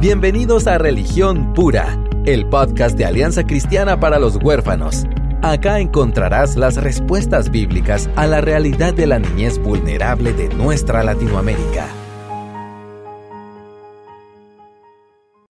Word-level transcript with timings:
Bienvenidos 0.00 0.66
a 0.66 0.78
Religión 0.78 1.52
Pura, 1.52 2.02
el 2.24 2.48
podcast 2.48 2.96
de 2.96 3.04
Alianza 3.04 3.44
Cristiana 3.44 4.00
para 4.00 4.18
los 4.18 4.36
Huérfanos. 4.42 5.04
Acá 5.42 5.78
encontrarás 5.78 6.56
las 6.56 6.82
respuestas 6.82 7.50
bíblicas 7.50 8.08
a 8.16 8.26
la 8.26 8.40
realidad 8.40 8.94
de 8.94 9.06
la 9.06 9.18
niñez 9.18 9.58
vulnerable 9.58 10.32
de 10.32 10.48
nuestra 10.54 11.04
Latinoamérica. 11.04 11.86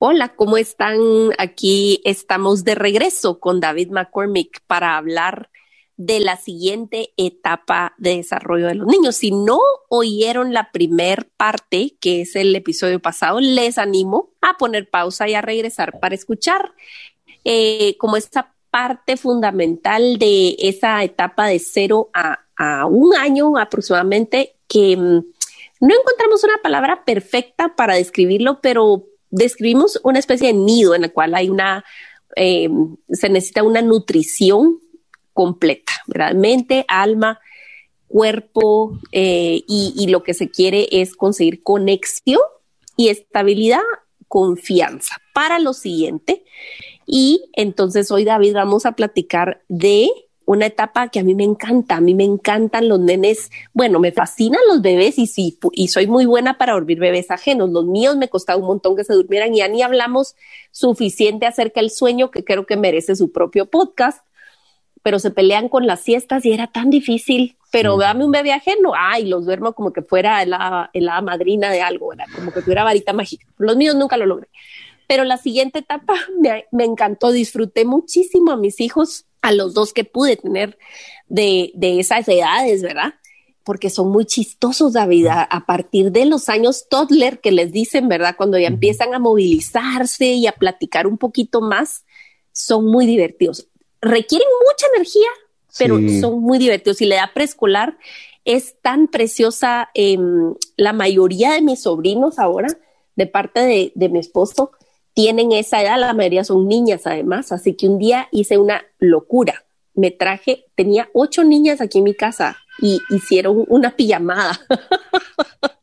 Hola, 0.00 0.34
¿cómo 0.34 0.56
están? 0.56 0.98
Aquí 1.38 2.00
estamos 2.04 2.64
de 2.64 2.74
regreso 2.74 3.38
con 3.38 3.60
David 3.60 3.92
McCormick 3.92 4.62
para 4.66 4.96
hablar 4.96 5.48
de 6.00 6.18
la 6.18 6.38
siguiente 6.38 7.12
etapa 7.18 7.92
de 7.98 8.16
desarrollo 8.16 8.68
de 8.68 8.74
los 8.74 8.86
niños. 8.86 9.16
Si 9.16 9.32
no 9.32 9.60
oyeron 9.90 10.54
la 10.54 10.72
primer 10.72 11.28
parte, 11.36 11.98
que 12.00 12.22
es 12.22 12.36
el 12.36 12.56
episodio 12.56 13.00
pasado, 13.00 13.38
les 13.38 13.76
animo 13.76 14.30
a 14.40 14.56
poner 14.56 14.88
pausa 14.88 15.28
y 15.28 15.34
a 15.34 15.42
regresar 15.42 16.00
para 16.00 16.14
escuchar 16.14 16.72
eh, 17.44 17.98
como 17.98 18.16
esta 18.16 18.54
parte 18.70 19.18
fundamental 19.18 20.16
de 20.18 20.56
esa 20.60 21.04
etapa 21.04 21.48
de 21.48 21.58
cero 21.58 22.08
a, 22.14 22.38
un 22.86 23.14
año 23.14 23.58
aproximadamente, 23.58 24.56
que 24.68 24.96
mm, 24.96 25.24
no 25.80 25.94
encontramos 25.94 26.44
una 26.44 26.62
palabra 26.62 27.04
perfecta 27.04 27.74
para 27.76 27.94
describirlo, 27.94 28.60
pero 28.62 29.04
describimos 29.28 30.00
una 30.02 30.18
especie 30.18 30.48
de 30.48 30.54
nido 30.54 30.94
en 30.94 31.04
el 31.04 31.12
cual 31.12 31.34
hay 31.34 31.50
una, 31.50 31.84
eh, 32.36 32.70
se 33.10 33.28
necesita 33.28 33.62
una 33.62 33.82
nutrición 33.82 34.80
completa, 35.40 35.94
¿verdad? 36.06 36.34
Mente, 36.34 36.84
alma, 36.86 37.40
cuerpo 38.08 38.98
eh, 39.10 39.62
y, 39.66 40.06
lo 40.08 40.22
que 40.22 40.34
se 40.34 40.50
quiere 40.50 40.86
es 40.92 41.16
conseguir 41.16 41.62
conexión 41.62 42.42
y 42.94 43.08
estabilidad, 43.08 43.80
confianza 44.28 45.16
para 45.32 45.58
lo 45.58 45.72
siguiente. 45.72 46.44
Y 47.06 47.48
entonces 47.54 48.10
hoy, 48.10 48.24
David, 48.24 48.52
vamos 48.52 48.84
a 48.84 48.92
platicar 48.92 49.62
de 49.68 50.10
una 50.44 50.66
etapa 50.66 51.08
que 51.08 51.20
a 51.20 51.24
mí 51.24 51.34
me 51.34 51.44
encanta, 51.44 51.96
a 51.96 52.00
mí 52.02 52.14
me 52.14 52.24
encantan 52.24 52.90
los 52.90 53.00
nenes, 53.00 53.50
bueno, 53.72 53.98
me 53.98 54.12
fascinan 54.12 54.60
los 54.68 54.82
bebés 54.82 55.18
y 55.18 55.26
sí, 55.26 55.58
y 55.72 55.88
soy 55.88 56.06
muy 56.06 56.26
buena 56.26 56.58
para 56.58 56.74
dormir 56.74 56.98
bebés 56.98 57.30
ajenos. 57.30 57.70
Los 57.70 57.86
míos 57.86 58.18
me 58.18 58.28
costaba 58.28 58.58
un 58.58 58.66
montón 58.66 58.94
que 58.94 59.04
se 59.04 59.14
durmieran 59.14 59.54
y 59.54 59.60
ya 59.60 59.68
ni 59.68 59.80
hablamos 59.80 60.36
suficiente 60.70 61.46
acerca 61.46 61.80
del 61.80 61.90
sueño 61.90 62.30
que 62.30 62.44
creo 62.44 62.66
que 62.66 62.76
merece 62.76 63.16
su 63.16 63.32
propio 63.32 63.70
podcast 63.70 64.22
pero 65.02 65.18
se 65.18 65.30
pelean 65.30 65.68
con 65.68 65.86
las 65.86 66.00
siestas 66.00 66.44
y 66.44 66.52
era 66.52 66.66
tan 66.66 66.90
difícil. 66.90 67.56
Pero 67.72 67.96
dame 67.96 68.24
un 68.24 68.32
bebé 68.32 68.52
ajeno, 68.52 68.92
ay, 68.96 69.26
los 69.26 69.46
duermo 69.46 69.74
como 69.74 69.92
que 69.92 70.02
fuera 70.02 70.44
la, 70.44 70.90
la 70.92 71.20
madrina 71.20 71.70
de 71.70 71.80
algo, 71.80 72.08
¿verdad? 72.08 72.26
como 72.34 72.52
que 72.52 72.62
tuviera 72.62 72.82
varita 72.82 73.12
mágica. 73.12 73.46
Los 73.58 73.76
míos 73.76 73.94
nunca 73.94 74.16
lo 74.16 74.26
logré. 74.26 74.48
Pero 75.06 75.22
la 75.24 75.36
siguiente 75.36 75.78
etapa 75.78 76.14
me, 76.40 76.66
me 76.72 76.84
encantó, 76.84 77.30
disfruté 77.30 77.84
muchísimo 77.84 78.50
a 78.50 78.56
mis 78.56 78.80
hijos, 78.80 79.26
a 79.40 79.52
los 79.52 79.72
dos 79.72 79.92
que 79.92 80.04
pude 80.04 80.36
tener 80.36 80.78
de, 81.28 81.70
de 81.74 82.00
esas 82.00 82.28
edades, 82.28 82.82
¿verdad? 82.82 83.14
Porque 83.62 83.88
son 83.88 84.10
muy 84.10 84.26
chistosos, 84.26 84.94
David, 84.94 85.26
a, 85.26 85.42
a 85.42 85.64
partir 85.64 86.10
de 86.10 86.26
los 86.26 86.48
años 86.48 86.88
toddler 86.88 87.40
que 87.40 87.52
les 87.52 87.70
dicen, 87.70 88.08
¿verdad? 88.08 88.34
Cuando 88.36 88.58
ya 88.58 88.66
empiezan 88.66 89.14
a 89.14 89.20
movilizarse 89.20 90.26
y 90.26 90.48
a 90.48 90.52
platicar 90.52 91.06
un 91.06 91.18
poquito 91.18 91.60
más, 91.60 92.04
son 92.52 92.86
muy 92.86 93.06
divertidos 93.06 93.70
requieren 94.00 94.48
mucha 94.66 94.86
energía, 94.94 95.28
pero 95.78 95.98
son 96.20 96.40
muy 96.40 96.58
divertidos. 96.58 97.00
Y 97.00 97.06
la 97.06 97.16
edad 97.16 97.32
preescolar 97.34 97.96
es 98.44 98.76
tan 98.80 99.08
preciosa. 99.08 99.90
Em, 99.94 100.54
la 100.76 100.92
mayoría 100.92 101.52
de 101.52 101.62
mis 101.62 101.82
sobrinos 101.82 102.38
ahora, 102.38 102.68
de 103.16 103.26
parte 103.26 103.60
de, 103.60 103.92
de 103.94 104.08
mi 104.08 104.18
esposo, 104.18 104.72
tienen 105.14 105.52
esa 105.52 105.82
edad, 105.82 105.98
la 105.98 106.14
mayoría 106.14 106.44
son 106.44 106.68
niñas 106.68 107.06
además, 107.06 107.52
así 107.52 107.74
que 107.74 107.88
un 107.88 107.98
día 107.98 108.28
hice 108.30 108.58
una 108.58 108.84
locura. 108.98 109.64
Me 109.94 110.10
traje, 110.10 110.66
tenía 110.76 111.10
ocho 111.12 111.44
niñas 111.44 111.80
aquí 111.80 111.98
en 111.98 112.04
mi 112.04 112.14
casa 112.14 112.56
y 112.80 113.00
hicieron 113.10 113.64
una 113.68 113.96
pijamada. 113.96 114.58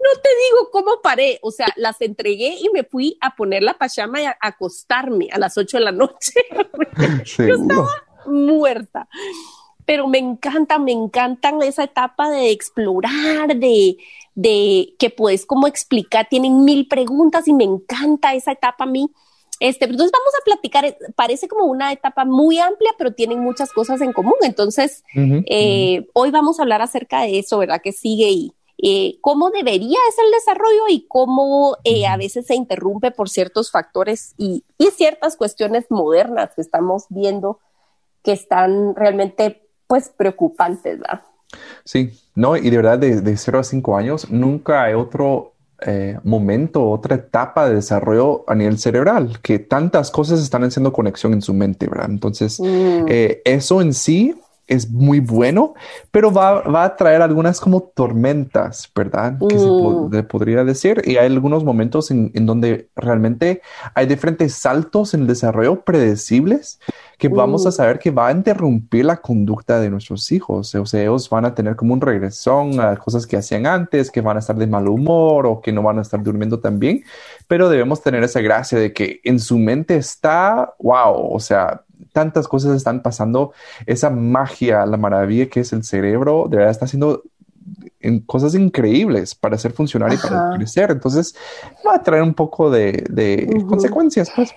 No 0.00 0.20
te 0.20 0.28
digo 0.28 0.70
cómo 0.70 1.00
paré, 1.02 1.38
o 1.42 1.50
sea, 1.50 1.66
las 1.76 2.00
entregué 2.00 2.56
y 2.60 2.70
me 2.72 2.84
fui 2.84 3.18
a 3.20 3.34
poner 3.34 3.62
la 3.62 3.78
pachama 3.78 4.20
y 4.22 4.24
a 4.24 4.36
acostarme 4.40 5.28
a 5.32 5.38
las 5.38 5.56
8 5.56 5.78
de 5.78 5.84
la 5.84 5.92
noche. 5.92 6.32
Yo 7.38 7.54
estaba 7.54 7.88
muerta. 8.26 9.08
Pero 9.84 10.06
me 10.06 10.18
encanta, 10.18 10.78
me 10.78 10.92
encantan 10.92 11.62
esa 11.62 11.84
etapa 11.84 12.30
de 12.30 12.50
explorar, 12.50 13.56
de, 13.56 13.96
de 14.34 14.94
que 14.98 15.08
puedes 15.08 15.46
como 15.46 15.66
explicar, 15.66 16.26
tienen 16.28 16.64
mil 16.64 16.86
preguntas 16.88 17.48
y 17.48 17.54
me 17.54 17.64
encanta 17.64 18.34
esa 18.34 18.52
etapa 18.52 18.84
a 18.84 18.86
mí. 18.86 19.10
Este, 19.60 19.86
entonces 19.86 20.12
vamos 20.12 20.34
a 20.40 20.44
platicar, 20.44 20.96
parece 21.16 21.48
como 21.48 21.64
una 21.64 21.90
etapa 21.92 22.24
muy 22.24 22.58
amplia, 22.58 22.92
pero 22.96 23.12
tienen 23.12 23.40
muchas 23.40 23.72
cosas 23.72 24.00
en 24.00 24.12
común. 24.12 24.36
Entonces, 24.42 25.02
eh, 25.14 26.06
hoy 26.12 26.30
vamos 26.30 26.58
a 26.58 26.62
hablar 26.62 26.82
acerca 26.82 27.22
de 27.22 27.38
eso, 27.38 27.58
¿verdad? 27.58 27.80
Que 27.82 27.92
sigue 27.92 28.30
y, 28.30 28.52
eh, 28.80 29.18
cómo 29.20 29.50
debería 29.50 29.98
ser 30.14 30.24
el 30.26 30.30
desarrollo 30.30 30.84
y 30.88 31.04
cómo 31.08 31.76
eh, 31.82 32.06
a 32.06 32.16
veces 32.16 32.46
se 32.46 32.54
interrumpe 32.54 33.10
por 33.10 33.28
ciertos 33.28 33.72
factores 33.72 34.34
y, 34.38 34.64
ciertas 34.96 35.36
cuestiones 35.36 35.86
modernas 35.90 36.50
que 36.54 36.60
estamos 36.60 37.04
viendo 37.08 37.60
que 38.24 38.32
están 38.32 38.96
realmente 38.96 39.68
pues 39.86 40.08
preocupantes, 40.08 40.98
¿verdad? 40.98 41.22
Sí, 41.84 42.10
no, 42.34 42.56
y 42.56 42.68
de 42.68 42.76
verdad 42.76 42.98
de, 42.98 43.20
de 43.20 43.36
0 43.36 43.60
a 43.60 43.64
5 43.64 43.96
años 43.96 44.30
nunca 44.30 44.84
hay 44.84 44.94
otro 44.94 45.54
eh, 45.86 46.18
momento, 46.24 46.88
otra 46.88 47.16
etapa 47.16 47.68
de 47.68 47.76
desarrollo 47.76 48.44
a 48.48 48.54
nivel 48.56 48.78
cerebral, 48.78 49.40
que 49.40 49.60
tantas 49.60 50.10
cosas 50.10 50.40
están 50.40 50.64
haciendo 50.64 50.92
conexión 50.92 51.32
en 51.32 51.42
su 51.42 51.54
mente, 51.54 51.86
¿verdad? 51.86 52.10
Entonces, 52.10 52.58
mm. 52.60 53.06
eso 53.44 53.80
en 53.80 53.94
sí 53.94 54.34
es 54.68 54.90
muy 54.90 55.20
bueno, 55.20 55.74
pero 56.10 56.30
va, 56.30 56.84
a 56.84 56.96
traer 56.96 57.22
algunas 57.22 57.60
como 57.60 57.80
tormentas, 57.82 58.90
¿verdad? 58.94 59.38
Que 59.48 59.58
se 59.58 59.66
mm. 59.66 60.26
podría 60.28 60.62
decir. 60.62 61.02
Y 61.04 61.16
hay 61.16 61.26
algunos 61.26 61.64
momentos 61.64 62.10
en, 62.10 62.30
donde 62.46 62.90
realmente 62.94 63.62
hay 63.94 64.06
diferentes 64.06 64.54
saltos 64.54 65.14
en 65.14 65.22
el 65.22 65.26
desarrollo 65.26 65.80
predecibles 65.80 66.78
que 67.16 67.28
vamos 67.28 67.66
a 67.66 67.70
mm. 67.70 67.72
saber 67.72 67.98
que 67.98 68.10
va 68.12 68.28
a 68.28 68.32
interrumpir 68.32 69.04
la 69.04 69.16
conducta 69.16 69.80
de 69.80 69.90
nuestros 69.90 70.30
hijos. 70.30 70.74
O 70.74 70.86
sea, 70.86 71.02
ellos 71.02 71.28
van 71.28 71.46
a 71.46 71.54
tener 71.54 71.74
como 71.74 71.94
un 71.94 72.00
regresón 72.00 72.78
a 72.78 72.94
cosas 72.96 73.26
que 73.26 73.36
hacían 73.36 73.66
antes, 73.66 74.10
que 74.10 74.20
van 74.20 74.36
a 74.36 74.40
estar 74.40 74.54
de 74.56 74.66
mal 74.66 74.86
humor 74.86 75.46
o 75.46 75.60
que 75.60 75.72
no 75.72 75.82
van 75.82 75.98
a 75.98 76.02
estar 76.02 76.22
durmiendo 76.22 76.60
tan 76.60 76.78
bien, 76.78 77.02
pero 77.46 77.68
debemos 77.68 78.02
tener 78.02 78.22
esa 78.22 78.40
gracia 78.40 78.78
de 78.78 78.92
que 78.92 79.20
en 79.24 79.40
su 79.40 79.58
mente 79.58 79.96
está, 79.96 80.74
wow, 80.78 81.32
o 81.32 81.40
sea, 81.40 81.82
tantas 82.18 82.48
cosas 82.48 82.76
están 82.76 83.00
pasando, 83.00 83.52
esa 83.86 84.10
magia, 84.10 84.84
la 84.86 84.96
maravilla 84.96 85.48
que 85.48 85.60
es 85.60 85.72
el 85.72 85.84
cerebro, 85.84 86.46
de 86.50 86.56
verdad 86.56 86.72
está 86.72 86.86
haciendo 86.86 87.22
en 88.00 88.18
cosas 88.18 88.56
increíbles 88.56 89.36
para 89.36 89.54
hacer 89.54 89.70
funcionar 89.70 90.12
y 90.12 90.16
para 90.16 90.56
crecer. 90.56 90.90
Entonces, 90.90 91.36
va 91.86 91.94
a 91.94 92.02
traer 92.02 92.24
un 92.24 92.34
poco 92.34 92.72
de, 92.72 93.04
consecuencias, 93.68 94.32
pues, 94.34 94.52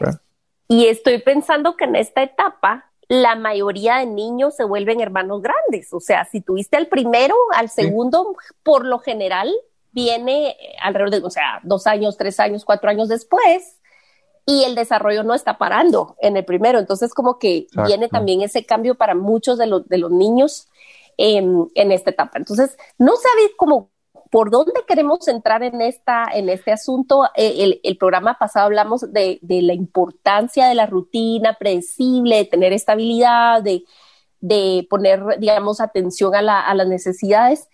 Y 0.68 0.88
estoy 0.88 1.20
pensando 1.20 1.78
que 1.78 1.86
en 1.86 1.98
esta 1.98 2.24
etapa 2.24 2.86
la 3.08 3.36
mayoría 3.36 3.98
de 3.98 4.08
niños 4.08 4.56
se 4.56 4.64
vuelven 4.64 5.02
hermanos 5.02 5.44
grandes. 5.44 5.94
O 5.94 6.00
sea, 6.00 6.26
si 6.26 6.42
tuviste 6.42 6.78
el 6.78 6.88
primero, 6.88 7.36
al 7.56 7.70
segundo, 7.70 8.36
por 8.64 8.86
lo 8.88 8.98
general, 8.98 9.52
viene 9.92 10.56
alrededor 10.82 11.12
de, 11.12 11.28
o 11.28 11.30
sea, 11.30 11.60
dos 11.62 11.86
años, 11.86 12.18
tres 12.18 12.40
años, 12.40 12.66
cuatro 12.66 12.90
años 12.90 13.08
después, 13.08 13.81
y 14.46 14.64
el 14.64 14.76
desarrollo 14.76 15.24
no 15.24 15.34
está 15.34 15.58
parando 15.58 16.16
en 16.20 16.38
el 16.38 16.46
primero. 16.46 16.80
Entonces, 16.80 17.14
como 17.14 17.38
que 17.38 17.68
viene 17.86 18.08
también 18.08 18.42
ese 18.42 18.66
cambio 18.66 18.96
para 18.96 19.16
muchos 19.16 19.58
de 19.58 19.68
los, 19.68 19.88
de 19.88 19.98
los 19.98 20.12
niños 20.12 20.68
en, 21.18 21.92
esta 21.92 22.10
etapa. 22.10 22.38
Entonces, 22.38 22.78
no 22.98 23.14
sabéis 23.16 23.52
cómo 23.58 23.92
por 24.32 24.50
dónde 24.50 24.72
queremos 24.88 25.28
entrar 25.28 25.62
en 25.62 25.82
esta 25.82 26.26
en 26.34 26.50
este 26.50 26.72
asunto. 26.72 27.26
Eh, 27.36 27.80
el, 27.84 27.98
programa 27.98 28.38
pasado 28.40 28.66
hablamos 28.66 29.12
de, 29.12 29.40
la 29.42 29.74
importancia 29.74 30.68
de 30.68 30.76
la 30.76 30.86
rutina 30.86 31.58
predecible, 31.60 32.38
de 32.38 32.46
tener 32.46 32.74
estabilidad, 32.74 33.62
de, 33.62 33.84
de 34.40 34.88
poner, 34.90 35.22
digamos, 35.38 35.82
atención 35.82 36.34
a, 36.34 36.62
a 36.62 36.74
las 36.74 36.88
necesidades. 36.88 37.68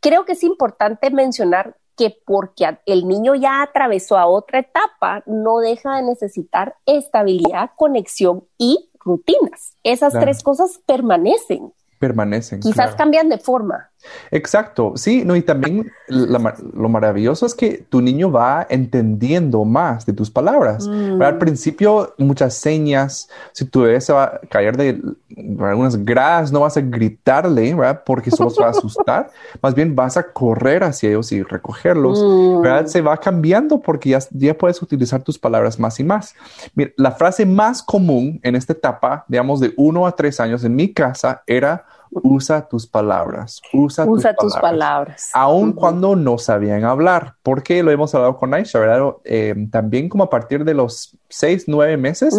Creo 0.00 0.24
que 0.24 0.32
es 0.32 0.44
importante 0.44 1.10
mencionar 1.10 1.76
que 1.96 2.16
porque 2.26 2.78
el 2.86 3.06
niño 3.06 3.34
ya 3.34 3.62
atravesó 3.62 4.18
a 4.18 4.26
otra 4.26 4.60
etapa, 4.60 5.22
no 5.26 5.58
deja 5.58 5.96
de 5.96 6.02
necesitar 6.02 6.76
estabilidad, 6.86 7.70
conexión 7.76 8.44
y 8.58 8.90
rutinas. 8.98 9.76
Esas 9.82 10.12
tres 10.12 10.42
cosas 10.42 10.80
permanecen. 10.86 11.72
Permanecen. 11.98 12.60
Quizás 12.60 12.94
cambian 12.94 13.28
de 13.28 13.38
forma. 13.38 13.91
Exacto, 14.30 14.92
sí, 14.96 15.24
no, 15.24 15.36
y 15.36 15.42
también 15.42 15.90
lo 16.08 16.88
maravilloso 16.88 17.46
es 17.46 17.54
que 17.54 17.84
tu 17.88 18.00
niño 18.00 18.30
va 18.30 18.66
entendiendo 18.68 19.64
más 19.64 20.06
de 20.06 20.12
tus 20.12 20.30
palabras. 20.30 20.86
Al 20.86 21.34
mm. 21.34 21.38
principio, 21.38 22.14
muchas 22.18 22.54
señas, 22.54 23.28
si 23.52 23.64
tu 23.64 23.82
bebé 23.82 24.00
se 24.00 24.12
va 24.12 24.24
a 24.24 24.40
caer 24.48 24.76
de 24.76 25.00
algunas 25.60 26.04
gradas, 26.04 26.52
no 26.52 26.60
vas 26.60 26.76
a 26.76 26.80
gritarle, 26.80 27.74
¿verdad? 27.74 28.02
Porque 28.04 28.30
eso 28.30 28.44
los 28.44 28.58
va 28.58 28.66
a 28.66 28.70
asustar, 28.70 29.30
más 29.62 29.74
bien 29.74 29.94
vas 29.94 30.16
a 30.16 30.32
correr 30.32 30.84
hacia 30.84 31.10
ellos 31.10 31.32
y 31.32 31.42
recogerlos, 31.42 32.22
¿verdad? 32.62 32.84
Mm. 32.84 32.88
Se 32.88 33.00
va 33.00 33.16
cambiando 33.16 33.80
porque 33.80 34.10
ya, 34.10 34.18
ya 34.30 34.54
puedes 34.54 34.80
utilizar 34.82 35.22
tus 35.22 35.38
palabras 35.38 35.78
más 35.78 35.98
y 36.00 36.04
más. 36.04 36.34
Mira, 36.74 36.90
la 36.96 37.12
frase 37.12 37.46
más 37.46 37.82
común 37.82 38.40
en 38.42 38.56
esta 38.56 38.72
etapa, 38.72 39.24
digamos, 39.28 39.60
de 39.60 39.72
uno 39.76 40.06
a 40.06 40.12
tres 40.12 40.40
años 40.40 40.64
en 40.64 40.74
mi 40.74 40.92
casa 40.92 41.42
era 41.46 41.84
usa 42.12 42.68
tus 42.68 42.86
palabras, 42.86 43.60
usa, 43.72 44.06
tus, 44.06 44.54
palabras, 44.56 45.30
aun 45.32 45.72
cuando 45.72 46.14
no 46.14 46.38
sabían 46.38 46.84
hablar, 46.84 47.36
porque 47.42 47.82
lo 47.82 47.90
hemos 47.90 48.14
hablado 48.14 48.36
con 48.36 48.52
Aisha, 48.52 48.78
¿verdad? 48.78 49.14
Eh, 49.24 49.54
también 49.70 50.08
como 50.08 50.24
a 50.24 50.30
partir 50.30 50.64
de 50.64 50.74
los 50.74 51.16
seis, 51.28 51.64
nueve 51.66 51.96
meses, 51.96 52.34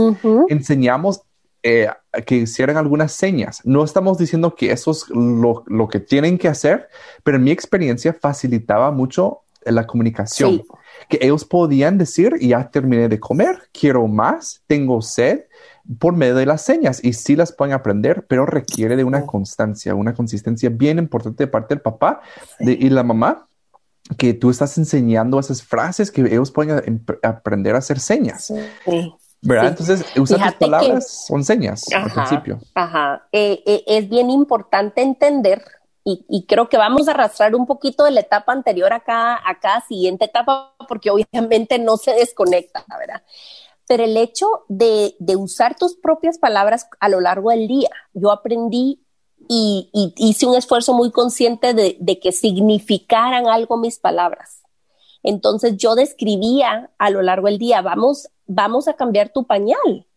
enseñamos 0.49 1.21
eh, 1.65 1.87
que 2.25 2.35
hicieran 2.35 2.75
algunas 2.75 3.13
señas. 3.13 3.61
No 3.63 3.85
estamos 3.85 4.17
diciendo 4.17 4.53
que 4.53 4.71
eso 4.71 4.91
es 4.91 5.05
lo, 5.09 5.87
que 5.89 6.01
tienen 6.01 6.37
que 6.37 6.49
hacer, 6.49 6.89
pero 7.23 7.37
en 7.37 7.43
mi 7.45 7.51
experiencia 7.51 8.13
facilitaba 8.13 8.91
mucho 8.91 9.43
la 9.63 9.87
comunicación. 9.87 10.63
Que 11.07 11.19
ellos 11.21 11.45
podían 11.45 11.97
decir, 11.97 12.37
ya 12.39 12.69
terminé 12.69 13.07
de 13.07 13.19
comer, 13.19 13.59
quiero 13.71 14.07
más, 14.07 14.61
tengo 14.67 15.01
sed, 15.01 15.45
por 15.99 16.15
medio 16.15 16.35
de 16.35 16.45
las 16.45 16.61
señas 16.61 17.03
y 17.03 17.13
sí 17.13 17.35
las 17.35 17.51
pueden 17.51 17.73
aprender, 17.73 18.25
pero 18.27 18.45
requiere 18.45 18.95
de 18.95 19.03
una 19.03 19.25
constancia, 19.25 19.95
una 19.95 20.13
consistencia 20.13 20.69
bien 20.69 20.97
importante 20.97 21.43
de 21.43 21.47
parte 21.47 21.75
del 21.75 21.81
papá 21.81 22.21
y 22.59 22.89
la 22.89 23.03
mamá 23.03 23.47
que 24.17 24.33
tú 24.33 24.49
estás 24.49 24.77
enseñando 24.77 25.39
esas 25.39 25.63
frases 25.63 26.11
que 26.11 26.21
ellos 26.21 26.51
pueden 26.51 27.03
aprender 27.21 27.75
a 27.75 27.79
hacer 27.79 27.99
señas. 27.99 28.53
¿Verdad? 29.41 29.67
Entonces, 29.67 30.05
usar 30.17 30.51
tus 30.51 30.53
palabras 30.55 31.25
son 31.27 31.43
señas 31.43 31.83
al 31.93 32.11
principio. 32.11 32.59
Ajá. 32.75 33.27
Eh, 33.33 33.61
eh, 33.65 33.83
es 33.87 34.07
bien 34.07 34.29
importante 34.29 35.01
entender 35.01 35.61
y, 36.05 36.25
y, 36.29 36.45
creo 36.45 36.67
que 36.67 36.77
vamos 36.77 37.07
a 37.07 37.11
arrastrar 37.11 37.55
un 37.55 37.65
poquito 37.65 38.03
de 38.03 38.11
la 38.11 38.21
etapa 38.21 38.51
anterior 38.51 38.91
a 38.91 39.01
cada, 39.01 39.35
a 39.35 39.59
cada 39.59 39.81
siguiente 39.81 40.25
etapa, 40.25 40.73
porque 40.87 41.09
obviamente 41.09 41.79
no 41.79 41.95
se 41.95 42.11
desconecta, 42.11 42.85
¿verdad? 42.99 43.23
Pero 43.93 44.05
el 44.05 44.17
hecho 44.17 44.47
de, 44.69 45.13
usar 45.37 45.75
tus 45.75 45.95
propias 45.95 46.39
palabras 46.39 46.87
a 46.99 47.09
lo 47.09 47.21
largo 47.21 47.51
del 47.51 47.67
día, 47.67 47.91
yo 48.15 48.31
aprendí 48.31 49.05
y, 49.47 49.87
hice 50.17 50.47
un 50.47 50.55
esfuerzo 50.55 50.95
muy 50.95 51.11
consciente 51.11 51.75
de, 51.75 52.19
que 52.19 52.31
significaran 52.31 53.45
algo 53.47 53.77
mis 53.77 53.99
palabras. 53.99 54.63
Entonces 55.21 55.77
yo 55.77 55.93
describía 55.93 56.89
a 56.97 57.11
lo 57.11 57.21
largo 57.21 57.45
del 57.45 57.59
día, 57.59 57.83
vamos, 57.83 58.29
vamos 58.47 58.87
a 58.87 58.93
cambiar 58.93 59.29
tu 59.29 59.45
pañal. 59.45 60.07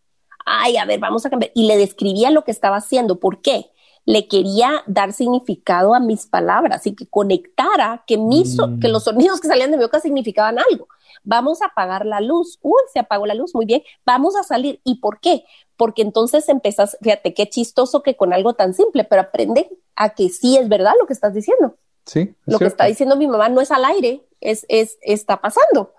Ay, 0.43 0.77
a 0.77 0.85
ver, 0.85 0.99
vamos 0.99 1.27
a 1.27 1.29
cambiar. 1.29 1.51
Y 1.53 1.67
le 1.67 1.77
describía 1.77 2.31
lo 2.31 2.43
que 2.43 2.49
estaba 2.49 2.77
haciendo. 2.77 3.19
¿Por 3.19 3.43
qué? 3.43 3.69
Le 4.05 4.27
quería 4.27 4.81
dar 4.87 5.13
significado 5.13 5.93
a 5.93 5.99
mis 5.99 6.25
palabras 6.25 6.87
y 6.87 6.95
que 6.95 7.05
conectara 7.05 8.03
que, 8.07 8.17
mis, 8.17 8.57
mm. 8.57 8.79
que 8.79 8.87
los 8.87 9.03
sonidos 9.03 9.39
que 9.39 9.47
salían 9.47 9.69
de 9.69 9.77
mi 9.77 9.83
boca 9.83 9.99
significaban 9.99 10.57
algo 10.57 10.87
vamos 11.23 11.61
a 11.61 11.67
apagar 11.67 12.05
la 12.05 12.21
luz, 12.21 12.59
uy, 12.61 12.81
se 12.91 12.99
apagó 12.99 13.25
la 13.25 13.33
luz, 13.33 13.53
muy 13.53 13.65
bien, 13.65 13.83
vamos 14.05 14.35
a 14.35 14.43
salir. 14.43 14.81
¿Y 14.83 14.99
por 14.99 15.19
qué? 15.19 15.45
Porque 15.75 16.01
entonces 16.01 16.49
empezás, 16.49 16.97
fíjate 17.01 17.33
qué 17.33 17.49
chistoso 17.49 18.03
que 18.03 18.15
con 18.15 18.33
algo 18.33 18.53
tan 18.53 18.73
simple, 18.73 19.03
pero 19.03 19.21
aprende 19.21 19.69
a 19.95 20.09
que 20.09 20.29
sí 20.29 20.57
es 20.57 20.69
verdad 20.69 20.93
lo 20.99 21.07
que 21.07 21.13
estás 21.13 21.33
diciendo. 21.33 21.75
Sí. 22.05 22.35
Lo 22.45 22.59
que 22.59 22.65
está 22.65 22.85
diciendo 22.85 23.17
mi 23.17 23.27
mamá 23.27 23.49
no 23.49 23.61
es 23.61 23.71
al 23.71 23.83
aire, 23.85 24.25
es, 24.39 24.65
es, 24.69 24.97
está 25.01 25.41
pasando. 25.41 25.93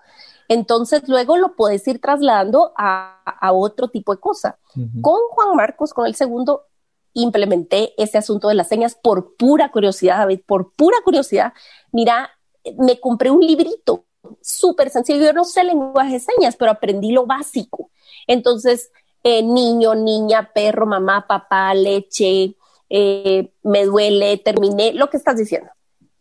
Entonces 0.47 1.07
luego 1.07 1.37
lo 1.37 1.55
puedes 1.55 1.87
ir 1.87 2.01
trasladando 2.01 2.73
a, 2.75 3.21
a 3.23 3.53
otro 3.53 3.89
tipo 3.89 4.13
de 4.13 4.19
cosa. 4.19 4.57
Con 5.01 5.19
Juan 5.29 5.55
Marcos, 5.55 5.93
con 5.93 6.07
el 6.07 6.15
segundo, 6.15 6.65
implementé 7.13 7.93
ese 7.97 8.17
asunto 8.17 8.47
de 8.47 8.55
las 8.55 8.67
señas 8.67 8.95
por 8.95 9.35
pura 9.35 9.71
curiosidad, 9.71 10.17
David, 10.17 10.41
por 10.45 10.73
pura 10.73 10.97
curiosidad. 11.03 11.53
Mira, 11.91 12.31
me 12.77 12.99
compré 12.99 13.29
un 13.29 13.41
librito 13.41 14.05
súper 14.41 14.89
sencillo. 14.89 15.25
Yo 15.25 15.33
no 15.33 15.45
sé 15.45 15.63
lenguaje 15.63 16.13
de 16.13 16.19
señas, 16.19 16.55
pero 16.55 16.71
aprendí 16.71 17.11
lo 17.11 17.25
básico. 17.25 17.89
Entonces, 18.27 18.91
eh, 19.23 19.43
niño, 19.43 19.95
niña, 19.95 20.51
perro, 20.53 20.85
mamá, 20.85 21.25
papá, 21.27 21.73
leche, 21.73 22.55
eh, 22.89 23.51
me 23.63 23.85
duele, 23.85 24.37
terminé, 24.37 24.93
lo 24.93 25.09
que 25.09 25.17
estás 25.17 25.37
diciendo. 25.37 25.69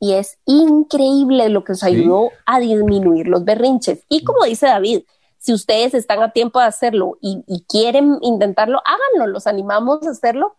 Y 0.01 0.15
es 0.15 0.39
increíble 0.45 1.49
lo 1.49 1.65
que 1.65 1.73
nos 1.73 1.83
ayudó 1.83 2.31
a 2.47 2.61
disminuir 2.61 3.27
los 3.27 3.45
berrinches. 3.45 4.05
Y 4.09 4.23
como 4.23 4.45
dice 4.45 4.67
David, 4.67 5.03
si 5.39 5.53
ustedes 5.53 5.95
están 5.95 6.23
a 6.23 6.33
tiempo 6.33 6.61
de 6.61 6.67
hacerlo 6.67 7.19
y, 7.21 7.65
quieren 7.69 8.19
intentarlo, 8.23 8.81
háganlo, 8.85 9.33
los 9.33 9.47
animamos 9.47 10.07
a 10.07 10.11
hacerlo. 10.11 10.55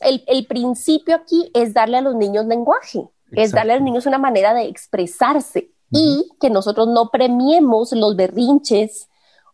El, 0.00 0.24
el, 0.26 0.46
principio 0.46 1.14
aquí 1.14 1.50
es 1.54 1.74
darle 1.74 1.98
a 1.98 2.00
los 2.00 2.14
niños 2.16 2.46
lenguaje, 2.46 3.08
es 3.32 3.52
darle 3.52 3.74
a 3.74 3.76
los 3.76 3.84
niños 3.84 4.06
una 4.06 4.18
manera 4.18 4.52
de 4.52 4.64
expresarse 4.64 5.70
y 5.90 6.30
que 6.40 6.50
nosotros 6.50 6.88
no 6.88 7.10
premiemos 7.10 7.92
los 7.92 8.16
berrinches 8.16 9.08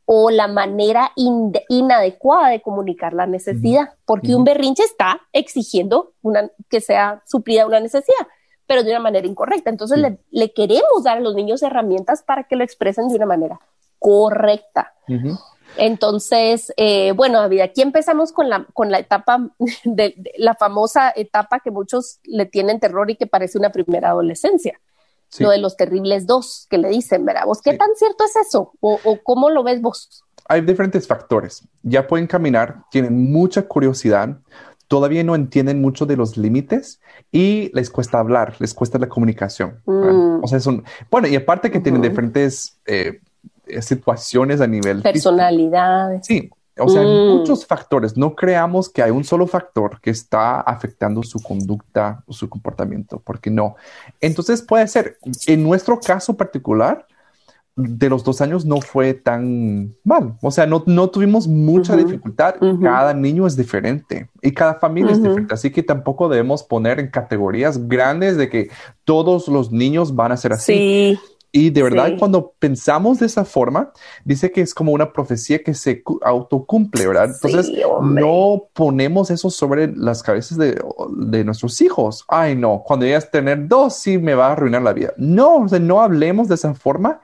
o 0.05 0.31
la 0.31 0.49
manera 0.49 1.13
inadecuada 1.17 2.49
de 2.49 2.61
comunicar 2.61 3.13
la 3.13 3.27
necesidad, 3.27 3.95
porque 4.05 4.35
un 4.35 4.45
berrinche 4.45 4.83
está 4.83 5.21
exigiendo 5.33 6.13
una, 6.23 6.51
que 6.69 6.81
sea 6.81 7.23
suplida 7.27 7.67
una 7.67 7.81
necesidad, 7.81 8.27
pero 8.67 8.83
de 8.83 8.91
una 8.91 9.01
manera 9.01 9.27
incorrecta. 9.27 9.71
Entonces 9.71 9.99
le, 10.31 10.53
queremos 10.53 11.05
dar 11.05 11.19
a 11.19 11.21
los 11.21 11.35
niños 11.35 11.63
herramientas 11.63 12.23
para 12.23 12.45
que 12.45 12.57
lo 12.57 12.65
expresen 12.65 13.09
de 13.09 13.17
una 13.17 13.27
manera 13.27 13.61
correcta. 13.99 14.93
Entonces, 15.77 16.73
eh, 16.77 17.13
bueno, 17.13 17.41
David, 17.41 17.61
aquí 17.61 17.81
empezamos 17.81 18.33
con 18.33 18.51
la, 18.51 18.67
con 18.75 18.91
la 18.91 18.99
etapa, 18.99 19.49
de, 19.85 20.17
la 20.37 20.55
famosa 20.55 21.13
etapa 21.15 21.61
que 21.61 21.71
muchos 21.71 22.19
le 22.25 22.47
tienen 22.47 22.81
terror 22.81 23.11
y 23.11 23.17
que 23.17 23.27
parece 23.27 23.57
una 23.57 23.71
primera 23.71 24.11
adolescencia 24.11 24.81
lo 25.39 25.51
de 25.51 25.59
los 25.59 25.77
terribles 25.77 26.27
dos 26.27 26.67
que 26.69 26.79
le 26.79 26.89
dicen, 26.89 27.25
¿verdad? 27.25 27.45
¿Vos 27.47 27.61
qué 27.63 27.77
tan 27.77 27.89
cierto 27.97 28.25
es 28.25 28.37
eso? 28.37 28.73
¿O, 28.81 28.99
cómo 29.23 29.51
lo 29.51 29.63
ves 29.63 29.81
vos? 29.81 30.25
Hay 30.49 30.61
diferentes 30.61 31.07
factores. 31.07 31.67
Ya 31.83 32.07
pueden 32.07 32.27
caminar, 32.27 32.83
tienen 32.91 33.33
mucha 33.33 33.63
curiosidad, 33.63 34.39
todavía 34.89 35.25
no 35.25 35.35
entienden 35.35 35.81
mucho 35.81 36.05
de 36.05 36.17
los 36.17 36.37
límites 36.37 37.01
y 37.31 37.71
les 37.75 37.89
cuesta 37.91 38.19
hablar, 38.19 38.57
les 38.59 38.75
cuesta 38.75 38.99
la 38.99 39.09
comunicación. 39.09 39.81
Mm. 39.87 40.43
O 40.43 40.47
sea, 40.47 40.61
son, 40.61 40.85
bueno, 41.11 41.29
y 41.29 41.37
aparte 41.37 41.71
que 41.71 41.81
tienen 41.81 42.03
diferentes 42.03 42.79
eh, 42.87 43.21
situaciones 43.81 44.61
a 44.61 44.67
nivel 44.67 45.03
personalidades. 45.03 46.27
Sí, 46.27 46.51
o 46.85 46.89
sea, 46.89 47.03
hay 47.03 47.07
mm. 47.07 47.39
muchos 47.39 47.67
factores. 47.67 48.17
No 48.17 48.35
creamos 48.35 48.89
que 48.89 49.03
hay 49.03 49.11
un 49.11 49.25
solo 49.25 49.47
factor 49.47 50.01
que 50.01 50.11
está 50.11 50.61
afectando 50.61 51.23
su 51.23 51.41
conducta 51.43 52.23
o 52.27 52.33
su 52.33 52.49
comportamiento, 52.49 53.21
porque 53.25 53.51
no. 53.51 53.77
Entonces 54.21 54.63
puede 54.63 54.87
ser, 54.89 55.19
en 55.47 55.63
nuestro 55.63 56.01
caso 56.01 56.37
particular, 56.37 57.07
de 57.75 58.11
los 58.11 58.23
dos 58.23 58.43
años 58.43 58.67
no 58.67 58.81
fue 58.81 59.15
tan 59.15 59.95
mal. 60.05 60.35
O 60.43 60.51
sea, 60.51 60.67
no, 60.67 60.85
no 60.87 61.09
tuvimos 61.09 61.49
mucha 61.49 61.97
dificultad. 61.97 62.57
Cada 62.83 63.15
niño 63.15 63.47
es 63.47 63.57
diferente 63.57 64.29
y 64.43 64.53
cada 64.53 64.75
familia 64.75 65.13
es 65.13 65.23
diferente. 65.23 65.55
Así 65.55 65.71
que 65.71 65.83
tampoco 65.83 66.29
debemos 66.29 66.63
poner 66.63 67.01
en 67.01 67.09
categorías 67.09 67.89
grandes 67.89 68.37
de 68.37 68.51
que 68.51 68.69
todos 69.05 69.49
los 69.49 69.73
niños 69.73 70.15
van 70.15 70.33
a 70.33 70.37
ser 70.37 70.53
así. 70.53 70.75
Sí. 70.75 71.21
Y 71.55 71.69
de 71.69 71.83
verdad, 71.83 72.13
cuando 72.19 72.55
pensamos 72.59 73.19
de 73.19 73.27
esa 73.27 73.45
forma, 73.45 73.93
dice 74.25 74.51
que 74.51 74.63
es 74.63 74.73
como 74.73 74.93
una 74.93 75.13
profecía 75.13 75.63
que 75.63 75.75
se 75.75 76.03
autocumple, 76.23 77.07
¿verdad? 77.07 77.27
Entonces, 77.27 77.71
no 78.03 78.65
ponemos 78.73 79.31
eso 79.31 79.51
sobre 79.51 79.95
las 79.95 80.23
cabezas 80.23 80.57
de, 80.57 80.83
de, 81.11 81.45
nuestros 81.45 81.83
hijos. 81.83 82.25
Ay, 82.27 82.57
no, 82.57 82.83
cuando 82.87 83.05
llegas 83.05 83.27
a 83.27 83.31
tener 83.31 83.69
dos, 83.69 83.97
sí 83.97 84.17
me 84.17 84.35
va 84.35 84.47
a 84.47 84.53
arruinar 84.53 84.81
la 84.81 84.95
vida. 84.95 85.13
No, 85.19 85.57
o 85.57 85.69
sea, 85.69 85.79
no 85.79 86.01
hablemos 86.01 86.49
de 86.49 86.55
esa 86.55 86.73
forma. 86.73 87.21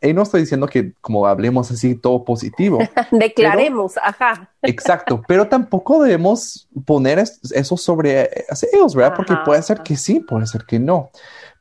Y 0.00 0.12
no 0.12 0.22
estoy 0.22 0.42
diciendo 0.42 0.68
que 0.68 0.92
como 1.00 1.26
hablemos 1.26 1.70
así 1.72 1.96
todo 1.96 2.24
positivo. 2.24 2.78
Declaremos, 3.10 3.96
ajá. 3.96 4.48
Exacto, 4.62 5.22
pero 5.26 5.48
tampoco 5.48 6.02
debemos 6.02 6.68
poner 6.84 7.18
eso 7.18 7.76
sobre 7.76 8.30
ellos, 8.72 8.94
¿verdad? 8.94 9.14
Porque 9.16 9.34
puede 9.44 9.62
ser 9.62 9.80
que 9.82 9.96
sí, 9.96 10.20
puede 10.20 10.46
ser 10.46 10.64
que 10.66 10.78
no. 10.78 11.10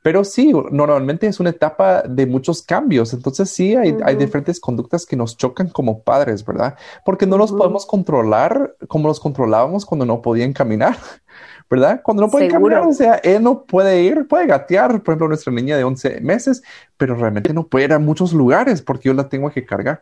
Pero 0.02 0.24
sí, 0.24 0.52
normalmente 0.72 1.28
es 1.28 1.40
una 1.40 1.52
etapa 1.52 2.02
de 2.02 2.26
muchos 2.26 2.64
cambios. 2.64 3.14
Entonces 3.14 3.50
sí, 3.50 3.76
hay, 3.76 4.16
diferentes 4.16 4.60
conductas 4.60 5.06
que 5.06 5.16
nos 5.16 5.38
chocan 5.38 5.70
como 5.70 6.02
padres, 6.02 6.44
¿verdad? 6.44 6.76
Porque 7.06 7.28
no 7.28 7.38
los 7.38 7.52
podemos 7.52 7.86
controlar 7.86 8.76
como 8.88 9.08
los 9.08 9.20
controlábamos 9.20 9.86
cuando 9.86 10.06
no 10.06 10.22
podían 10.22 10.54
caminar, 10.54 10.98
¿verdad? 11.70 12.02
Cuando 12.04 12.24
no 12.24 12.30
pueden 12.30 12.50
caminar, 12.50 12.82
o 12.82 12.94
sea, 12.94 13.16
él 13.16 13.44
no 13.44 13.64
puede 13.64 14.02
ir, 14.02 14.28
puede 14.28 14.48
gatear, 14.48 15.04
por 15.04 15.14
ejemplo, 15.14 15.28
nuestra 15.28 15.54
niña 15.54 15.78
de 15.78 15.84
11 15.84 16.22
meses, 16.22 16.64
pero 16.98 17.16
realmente 17.16 17.54
no 17.54 17.68
puede 17.68 17.86
ir 17.86 17.94
a 17.94 18.00
muchos 18.00 18.34
lugares 18.34 18.82
porque 18.82 19.10
yo 19.10 19.14
la 19.14 19.30
tengo 19.30 19.52
que 19.52 19.66
cargar. 19.66 20.02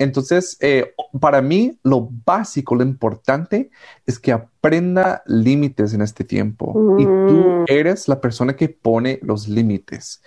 Entonces, 0.00 0.56
eh, 0.60 0.94
para 1.20 1.42
mí, 1.42 1.78
lo 1.82 2.08
básico, 2.24 2.74
lo 2.74 2.82
importante 2.82 3.70
es 4.06 4.18
que 4.18 4.32
aprenda 4.32 5.22
límites 5.26 5.92
en 5.92 6.00
este 6.00 6.24
tiempo. 6.24 6.96
Y 6.98 7.04
tú 7.04 7.10
mm. 7.10 7.64
eres 7.66 8.08
la 8.08 8.18
persona 8.18 8.56
que 8.56 8.70
pone 8.70 9.18
los 9.22 9.46
límites. 9.46 10.22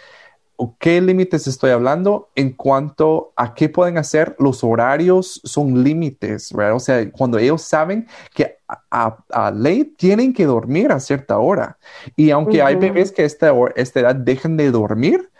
¿Qué 0.79 1.01
límites 1.01 1.47
estoy 1.47 1.71
hablando? 1.71 2.29
En 2.35 2.51
cuanto 2.51 3.33
a 3.35 3.55
qué 3.55 3.67
pueden 3.67 3.97
hacer, 3.97 4.35
los 4.37 4.63
horarios 4.63 5.41
son 5.43 5.83
límites, 5.83 6.53
¿verdad? 6.53 6.75
O 6.75 6.79
sea, 6.79 7.11
cuando 7.11 7.39
ellos 7.39 7.63
saben 7.63 8.07
que 8.33 8.57
a, 8.91 9.51
ley 9.51 9.83
tienen 9.97 10.33
que 10.33 10.45
dormir 10.45 10.91
a 10.91 10.99
cierta 10.99 11.39
hora. 11.39 11.79
Y 12.15 12.29
aunque 12.29 12.61
hay 12.61 12.75
bebés 12.75 13.11
que 13.11 13.23
a 13.23 13.25
esta, 13.25 13.51
esta 13.75 13.99
edad 14.01 14.15
dejen 14.15 14.55
de 14.55 14.69
dormir, 14.69 15.31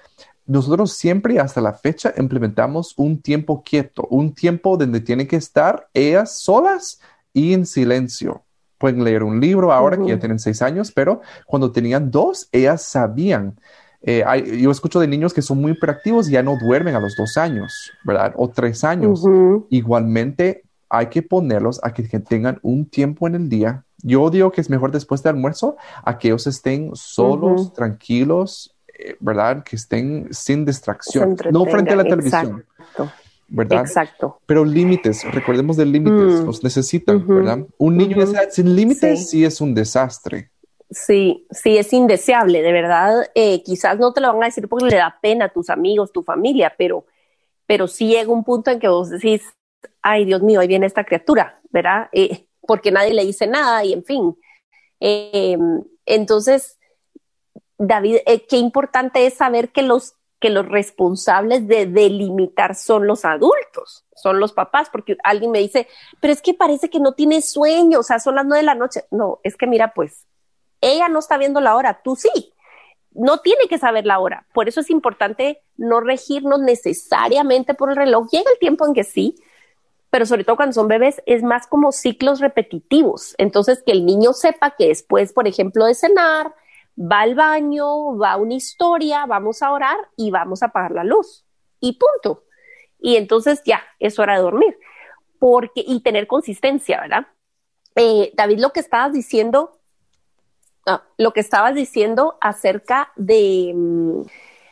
nosotros 0.45 0.93
siempre 0.93 1.39
hasta 1.39 1.61
la 1.61 1.73
fecha 1.73 2.13
implementamos 2.17 2.93
un 2.97 3.21
tiempo 3.21 3.63
quieto, 3.63 4.07
un 4.09 4.33
tiempo 4.33 4.77
donde 4.77 4.99
tienen 4.99 5.27
que 5.27 5.37
estar 5.37 5.87
ellas 5.93 6.39
solas 6.39 6.99
y 7.33 7.53
en 7.53 7.65
silencio. 7.65 8.43
Pueden 8.77 9.03
leer 9.03 9.23
un 9.23 9.39
libro 9.39 9.71
ahora 9.71 9.97
que 9.97 10.07
ya 10.07 10.19
tienen 10.19 10.39
seis 10.39 10.61
años, 10.61 10.91
pero 10.91 11.21
cuando 11.45 11.71
tenían 11.71 12.11
dos, 12.11 12.49
ellas 12.51 12.81
sabían. 12.81 13.57
Eh, 14.01 14.25
yo 14.59 14.69
escucho 14.69 14.99
de 14.99 15.07
niños 15.07 15.33
que 15.33 15.41
son 15.41 15.61
muy 15.61 15.71
hiperactivos 15.71 16.27
y 16.27 16.33
ya 16.33 16.43
no 16.43 16.57
duermen 16.57 16.93
a 16.93 16.99
los 16.99 17.15
dos 17.15 17.37
años, 17.37 17.91
¿verdad? 18.03 18.33
O 18.35 18.49
tres 18.49 18.83
años. 18.83 19.23
Igualmente, 19.69 20.63
hay 20.89 21.07
que 21.07 21.21
ponerlos 21.23 21.79
a 21.81 21.93
que, 21.93 22.03
tengan 22.19 22.59
un 22.61 22.85
tiempo 22.85 23.25
en 23.27 23.35
el 23.35 23.49
día. 23.49 23.85
Yo 24.03 24.29
digo 24.29 24.51
que 24.51 24.59
es 24.59 24.69
mejor 24.69 24.91
después 24.91 25.23
del 25.23 25.35
almuerzo 25.35 25.77
a 26.03 26.19
que 26.19 26.27
ellos 26.27 26.45
estén 26.45 26.91
solos, 26.93 27.71
tranquilos, 27.71 28.72
¿verdad? 29.19 29.63
Que 29.63 29.75
estén 29.75 30.27
sin 30.31 30.65
distracción, 30.65 31.35
no 31.51 31.65
frente 31.65 31.93
a 31.93 31.95
la 31.95 32.03
televisión. 32.03 32.65
¿verdad? 33.47 33.81
Exacto. 33.81 34.39
Pero 34.45 34.65
límites, 34.65 35.23
recordemos 35.31 35.77
de 35.77 35.85
límites, 35.85 36.41
mm. 36.41 36.45
los 36.45 36.63
necesitan, 36.63 37.27
¿verdad? 37.27 37.59
Un 37.77 37.97
niño 37.97 38.17
sin 38.49 38.75
límites 38.75 39.29
sí. 39.29 39.45
es 39.45 39.61
un 39.61 39.75
desastre. 39.75 40.49
Sí, 40.89 41.45
sí, 41.51 41.77
es 41.77 41.91
indeseable, 41.93 42.61
de 42.61 42.71
verdad. 42.71 43.29
Eh, 43.35 43.61
quizás 43.63 43.99
no 43.99 44.13
te 44.13 44.21
lo 44.21 44.33
van 44.33 44.43
a 44.43 44.45
decir 44.47 44.67
porque 44.67 44.85
le 44.85 44.97
da 44.97 45.19
pena 45.21 45.45
a 45.45 45.49
tus 45.49 45.69
amigos, 45.69 46.11
tu 46.11 46.23
familia, 46.23 46.73
pero, 46.77 47.05
pero 47.65 47.87
sí 47.87 48.07
llega 48.07 48.31
un 48.31 48.43
punto 48.43 48.71
en 48.71 48.79
que 48.79 48.87
vos 48.87 49.09
decís, 49.09 49.43
ay, 50.01 50.25
Dios 50.25 50.41
mío, 50.41 50.59
ahí 50.59 50.67
viene 50.67 50.85
esta 50.85 51.03
criatura, 51.03 51.59
¿verdad? 51.71 52.09
Eh, 52.11 52.45
porque 52.61 52.91
nadie 52.91 53.13
le 53.13 53.25
dice 53.25 53.47
nada 53.47 53.83
y 53.83 53.93
en 53.93 54.03
fin. 54.03 54.35
entonces, 56.05 56.79
David, 57.87 58.17
eh, 58.25 58.45
qué 58.47 58.57
importante 58.57 59.25
es 59.25 59.33
saber 59.33 59.69
que 59.69 59.81
los, 59.81 60.15
que 60.39 60.49
los 60.49 60.67
responsables 60.67 61.67
de 61.67 61.85
delimitar 61.85 62.75
son 62.75 63.07
los 63.07 63.25
adultos, 63.25 64.05
son 64.15 64.39
los 64.39 64.53
papás, 64.53 64.89
porque 64.89 65.17
alguien 65.23 65.51
me 65.51 65.59
dice, 65.59 65.87
pero 66.21 66.31
es 66.31 66.41
que 66.41 66.53
parece 66.53 66.89
que 66.89 66.99
no 66.99 67.13
tiene 67.13 67.41
sueño, 67.41 67.99
o 67.99 68.03
sea, 68.03 68.19
son 68.19 68.35
las 68.35 68.45
nueve 68.45 68.61
de 68.61 68.65
la 68.65 68.75
noche. 68.75 69.03
No, 69.11 69.39
es 69.43 69.57
que 69.57 69.67
mira, 69.67 69.93
pues, 69.93 70.25
ella 70.79 71.09
no 71.09 71.19
está 71.19 71.37
viendo 71.37 71.59
la 71.61 71.75
hora, 71.75 72.01
tú 72.03 72.15
sí. 72.15 72.53
No 73.11 73.39
tiene 73.39 73.67
que 73.69 73.77
saber 73.77 74.05
la 74.05 74.19
hora. 74.19 74.47
Por 74.53 74.67
eso 74.67 74.79
es 74.79 74.89
importante 74.89 75.61
no 75.77 75.99
regirnos 75.99 76.59
necesariamente 76.61 77.73
por 77.73 77.89
el 77.89 77.95
reloj. 77.95 78.27
Llega 78.31 78.49
el 78.49 78.59
tiempo 78.59 78.87
en 78.87 78.93
que 78.93 79.03
sí, 79.03 79.35
pero 80.09 80.25
sobre 80.25 80.43
todo 80.43 80.55
cuando 80.55 80.73
son 80.73 80.87
bebés 80.87 81.21
es 81.25 81.43
más 81.43 81.67
como 81.67 81.91
ciclos 81.91 82.39
repetitivos. 82.39 83.35
Entonces, 83.37 83.83
que 83.85 83.91
el 83.91 84.05
niño 84.05 84.33
sepa 84.33 84.71
que 84.71 84.87
después, 84.87 85.31
por 85.31 85.47
ejemplo, 85.47 85.85
de 85.85 85.95
cenar, 85.95 86.53
va 86.97 87.21
al 87.21 87.35
baño, 87.35 88.17
va 88.17 88.33
a 88.33 88.37
una 88.37 88.53
historia, 88.53 89.25
vamos 89.25 89.61
a 89.61 89.71
orar 89.71 89.97
y 90.15 90.31
vamos 90.31 90.63
a 90.63 90.67
apagar 90.67 90.91
la 90.91 91.03
luz. 91.03 91.45
Y 91.79 91.97
punto. 91.99 92.43
Y 92.99 93.17
entonces 93.17 93.61
ya, 93.65 93.83
es 93.99 94.19
hora 94.19 94.35
de 94.35 94.41
dormir. 94.41 94.77
Porque, 95.39 95.83
y 95.85 96.01
tener 96.01 96.27
consistencia, 96.27 97.01
¿verdad? 97.01 97.27
Eh, 97.95 98.31
David, 98.35 98.59
lo 98.59 98.71
que 98.71 98.79
estabas 98.79 99.13
diciendo, 99.13 99.79
ah, 100.85 101.03
lo 101.17 101.33
que 101.33 101.41
estabas 101.41 101.75
diciendo 101.75 102.37
acerca 102.39 103.11
de, 103.15 103.73
mm, 103.75 104.21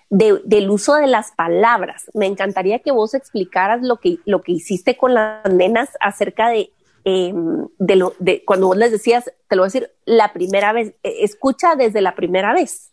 de, 0.09 0.41
del 0.43 0.69
uso 0.69 0.95
de 0.95 1.07
las 1.07 1.31
palabras. 1.31 2.09
Me 2.13 2.25
encantaría 2.25 2.79
que 2.79 2.91
vos 2.91 3.13
explicaras 3.13 3.81
lo 3.81 3.97
que, 3.97 4.17
lo 4.25 4.41
que 4.41 4.51
hiciste 4.51 4.97
con 4.97 5.13
las 5.13 5.51
nenas 5.51 5.89
acerca 5.99 6.49
de 6.49 6.71
Em, 7.03 7.67
de, 7.79 7.95
lo, 7.95 8.13
de 8.19 8.45
cuando 8.45 8.67
vos 8.67 8.77
les 8.77 8.91
decías, 8.91 9.25
te 9.47 9.55
lo 9.55 9.63
voy 9.63 9.67
a 9.67 9.71
decir, 9.71 9.91
la 10.05 10.33
primera 10.33 10.71
vez, 10.71 10.93
e, 11.03 11.23
escucha 11.23 11.75
desde 11.75 12.01
la 12.01 12.15
primera 12.15 12.53
vez. 12.53 12.91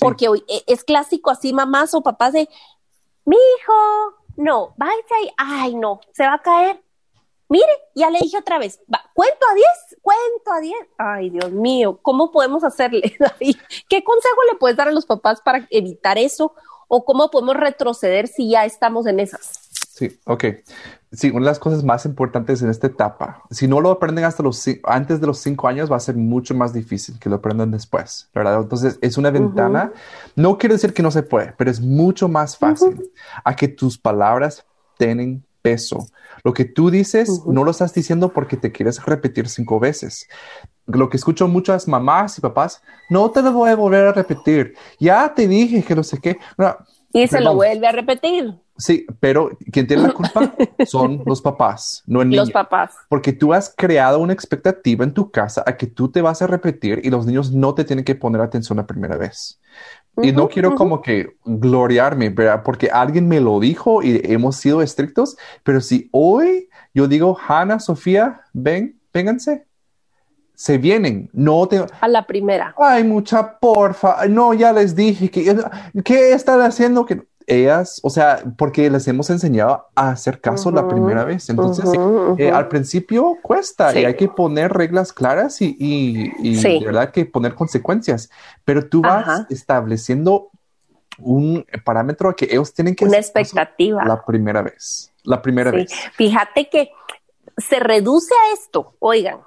Porque 0.00 0.28
hoy 0.28 0.44
e, 0.48 0.64
es 0.66 0.82
clásico 0.82 1.30
así, 1.30 1.52
mamás 1.52 1.94
o 1.94 2.02
papás 2.02 2.32
de, 2.32 2.48
mi 3.24 3.36
hijo, 3.36 3.72
no, 4.36 4.74
váyase 4.76 5.14
ahí, 5.14 5.30
ay, 5.36 5.74
no, 5.74 6.00
se 6.12 6.24
va 6.24 6.34
a 6.34 6.42
caer. 6.42 6.82
Mire, 7.50 7.70
ya 7.94 8.10
le 8.10 8.18
dije 8.20 8.38
otra 8.38 8.58
vez, 8.58 8.80
va, 8.92 9.02
cuento 9.14 9.46
a 9.50 9.54
diez, 9.54 9.96
cuento 10.02 10.52
a 10.52 10.60
diez. 10.60 10.88
Ay, 10.98 11.30
Dios 11.30 11.50
mío, 11.50 11.98
¿cómo 12.02 12.30
podemos 12.30 12.64
hacerle, 12.64 13.16
David? 13.18 13.56
¿Qué 13.88 14.02
consejo 14.02 14.36
le 14.50 14.58
puedes 14.58 14.76
dar 14.76 14.88
a 14.88 14.92
los 14.92 15.06
papás 15.06 15.40
para 15.40 15.66
evitar 15.70 16.18
eso? 16.18 16.54
¿O 16.88 17.04
cómo 17.04 17.30
podemos 17.30 17.56
retroceder 17.56 18.26
si 18.26 18.50
ya 18.50 18.64
estamos 18.64 19.06
en 19.06 19.20
esas? 19.20 19.68
Sí, 19.98 20.18
ok. 20.24 20.44
Sí, 21.10 21.30
una 21.30 21.40
de 21.40 21.46
las 21.46 21.58
cosas 21.58 21.82
más 21.82 22.04
importantes 22.04 22.62
en 22.62 22.70
esta 22.70 22.86
etapa, 22.86 23.42
si 23.50 23.66
no 23.66 23.80
lo 23.80 23.90
aprenden 23.90 24.24
hasta 24.24 24.42
los 24.42 24.62
antes 24.84 25.20
de 25.20 25.26
los 25.26 25.38
cinco 25.38 25.66
años, 25.66 25.90
va 25.90 25.96
a 25.96 26.00
ser 26.00 26.16
mucho 26.16 26.54
más 26.54 26.72
difícil 26.72 27.18
que 27.18 27.28
lo 27.28 27.36
aprendan 27.36 27.70
después, 27.70 28.28
¿verdad? 28.34 28.60
Entonces 28.60 28.98
es 29.00 29.16
una 29.18 29.30
ventana. 29.30 29.92
No 30.36 30.56
quiere 30.56 30.74
decir 30.74 30.92
que 30.92 31.02
no 31.02 31.10
se 31.10 31.22
puede, 31.22 31.54
pero 31.56 31.70
es 31.70 31.80
mucho 31.80 32.28
más 32.28 32.56
fácil 32.56 33.10
a 33.42 33.56
que 33.56 33.68
tus 33.68 33.98
palabras 33.98 34.64
tienen 34.98 35.44
peso. 35.62 36.06
Lo 36.48 36.54
que 36.54 36.64
tú 36.64 36.90
dices 36.90 37.42
no 37.44 37.62
lo 37.62 37.72
estás 37.72 37.92
diciendo 37.92 38.32
porque 38.32 38.56
te 38.56 38.72
quieres 38.72 39.04
repetir 39.04 39.50
cinco 39.50 39.78
veces. 39.78 40.26
Lo 40.86 41.10
que 41.10 41.18
escucho 41.18 41.46
muchas 41.46 41.86
mamás 41.86 42.38
y 42.38 42.40
papás, 42.40 42.82
no 43.10 43.30
te 43.30 43.42
lo 43.42 43.52
voy 43.52 43.68
a 43.68 43.76
volver 43.76 44.06
a 44.06 44.12
repetir. 44.14 44.72
Ya 44.98 45.34
te 45.34 45.46
dije 45.46 45.82
que 45.82 45.94
no 45.94 46.02
sé 46.02 46.18
qué. 46.22 46.38
y 47.12 47.28
se 47.28 47.42
lo 47.42 47.54
vuelve 47.54 47.86
a 47.86 47.92
repetir. 47.92 48.54
Sí, 48.78 49.04
pero 49.20 49.50
quien 49.70 49.86
tiene 49.86 50.04
la 50.04 50.12
culpa 50.14 50.54
son 50.86 51.22
los 51.26 51.42
papás, 51.42 52.02
no 52.06 52.22
el 52.22 52.30
niño. 52.30 52.40
Los 52.40 52.50
papás. 52.50 52.94
Porque 53.10 53.34
tú 53.34 53.52
has 53.52 53.74
creado 53.76 54.18
una 54.18 54.32
expectativa 54.32 55.04
en 55.04 55.12
tu 55.12 55.30
casa 55.30 55.62
a 55.66 55.76
que 55.76 55.86
tú 55.86 56.10
te 56.10 56.22
vas 56.22 56.40
a 56.40 56.46
repetir 56.46 57.02
y 57.04 57.10
los 57.10 57.26
niños 57.26 57.52
no 57.52 57.74
te 57.74 57.84
tienen 57.84 58.06
que 58.06 58.14
poner 58.14 58.40
atención 58.40 58.78
la 58.78 58.86
primera 58.86 59.18
vez. 59.18 59.60
Y 60.22 60.32
no 60.32 60.48
quiero 60.48 60.74
como 60.74 61.00
que 61.02 61.36
gloriarme, 61.44 62.30
¿verdad? 62.30 62.62
Porque 62.64 62.90
alguien 62.90 63.28
me 63.28 63.40
lo 63.40 63.60
dijo 63.60 64.02
y 64.02 64.20
hemos 64.24 64.56
sido 64.56 64.82
estrictos, 64.82 65.36
pero 65.62 65.80
si 65.80 66.08
hoy 66.12 66.68
yo 66.94 67.06
digo, 67.06 67.38
Hannah, 67.46 67.78
Sofía, 67.78 68.40
ven, 68.52 68.98
vénganse, 69.12 69.66
se 70.54 70.76
vienen, 70.76 71.30
no 71.32 71.68
te... 71.68 71.84
A 72.00 72.08
la 72.08 72.26
primera. 72.26 72.74
Ay, 72.76 73.04
mucha 73.04 73.58
porfa, 73.58 74.26
no, 74.26 74.54
ya 74.54 74.72
les 74.72 74.96
dije 74.96 75.30
que, 75.30 75.56
¿qué 76.04 76.32
están 76.32 76.60
haciendo? 76.62 77.06
Que 77.06 77.22
ellas, 77.48 78.00
o 78.02 78.10
sea, 78.10 78.42
porque 78.56 78.90
les 78.90 79.08
hemos 79.08 79.30
enseñado 79.30 79.86
a 79.94 80.10
hacer 80.10 80.40
caso 80.40 80.70
la 80.70 80.86
primera 80.86 81.24
vez. 81.24 81.48
Entonces, 81.48 81.86
eh, 82.36 82.50
al 82.50 82.68
principio 82.68 83.38
cuesta 83.42 83.98
y 83.98 84.04
hay 84.04 84.14
que 84.14 84.28
poner 84.28 84.72
reglas 84.72 85.12
claras 85.12 85.60
y, 85.60 85.74
y, 85.78 86.62
de 86.62 86.84
verdad 86.84 87.10
que 87.10 87.24
poner 87.24 87.54
consecuencias, 87.54 88.30
pero 88.64 88.86
tú 88.88 89.00
vas 89.02 89.46
estableciendo 89.50 90.50
un 91.18 91.66
parámetro 91.84 92.36
que 92.36 92.44
ellos 92.44 92.72
tienen 92.72 92.94
que... 92.94 93.04
Una 93.04 93.18
expectativa. 93.18 94.04
La 94.04 94.24
primera 94.24 94.62
vez, 94.62 95.12
la 95.24 95.42
primera 95.42 95.70
vez. 95.70 95.90
Fíjate 96.14 96.68
que 96.68 96.90
se 97.56 97.80
reduce 97.80 98.32
a 98.34 98.54
esto, 98.54 98.94
oigan, 98.98 99.40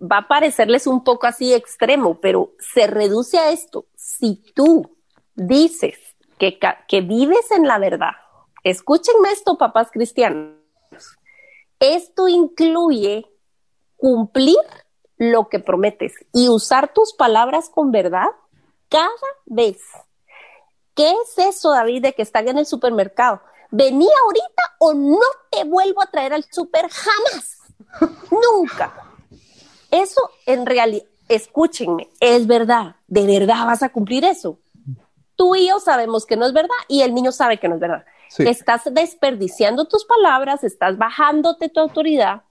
va 0.00 0.18
a 0.18 0.28
parecerles 0.28 0.86
un 0.86 1.04
poco 1.04 1.26
así 1.26 1.54
extremo, 1.54 2.20
pero 2.20 2.52
se 2.58 2.86
reduce 2.86 3.38
a 3.38 3.50
esto. 3.50 3.86
Si 3.94 4.42
tú 4.54 4.96
dices 5.34 5.96
que, 6.40 7.00
vives 7.02 7.50
en 7.50 7.66
la 7.66 7.78
verdad. 7.78 8.12
Escúchenme 8.64 9.30
esto, 9.30 9.58
papás 9.58 9.90
cristianos. 9.92 10.56
Esto 11.78 12.28
incluye 12.28 13.26
cumplir 13.96 14.56
lo 15.18 15.48
que 15.48 15.58
prometes 15.58 16.14
y 16.32 16.48
usar 16.48 16.92
tus 16.92 17.12
palabras 17.12 17.68
con 17.68 17.90
verdad 17.90 18.28
cada 18.88 19.08
vez. 19.44 19.78
¿Qué 20.94 21.10
es 21.10 21.38
eso, 21.38 21.70
David, 21.70 22.02
de 22.02 22.12
que 22.14 22.22
están 22.22 22.48
en 22.48 22.58
el 22.58 22.66
supermercado? 22.66 23.40
Vení 23.70 24.08
ahorita 24.24 24.62
o 24.78 24.94
no 24.94 25.20
te 25.50 25.64
vuelvo 25.64 26.02
a 26.02 26.10
traer 26.10 26.32
al 26.32 26.44
super 26.50 26.88
jamás. 26.88 27.58
Nunca. 28.30 28.92
Eso 29.90 30.30
en 30.46 30.66
realidad, 30.66 31.06
escúchenme, 31.28 32.10
es 32.20 32.46
verdad. 32.46 32.96
¿De 33.06 33.26
verdad 33.26 33.66
vas 33.66 33.82
a 33.82 33.90
cumplir 33.90 34.24
eso? 34.24 34.58
Tú 35.40 35.56
y 35.56 35.68
yo 35.68 35.80
sabemos 35.80 36.26
que 36.26 36.36
no 36.36 36.44
es 36.44 36.52
verdad 36.52 36.68
y 36.86 37.00
el 37.00 37.14
niño 37.14 37.32
sabe 37.32 37.56
que 37.56 37.66
no 37.66 37.76
es 37.76 37.80
verdad. 37.80 38.04
Estás 38.40 38.82
desperdiciando 38.92 39.86
tus 39.86 40.04
palabras, 40.04 40.64
estás 40.64 40.98
bajándote 40.98 41.70
tu 41.70 41.80
autoridad. 41.80 42.42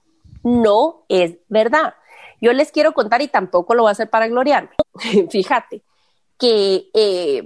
No 0.42 1.04
es 1.08 1.36
verdad. 1.46 1.94
Yo 2.40 2.52
les 2.52 2.72
quiero 2.72 2.92
contar 2.92 3.22
y 3.22 3.28
tampoco 3.28 3.76
lo 3.76 3.82
voy 3.82 3.90
a 3.90 3.92
hacer 3.92 4.10
para 4.10 4.26
gloriarme. 4.26 4.70
Fíjate 5.30 5.84
que, 6.36 6.90
eh, 6.92 7.44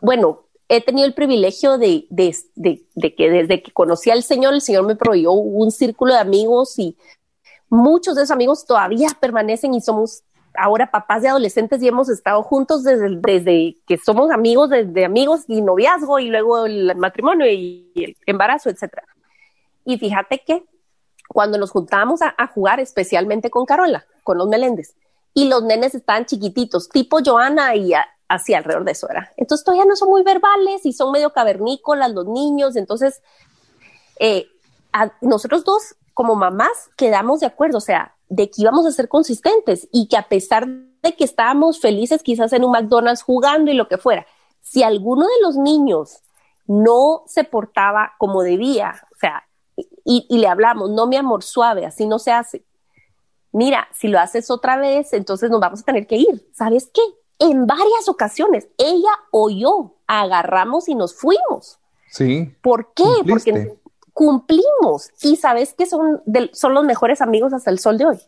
bueno, 0.00 0.46
he 0.66 0.80
tenido 0.80 1.06
el 1.06 1.12
privilegio 1.12 1.76
de, 1.76 2.06
de, 2.08 2.34
de, 2.54 3.14
que 3.14 3.28
desde 3.28 3.62
que 3.62 3.72
conocí 3.72 4.10
al 4.10 4.22
Señor, 4.22 4.54
el 4.54 4.62
Señor 4.62 4.86
me 4.86 4.96
proveyó 4.96 5.32
un 5.32 5.72
círculo 5.72 6.14
de 6.14 6.20
amigos 6.20 6.78
y 6.78 6.96
muchos 7.68 8.16
de 8.16 8.22
esos 8.22 8.30
amigos 8.30 8.64
todavía 8.64 9.08
permanecen 9.20 9.74
y 9.74 9.82
somos 9.82 10.22
ahora 10.58 10.90
papás 10.90 11.22
de 11.22 11.28
adolescentes 11.28 11.82
y 11.82 11.88
hemos 11.88 12.08
estado 12.08 12.42
juntos 12.42 12.82
desde, 12.84 13.16
desde 13.20 13.76
que 13.86 13.98
somos 13.98 14.30
amigos, 14.30 14.70
desde 14.70 15.04
amigos 15.04 15.44
y 15.48 15.62
noviazgo 15.62 16.18
y 16.18 16.28
luego 16.28 16.66
el 16.66 16.94
matrimonio 16.96 17.46
y 17.46 17.90
el 17.94 18.16
embarazo, 18.26 18.70
etcétera. 18.70 19.04
Y 19.84 19.98
fíjate 19.98 20.42
que 20.44 20.64
cuando 21.28 21.58
nos 21.58 21.70
juntábamos 21.70 22.20
a, 22.22 22.46
jugar, 22.48 22.80
especialmente 22.80 23.50
con 23.50 23.66
Carola, 23.66 24.04
con 24.24 24.38
los 24.38 24.48
Meléndez, 24.48 24.94
y 25.34 25.48
los 25.48 25.62
nenes 25.62 25.94
estaban 25.94 26.24
chiquititos, 26.24 26.88
tipo 26.88 27.18
Joana 27.24 27.74
y 27.76 27.92
así 28.28 28.54
alrededor 28.54 28.84
de 28.84 28.92
eso 28.92 29.08
era. 29.08 29.32
Entonces 29.36 29.64
todavía 29.64 29.84
no 29.84 29.96
son 29.96 30.08
muy 30.08 30.22
verbales 30.22 30.84
y 30.84 30.92
son 30.92 31.12
medio 31.12 31.30
cavernícolas 31.30 32.12
los 32.12 32.26
niños, 32.26 32.76
entonces 32.76 33.22
eh, 34.18 34.46
nosotros 35.20 35.64
dos 35.64 35.96
como 36.14 36.34
mamás 36.34 36.90
quedamos 36.96 37.40
de 37.40 37.46
acuerdo, 37.46 37.78
o 37.78 37.82
sea, 37.82 38.15
de 38.28 38.50
que 38.50 38.62
íbamos 38.62 38.86
a 38.86 38.92
ser 38.92 39.08
consistentes 39.08 39.88
y 39.92 40.08
que 40.08 40.16
a 40.16 40.28
pesar 40.28 40.66
de 40.66 41.14
que 41.16 41.24
estábamos 41.24 41.80
felices 41.80 42.22
quizás 42.22 42.52
en 42.52 42.64
un 42.64 42.72
McDonald's 42.72 43.22
jugando 43.22 43.70
y 43.70 43.74
lo 43.74 43.88
que 43.88 43.98
fuera, 43.98 44.26
si 44.60 44.82
alguno 44.82 45.26
de 45.26 45.42
los 45.42 45.56
niños 45.56 46.22
no 46.66 47.22
se 47.26 47.44
portaba 47.44 48.14
como 48.18 48.42
debía, 48.42 48.94
o 49.14 49.18
sea, 49.18 49.44
y, 50.04 50.26
le 50.38 50.46
hablamos, 50.46 50.90
no 50.90 51.06
mi 51.06 51.16
amor, 51.16 51.42
suave, 51.42 51.84
así 51.84 52.06
no 52.06 52.18
se 52.18 52.32
hace. 52.32 52.64
Mira, 53.52 53.88
si 53.92 54.08
lo 54.08 54.18
haces 54.18 54.50
otra 54.50 54.76
vez, 54.76 55.12
entonces 55.12 55.50
nos 55.50 55.60
vamos 55.60 55.80
a 55.80 55.84
tener 55.84 56.06
que 56.06 56.16
ir. 56.16 56.48
¿Sabes 56.52 56.90
qué? 56.92 57.00
En 57.38 57.66
varias 57.66 58.08
ocasiones, 58.08 58.68
ella 58.78 59.10
o 59.30 59.50
yo 59.50 59.96
agarramos 60.06 60.88
y 60.88 60.94
nos 60.94 61.14
fuimos. 61.14 61.78
Sí. 62.10 62.54
¿Por 62.62 62.92
qué? 62.94 63.04
Porque 63.28 63.78
cumplimos 64.16 65.10
y 65.20 65.36
sabes 65.36 65.74
que 65.74 65.84
son, 65.84 66.22
son 66.52 66.72
los 66.72 66.84
mejores 66.84 67.20
amigos 67.20 67.52
hasta 67.52 67.70
el 67.70 67.78
sol 67.78 67.98
de 67.98 68.06
hoy. 68.06 68.18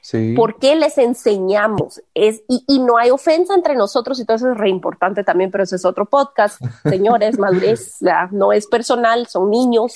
Sí. 0.00 0.34
Porque 0.36 0.76
les 0.76 0.98
enseñamos 0.98 2.00
es, 2.14 2.42
y, 2.48 2.78
no 2.78 2.96
hay 2.96 3.10
ofensa 3.10 3.54
entre 3.54 3.74
nosotros 3.74 4.18
y 4.20 4.24
todo 4.24 4.36
eso 4.36 4.52
es 4.52 4.56
re 4.56 4.70
importante 4.70 5.24
también, 5.24 5.50
pero 5.50 5.64
ese 5.64 5.76
es 5.76 5.84
otro 5.84 6.06
podcast. 6.06 6.60
Señores, 6.84 7.38
madurez, 7.38 7.98
no 8.30 8.52
es 8.52 8.66
personal, 8.66 9.26
son 9.26 9.50
niños 9.50 9.94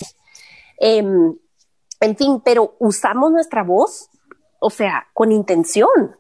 Em, 0.81 1.37
en 2.01 2.17
fin, 2.17 2.41
pero 2.43 2.75
usamos 2.79 3.31
nuestra 3.31 3.63
voz, 3.63 4.09
o 4.59 4.71
sea, 4.71 5.09
con 5.13 5.31
intención. 5.31 6.17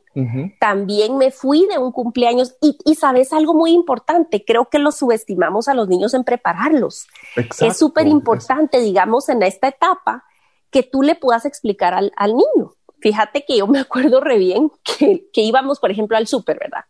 También 0.59 1.19
me 1.19 1.31
fui 1.31 1.67
de 1.67 1.79
un 1.79 1.93
cumpleaños 1.93 2.57
y, 2.61 2.95
sabes 2.97 3.33
algo 3.33 3.55
muy 3.55 3.73
importante, 3.73 4.45
creo 4.45 4.69
que 4.69 4.79
lo 4.79 4.91
subestimamos 4.91 5.69
a 5.69 5.75
los 5.75 5.89
niños 5.89 6.15
en 6.15 6.25
prepararlos. 6.25 7.07
es 7.37 7.79
súper 7.79 8.07
importante, 8.07 8.81
digamos, 8.81 9.29
en 9.29 9.43
esta 9.43 9.69
etapa, 9.69 10.25
que 10.71 10.83
tú 10.83 11.03
le 11.03 11.15
puedas 11.15 11.45
explicar 11.45 11.95
al, 11.95 12.13
niño. 12.35 12.75
Fíjate 13.01 13.45
que 13.45 13.57
yo 13.57 13.67
me 13.67 13.81
acuerdo 13.81 14.21
re 14.21 14.39
bien 14.39 14.71
que, 14.83 15.29
que 15.33 15.41
íbamos, 15.43 15.79
por 15.79 15.91
ejemplo, 15.91 16.17
al 16.17 16.27
súper, 16.27 16.59
¿verdad? 16.59 16.85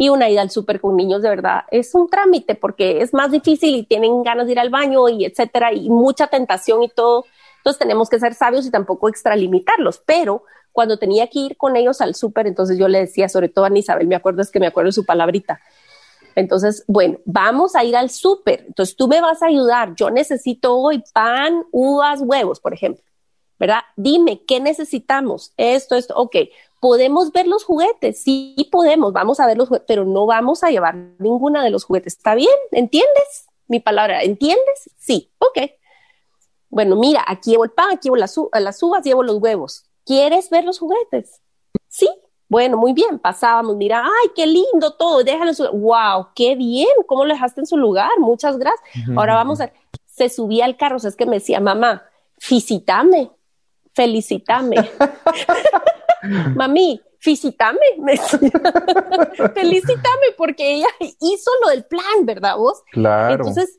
y 0.00 0.08
una 0.08 0.30
ida 0.30 0.40
al 0.40 0.50
súper 0.50 0.80
con 0.80 0.96
niños 0.96 1.20
de 1.20 1.28
verdad 1.28 1.64
es 1.70 1.94
un 1.94 2.08
trámite 2.08 2.54
porque 2.54 3.02
es 3.02 3.12
más 3.12 3.30
difícil 3.30 3.74
y 3.74 3.82
tienen 3.82 4.22
ganas 4.22 4.46
de 4.46 4.52
ir 4.52 4.58
al 4.58 4.70
baño 4.70 5.10
y 5.10 5.26
etcétera 5.26 5.74
y 5.74 5.90
mucha 5.90 6.26
tentación 6.28 6.82
y 6.82 6.88
todo. 6.88 7.26
Entonces 7.58 7.78
tenemos 7.78 8.08
que 8.08 8.18
ser 8.18 8.32
sabios 8.32 8.66
y 8.66 8.70
tampoco 8.70 9.10
extralimitarlos. 9.10 10.02
Pero 10.06 10.44
cuando 10.72 10.98
tenía 10.98 11.28
que 11.28 11.38
ir 11.40 11.56
con 11.56 11.76
ellos 11.76 12.00
al 12.00 12.14
súper, 12.14 12.46
entonces 12.46 12.78
yo 12.78 12.88
le 12.88 13.00
decía, 13.00 13.28
sobre 13.28 13.48
todo 13.48 13.64
a 13.64 13.78
Isabel, 13.78 14.06
me 14.06 14.16
acuerdo 14.16 14.42
es 14.42 14.50
que 14.50 14.60
me 14.60 14.66
acuerdo 14.66 14.92
su 14.92 15.04
palabrita. 15.04 15.60
Entonces, 16.36 16.84
bueno, 16.86 17.18
vamos 17.24 17.74
a 17.74 17.84
ir 17.84 17.96
al 17.96 18.08
súper. 18.10 18.64
Entonces 18.68 18.94
tú 18.96 19.08
me 19.08 19.20
vas 19.20 19.42
a 19.42 19.46
ayudar. 19.46 19.94
Yo 19.96 20.10
necesito 20.10 20.76
hoy 20.76 21.02
pan, 21.12 21.64
uvas, 21.72 22.20
huevos, 22.22 22.60
por 22.60 22.72
ejemplo. 22.72 23.02
¿Verdad? 23.58 23.80
Dime, 23.96 24.42
¿qué 24.46 24.58
necesitamos? 24.58 25.52
Esto, 25.56 25.96
esto, 25.96 26.14
ok 26.16 26.36
podemos 26.80 27.30
ver 27.30 27.46
los 27.46 27.62
juguetes, 27.62 28.22
sí 28.22 28.68
podemos, 28.72 29.12
vamos 29.12 29.38
a 29.38 29.46
ver 29.46 29.56
los 29.58 29.68
juguetes, 29.68 29.86
pero 29.86 30.04
no 30.06 30.26
vamos 30.26 30.64
a 30.64 30.70
llevar 30.70 30.96
ninguna 31.18 31.62
de 31.62 31.70
los 31.70 31.84
juguetes. 31.84 32.16
¿Está 32.16 32.34
bien? 32.34 32.48
¿Entiendes? 32.72 33.46
Mi 33.68 33.80
palabra, 33.80 34.22
¿entiendes? 34.22 34.90
Sí, 34.96 35.30
ok. 35.38 35.70
Bueno, 36.70 36.96
mira, 36.96 37.22
aquí 37.26 37.50
llevo 37.50 37.64
el 37.64 37.70
pan, 37.70 37.90
aquí 37.90 38.08
llevo 38.08 38.16
las, 38.16 38.34
las 38.54 38.82
uvas, 38.82 39.04
llevo 39.04 39.22
los 39.22 39.36
huevos. 39.36 39.84
¿Quieres 40.04 40.50
ver 40.50 40.64
los 40.64 40.78
juguetes? 40.78 41.40
Sí. 41.88 42.08
Bueno, 42.48 42.76
muy 42.76 42.92
bien, 42.92 43.20
pasábamos, 43.20 43.76
mira, 43.76 44.02
ay, 44.04 44.30
qué 44.34 44.44
lindo 44.44 44.94
todo, 44.98 45.22
déjalo 45.22 45.50
en 45.50 45.54
su 45.54 45.68
wow, 45.70 46.30
qué 46.34 46.56
bien, 46.56 46.88
¿cómo 47.06 47.24
lo 47.24 47.32
dejaste 47.32 47.60
en 47.60 47.66
su 47.66 47.76
lugar? 47.76 48.10
Muchas 48.18 48.58
gracias. 48.58 49.08
Ahora 49.16 49.36
vamos 49.36 49.60
a, 49.60 49.70
se 50.06 50.28
subía 50.28 50.64
al 50.64 50.76
carro, 50.76 50.96
o 50.96 50.98
sea, 50.98 51.10
es 51.10 51.16
que 51.16 51.26
me 51.26 51.36
decía, 51.36 51.60
mamá, 51.60 52.02
felicitame, 52.38 53.30
felicitame. 53.94 54.76
mami, 56.56 57.00
felicítame, 57.20 57.78
felicítame 59.54 60.26
porque 60.36 60.74
ella 60.74 60.88
hizo 61.20 61.50
lo 61.62 61.70
del 61.70 61.84
plan, 61.84 62.24
¿verdad 62.24 62.56
vos? 62.56 62.82
Claro. 62.90 63.34
Entonces, 63.34 63.78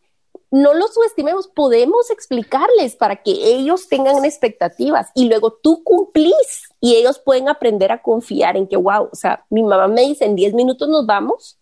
no 0.51 0.73
lo 0.73 0.87
subestimemos, 0.89 1.47
podemos 1.47 2.11
explicarles 2.11 2.97
para 2.97 3.15
que 3.15 3.31
ellos 3.31 3.87
tengan 3.87 4.25
expectativas 4.25 5.09
y 5.15 5.29
luego 5.29 5.53
tú 5.53 5.81
cumplís 5.83 6.69
y 6.81 6.95
ellos 6.95 7.19
pueden 7.19 7.47
aprender 7.47 7.91
a 7.93 8.01
confiar 8.01 8.57
en 8.57 8.67
que, 8.67 8.75
wow, 8.75 9.07
o 9.11 9.15
sea, 9.15 9.45
mi 9.49 9.63
mamá 9.63 9.87
me 9.87 10.01
dice, 10.01 10.25
en 10.25 10.35
10 10.35 10.53
minutos 10.53 10.89
nos 10.89 11.05
vamos, 11.05 11.57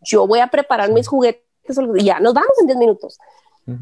yo 0.00 0.26
voy 0.26 0.40
a 0.40 0.48
preparar 0.48 0.90
mis 0.90 1.06
juguetes, 1.06 1.44
ya 2.00 2.18
nos 2.18 2.34
vamos 2.34 2.52
en 2.60 2.66
10 2.66 2.78
minutos. 2.78 3.18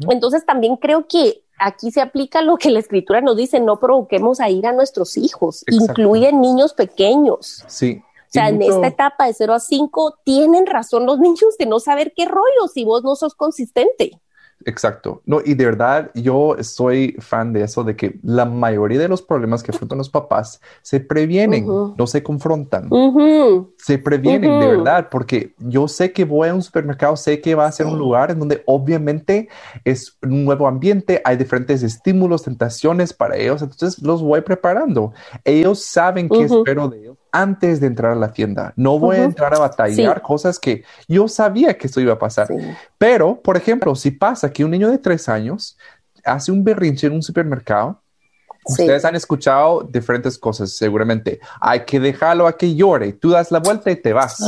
Entonces 0.09 0.45
también 0.45 0.77
creo 0.77 1.07
que 1.07 1.43
aquí 1.59 1.91
se 1.91 2.01
aplica 2.01 2.41
lo 2.41 2.57
que 2.57 2.71
la 2.71 2.79
escritura 2.79 3.21
nos 3.21 3.37
dice, 3.37 3.59
no 3.59 3.79
provoquemos 3.79 4.39
a 4.39 4.49
ir 4.49 4.67
a 4.67 4.73
nuestros 4.73 5.17
hijos, 5.17 5.63
incluye 5.67 6.31
niños 6.33 6.73
pequeños. 6.73 7.63
Sí. 7.67 8.01
O 8.27 8.31
sea, 8.35 8.49
en 8.49 8.61
esta 8.61 8.87
etapa 8.87 9.27
de 9.27 9.33
0 9.33 9.53
a 9.53 9.59
5 9.59 10.19
tienen 10.23 10.65
razón 10.65 11.05
los 11.05 11.19
niños 11.19 11.57
de 11.57 11.65
no 11.65 11.79
saber 11.79 12.13
qué 12.15 12.25
rollo 12.25 12.67
si 12.71 12.83
vos 12.83 13.03
no 13.03 13.15
sos 13.15 13.33
consistente. 13.33 14.19
Exacto. 14.65 15.21
No, 15.25 15.41
y 15.45 15.53
de 15.53 15.65
verdad 15.65 16.11
yo 16.15 16.55
soy 16.61 17.15
fan 17.19 17.53
de 17.53 17.63
eso, 17.63 17.83
de 17.83 17.95
que 17.95 18.19
la 18.23 18.45
mayoría 18.45 18.99
de 18.99 19.07
los 19.07 19.21
problemas 19.21 19.61
que 19.61 19.71
afrontan 19.71 19.99
los 19.99 20.09
papás 20.09 20.59
se 20.81 20.99
previenen, 20.99 21.67
no 21.67 22.07
se 22.07 22.23
confrontan. 22.23 22.89
Se 23.77 23.99
previenen 23.99 24.59
de 24.59 24.67
verdad, 24.67 25.07
porque 25.09 25.53
yo 25.59 25.87
sé 25.87 26.11
que 26.11 26.25
voy 26.25 26.49
a 26.49 26.55
un 26.55 26.63
supermercado, 26.63 27.15
sé 27.15 27.39
que 27.41 27.53
va 27.53 27.67
a 27.67 27.71
ser 27.71 27.85
un 27.85 27.99
lugar 27.99 28.31
en 28.31 28.39
donde 28.39 28.63
obviamente 28.65 29.49
es 29.83 30.17
un 30.23 30.45
nuevo 30.45 30.67
ambiente, 30.67 31.21
hay 31.23 31.37
diferentes 31.37 31.83
estímulos, 31.83 32.43
tentaciones 32.43 33.13
para 33.13 33.37
ellos, 33.37 33.61
entonces 33.61 34.01
los 34.01 34.23
voy 34.23 34.41
preparando. 34.41 35.13
Ellos 35.43 35.83
saben 35.83 36.27
qué 36.27 36.43
espero 36.43 36.89
de 36.89 36.99
ellos 37.01 37.17
antes 37.35 37.81
de 37.81 37.87
entrar 37.87 38.13
a 38.13 38.15
la 38.15 38.31
tienda. 38.31 38.73
No 38.77 38.97
voy 38.97 39.17
a 39.17 39.23
entrar 39.23 39.53
a 39.53 39.59
batallar 39.59 40.21
cosas 40.21 40.57
que 40.57 40.83
yo 41.07 41.27
sabía 41.27 41.77
que 41.77 41.87
esto 41.87 41.99
iba 41.99 42.13
a 42.13 42.19
pasar. 42.19 42.47
Pero, 42.97 43.41
por 43.41 43.57
ejemplo, 43.57 43.93
si 43.95 44.11
pasa 44.11 44.51
que 44.51 44.63
un 44.63 44.71
niño 44.71 44.89
de 44.89 44.97
tres 44.97 45.27
años 45.27 45.77
hace 46.23 46.51
un 46.51 46.63
berrinche 46.63 47.07
en 47.07 47.13
un 47.13 47.21
supermercado, 47.21 48.01
ustedes 48.63 49.03
han 49.03 49.15
escuchado 49.15 49.83
diferentes 49.83 50.37
cosas, 50.37 50.71
seguramente. 50.71 51.41
Hay 51.59 51.81
que 51.81 51.99
dejarlo 51.99 52.47
a 52.47 52.57
que 52.57 52.73
llore. 52.73 53.11
Tú 53.11 53.31
das 53.31 53.51
la 53.51 53.59
vuelta 53.59 53.91
y 53.91 53.97
te 53.97 54.13
vas. 54.13 54.39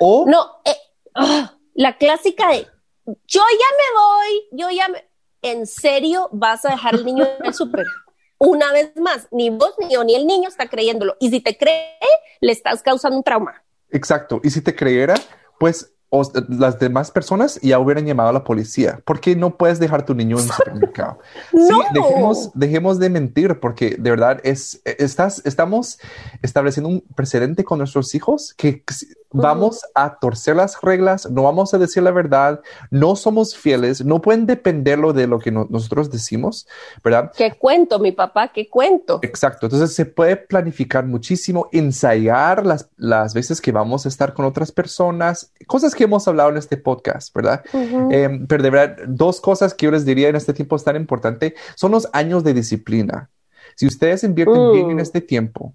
O 0.00 0.24
no, 0.26 0.46
eh, 0.64 0.76
ah, 1.14 1.54
la 1.74 1.96
clásica 1.96 2.50
de 2.50 2.66
yo 3.26 3.40
ya 3.40 3.70
me 3.76 4.00
voy, 4.00 4.48
yo 4.52 4.70
ya 4.70 4.88
me. 4.88 5.04
¿En 5.40 5.66
serio 5.66 6.28
vas 6.32 6.64
a 6.64 6.70
dejar 6.70 6.96
al 6.96 7.04
niño 7.04 7.24
en 7.38 7.46
el 7.46 7.54
super? 7.54 7.86
Una 8.38 8.72
vez 8.72 8.92
más, 8.96 9.28
ni 9.30 9.50
vos 9.50 9.74
ni 9.78 9.92
yo 9.92 10.04
ni 10.04 10.14
el 10.14 10.26
niño 10.26 10.48
está 10.48 10.68
creyéndolo. 10.68 11.16
Y 11.20 11.30
si 11.30 11.40
te 11.40 11.56
cree, 11.56 11.98
le 12.40 12.52
estás 12.52 12.82
causando 12.82 13.16
un 13.16 13.24
trauma. 13.24 13.62
Exacto. 13.90 14.40
Y 14.42 14.50
si 14.50 14.60
te 14.60 14.74
creyera, 14.74 15.14
pues 15.58 15.92
las 16.48 16.78
demás 16.78 17.10
personas 17.10 17.60
ya 17.60 17.78
hubieran 17.78 18.06
llamado 18.06 18.30
a 18.30 18.32
la 18.32 18.44
policía. 18.44 19.00
¿Por 19.04 19.20
qué 19.20 19.36
no 19.36 19.56
puedes 19.56 19.78
dejar 19.78 20.06
tu 20.06 20.14
niño 20.14 20.38
en 20.38 20.44
el 20.44 20.50
supermercado? 20.56 21.18
Sí, 21.50 21.74
dejemos, 21.92 22.50
dejemos, 22.54 22.98
de 22.98 23.10
mentir 23.10 23.60
porque 23.60 23.96
de 23.98 24.10
verdad 24.10 24.40
es, 24.42 24.80
estás, 24.84 25.42
estamos 25.44 25.98
estableciendo 26.42 26.88
un 26.88 27.00
precedente 27.14 27.64
con 27.64 27.78
nuestros 27.78 28.14
hijos 28.14 28.54
que 28.54 28.82
vamos 29.30 29.82
a 29.94 30.18
torcer 30.18 30.56
las 30.56 30.80
reglas, 30.80 31.30
no 31.30 31.42
vamos 31.42 31.74
a 31.74 31.78
decir 31.78 32.02
la 32.02 32.10
verdad, 32.10 32.60
no 32.90 33.16
somos 33.16 33.56
fieles, 33.56 34.04
no 34.04 34.20
pueden 34.20 34.46
dependerlo 34.46 35.12
de 35.12 35.26
lo 35.26 35.38
que 35.38 35.50
nosotros 35.50 36.10
decimos, 36.10 36.66
¿verdad? 37.04 37.32
¿Qué 37.36 37.52
cuento, 37.52 37.98
mi 37.98 38.12
papá? 38.12 38.48
¿Qué 38.48 38.68
cuento? 38.68 39.20
Exacto. 39.22 39.66
Entonces 39.66 39.94
se 39.94 40.06
puede 40.06 40.36
planificar 40.36 41.04
muchísimo, 41.04 41.68
ensayar 41.72 42.64
las, 42.64 42.88
las 42.96 43.34
veces 43.34 43.60
que 43.60 43.72
vamos 43.72 44.06
a 44.06 44.08
estar 44.08 44.34
con 44.34 44.44
otras 44.44 44.72
personas, 44.72 45.52
cosas 45.66 45.94
que 45.94 46.04
hemos 46.04 46.26
hablado 46.28 46.50
en 46.50 46.56
este 46.56 46.76
podcast, 46.76 47.34
¿verdad? 47.34 47.62
Em, 47.72 48.46
pero 48.46 48.62
de 48.62 48.70
verdad, 48.70 48.96
dos 49.06 49.40
cosas 49.40 49.74
que 49.74 49.86
yo 49.86 49.92
les 49.92 50.04
diría 50.04 50.28
en 50.28 50.36
este 50.36 50.52
tiempo 50.52 50.76
es 50.76 50.84
tan 50.84 50.96
importante 50.96 51.54
son 51.74 51.92
los 51.92 52.08
años 52.12 52.44
de 52.44 52.54
disciplina. 52.54 53.30
Si 53.76 53.86
ustedes 53.86 54.24
invierten 54.24 54.72
bien 54.72 54.90
en 54.90 54.96
mm. 54.96 55.00
este 55.00 55.20
tiempo, 55.20 55.74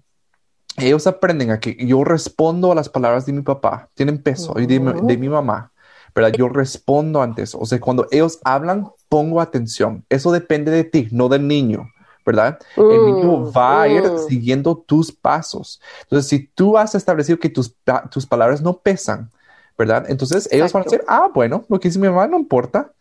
ellos 0.76 1.06
aprenden 1.06 1.50
a 1.50 1.60
que 1.60 1.76
yo 1.78 2.04
respondo 2.04 2.72
a 2.72 2.74
las 2.74 2.88
palabras 2.88 3.26
de 3.26 3.32
mi 3.32 3.42
papá, 3.42 3.88
tienen 3.94 4.22
peso, 4.22 4.54
y 4.58 4.66
de, 4.66 4.80
mi 4.80 5.28
mamá, 5.28 5.72
¿verdad? 6.14 6.32
Yo 6.32 6.48
respondo 6.48 7.22
ante 7.22 7.42
eso. 7.42 7.58
O 7.58 7.66
sea, 7.66 7.80
cuando 7.80 8.06
ellos 8.10 8.40
hablan, 8.44 8.88
pongo 9.08 9.40
atención. 9.40 10.04
Eso 10.08 10.32
depende 10.32 10.70
de 10.70 10.84
ti, 10.84 11.08
no 11.10 11.28
del 11.28 11.46
niño. 11.46 11.88
¿verdad? 12.26 12.58
el 12.76 13.04
niño 13.04 13.36
mm, 13.36 13.52
va 13.54 13.82
a 13.82 13.88
ir 13.88 14.02
mm. 14.02 14.18
siguiendo 14.28 14.78
tus 14.78 15.12
pasos. 15.12 15.78
Entonces, 16.04 16.26
si 16.26 16.46
tú 16.46 16.78
has 16.78 16.94
establecido 16.94 17.38
que 17.38 17.50
tus, 17.50 17.76
tus 18.10 18.24
palabras 18.24 18.62
no 18.62 18.78
pesan, 18.78 19.30
¿verdad? 19.76 20.06
Entonces 20.08 20.48
ellos 20.50 20.72
van 20.72 20.82
a 20.82 20.84
decir, 20.84 21.04
ah, 21.06 21.28
bueno, 21.34 21.64
lo 21.68 21.78
que 21.78 21.88
dice 21.88 21.98
mi 21.98 22.08
mamá 22.08 22.26
no 22.26 22.38
importa. 22.38 22.92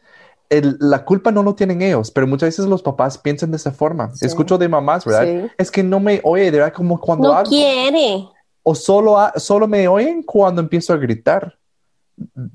La 0.50 1.06
culpa 1.06 1.32
no 1.32 1.44
lo 1.44 1.56
tienen 1.56 1.82
ellos, 1.82 2.12
pero 2.12 2.28
muchas 2.28 2.48
veces 2.50 2.66
los 2.66 2.82
papás 2.82 3.18
piensan 3.18 3.52
de 3.52 3.58
esa 3.58 3.72
forma. 3.72 4.12
Escucho 4.22 4.58
de 4.58 4.70
mamás, 4.70 5.06
¿verdad? 5.06 5.52
Es 5.58 5.72
que 5.72 5.84
no 5.84 6.00
me 6.00 6.22
oye, 6.24 6.52
de 6.52 6.60
verdad, 6.60 6.74
como 6.74 7.00
cuando... 7.00 7.34
No 7.34 7.44
quiere. 7.44 8.28
O 8.62 8.76
solo, 8.76 9.18
solo 9.36 9.68
me 9.68 9.88
oyen 9.88 10.24
cuando 10.24 10.62
empiezo 10.62 10.94
a 10.94 10.98
gritar. 10.98 11.58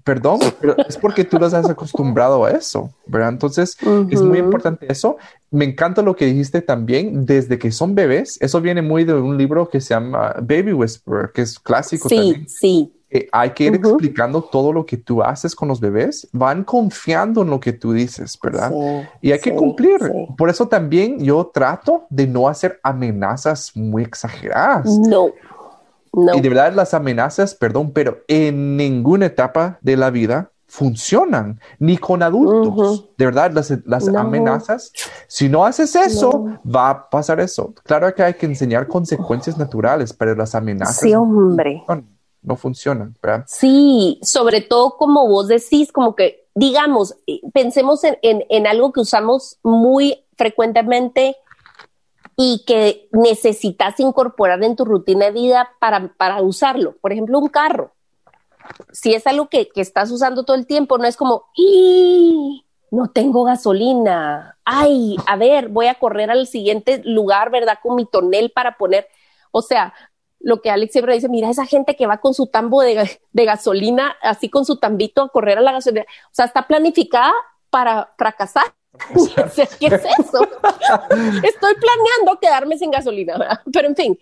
Perdón, 0.05 0.39
pero 0.61 0.77
es 0.89 0.97
porque 0.97 1.25
tú 1.25 1.37
los 1.39 1.53
has 1.53 1.69
acostumbrado 1.71 2.45
a 2.45 2.53
eso, 2.53 2.95
¿verdad? 3.07 3.31
Entonces, 3.31 3.77
es 4.09 4.23
muy 4.23 4.39
importante 4.39 4.91
eso. 4.91 5.17
Me 5.51 5.65
encanta 5.65 6.01
lo 6.01 6.15
que 6.15 6.27
dijiste 6.27 6.63
también, 6.63 7.27
desde 7.27 7.59
que 7.59 7.73
son 7.73 7.95
bebés. 7.95 8.39
Eso 8.41 8.61
viene 8.61 8.83
muy 8.83 9.05
de 9.05 9.15
un 9.15 9.37
libro 9.37 9.69
que 9.69 9.81
se 9.81 9.95
llama 9.95 10.35
Baby 10.41 10.73
Whisperer, 10.73 11.33
que 11.35 11.43
es 11.43 11.59
clásico 11.59 12.09
sí, 12.09 12.45
Sí, 12.47 12.98
hay 13.33 13.51
que 13.51 13.65
ir 13.65 13.75
explicando 13.75 14.43
todo 14.43 14.73
lo 14.73 14.85
que 14.85 14.97
tú 14.97 15.23
haces 15.23 15.55
con 15.55 15.69
los 15.69 15.81
bebés. 15.81 16.29
Van 16.33 16.65
confiando 16.65 17.43
en 17.43 17.51
lo 17.51 17.59
que 17.61 17.73
tú 17.73 17.93
dices, 17.93 18.39
¿verdad? 18.43 18.73
y 19.21 19.33
hay 19.33 19.41
que 19.41 19.55
cumplir. 19.55 19.99
Por 20.37 20.51
eso 20.51 20.69
también 20.69 21.19
yo 21.21 21.51
trato 21.53 22.07
de 22.11 22.27
no 22.27 22.49
hacer 22.49 22.81
amenazas 22.83 23.73
muy 23.75 24.03
exageradas. 24.03 24.87
No. 24.87 25.33
Y 26.35 26.41
de 26.41 26.49
verdad 26.49 26.73
las 26.75 26.95
amenazas, 26.95 27.55
perdón, 27.55 27.93
pero 27.93 28.19
en 28.29 28.77
ninguna 28.77 29.27
etapa 29.27 29.79
de 29.83 29.97
la 29.97 30.11
vida 30.11 30.51
funcionan, 30.67 31.61
ni 31.79 31.97
con 31.97 32.23
adultos. 32.23 33.09
De 33.17 33.25
verdad, 33.25 33.51
las, 33.53 34.09
amenazas, 34.09 34.93
si 35.27 35.49
no 35.49 35.65
haces 35.65 35.97
eso, 35.97 36.45
va 36.65 36.91
a 36.91 37.11
pasar 37.11 37.41
eso. 37.41 37.73
Claro 37.85 38.15
que 38.15 38.23
hay 38.23 38.35
que 38.35 38.47
enseñar 38.47 38.87
consecuencias 38.87 39.57
naturales, 39.57 40.13
pero 40.13 40.35
las 40.35 40.55
amenazas... 40.55 40.99
Sí, 40.99 41.15
hombre. 41.15 41.83
No, 41.89 42.03
funcionan, 42.57 43.17
¿verdad? 43.23 43.45
Sí, 43.47 44.19
sobre 44.23 44.61
todo 44.61 44.97
como 44.97 45.29
vos 45.29 45.49
decís, 45.49 45.93
como 45.93 46.15
que, 46.15 46.47
digamos, 46.55 47.15
eh, 47.27 47.41
pensemos 47.53 48.05
en, 48.05 48.17
en 48.23 48.67
algo 48.67 48.93
que 48.93 49.01
usamos 49.01 49.59
muy 49.63 50.25
frecuentemente 50.37 51.37
y 52.41 52.63
que 52.65 53.09
necesitas 53.11 53.99
incorporar 53.99 54.63
en 54.63 54.77
tu 54.77 54.85
rutina 54.85 55.27
de 55.27 55.33
vida 55.33 55.71
para, 55.81 56.15
para 56.17 56.41
usarlo. 56.41 56.97
Por 57.01 57.13
ejemplo, 57.13 57.37
un 57.37 57.49
carro. 57.49 57.93
Si 58.93 59.13
es 59.13 59.27
algo 59.27 59.49
que, 59.49 59.69
que 59.69 59.81
estás 59.81 60.13
usando 60.13 60.45
todo 60.45 60.57
el 60.57 60.65
tiempo, 60.65 60.99
no 60.99 61.05
es 61.05 61.17
como, 61.17 61.47
no 62.93 63.11
tengo 63.11 63.43
gasolina. 63.43 64.57
Ay, 64.65 65.17
a 65.27 65.35
ver, 65.35 65.69
voy 65.69 65.89
a 65.89 65.99
correr 65.99 66.31
al 66.31 66.47
siguiente 66.47 67.03
lugar, 67.05 67.51
¿verdad? 67.51 67.79
Con 67.83 67.97
mi 67.97 68.07
tonel 68.07 68.53
para 68.53 68.77
poner. 68.77 69.09
O 69.51 69.61
sea, 69.61 69.93
lo 70.41 70.61
que 70.61 70.71
Alex 70.71 70.93
siempre 70.93 71.15
dice, 71.15 71.29
mira 71.29 71.51
esa 71.51 71.67
gente 71.67 71.97
que 71.97 72.07
va 72.07 72.19
con 72.19 72.35
su 72.35 72.47
tambo 72.47 72.83
de, 72.83 73.21
de 73.33 73.45
gasolina, 73.45 74.17
así 74.23 74.49
con 74.49 74.65
su 74.65 74.77
tambito 74.77 75.23
a 75.23 75.29
correr 75.29 75.59
a 75.59 75.63
la 75.63 75.73
gasolina. 75.73 76.07
O 76.27 76.35
sea, 76.35 76.47
está 76.47 76.67
planificada 76.67 77.33
para 77.71 78.13
fracasar. 78.17 78.65
¿Qué 79.79 79.87
es 79.87 79.93
eso? 79.93 80.41
Estoy 81.43 81.75
planeando 81.75 82.39
quedarme 82.41 82.79
sin 82.79 82.91
gasolina, 82.91 83.63
pero 83.73 83.89
en 83.89 83.97
fin, 83.97 84.19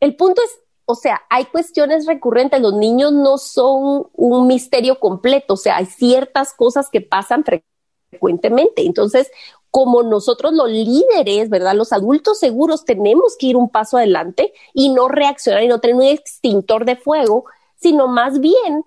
el 0.00 0.16
punto 0.16 0.42
es, 0.42 0.50
o 0.84 0.94
sea, 0.94 1.22
hay 1.30 1.46
cuestiones 1.46 2.06
recurrentes, 2.06 2.60
los 2.60 2.74
niños 2.74 3.12
no 3.12 3.38
son 3.38 4.08
un 4.12 4.46
misterio 4.46 5.00
completo, 5.00 5.54
o 5.54 5.56
sea, 5.56 5.76
hay 5.76 5.86
ciertas 5.86 6.52
cosas 6.52 6.90
que 6.90 7.00
pasan 7.00 7.44
frecuentemente. 7.44 8.84
Entonces, 8.84 9.30
como 9.74 10.04
nosotros 10.04 10.52
los 10.52 10.70
líderes, 10.70 11.50
¿verdad? 11.50 11.74
Los 11.74 11.92
adultos 11.92 12.38
seguros 12.38 12.84
tenemos 12.84 13.36
que 13.36 13.46
ir 13.46 13.56
un 13.56 13.68
paso 13.68 13.96
adelante 13.96 14.54
y 14.72 14.90
no 14.90 15.08
reaccionar 15.08 15.64
y 15.64 15.66
no 15.66 15.80
tener 15.80 15.96
un 15.96 16.02
extintor 16.02 16.84
de 16.84 16.94
fuego, 16.94 17.46
sino 17.74 18.06
más 18.06 18.38
bien, 18.38 18.84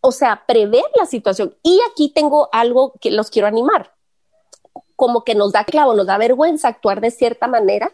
o 0.00 0.12
sea, 0.12 0.44
prever 0.46 0.84
la 0.94 1.06
situación. 1.06 1.56
Y 1.64 1.80
aquí 1.90 2.08
tengo 2.08 2.48
algo 2.52 2.92
que 3.00 3.10
los 3.10 3.30
quiero 3.30 3.48
animar 3.48 3.92
como 4.94 5.24
que 5.24 5.34
nos 5.34 5.50
da 5.50 5.64
clavo, 5.64 5.94
nos 5.94 6.06
da 6.06 6.16
vergüenza 6.18 6.68
actuar 6.68 7.00
de 7.00 7.10
cierta 7.10 7.48
manera 7.48 7.92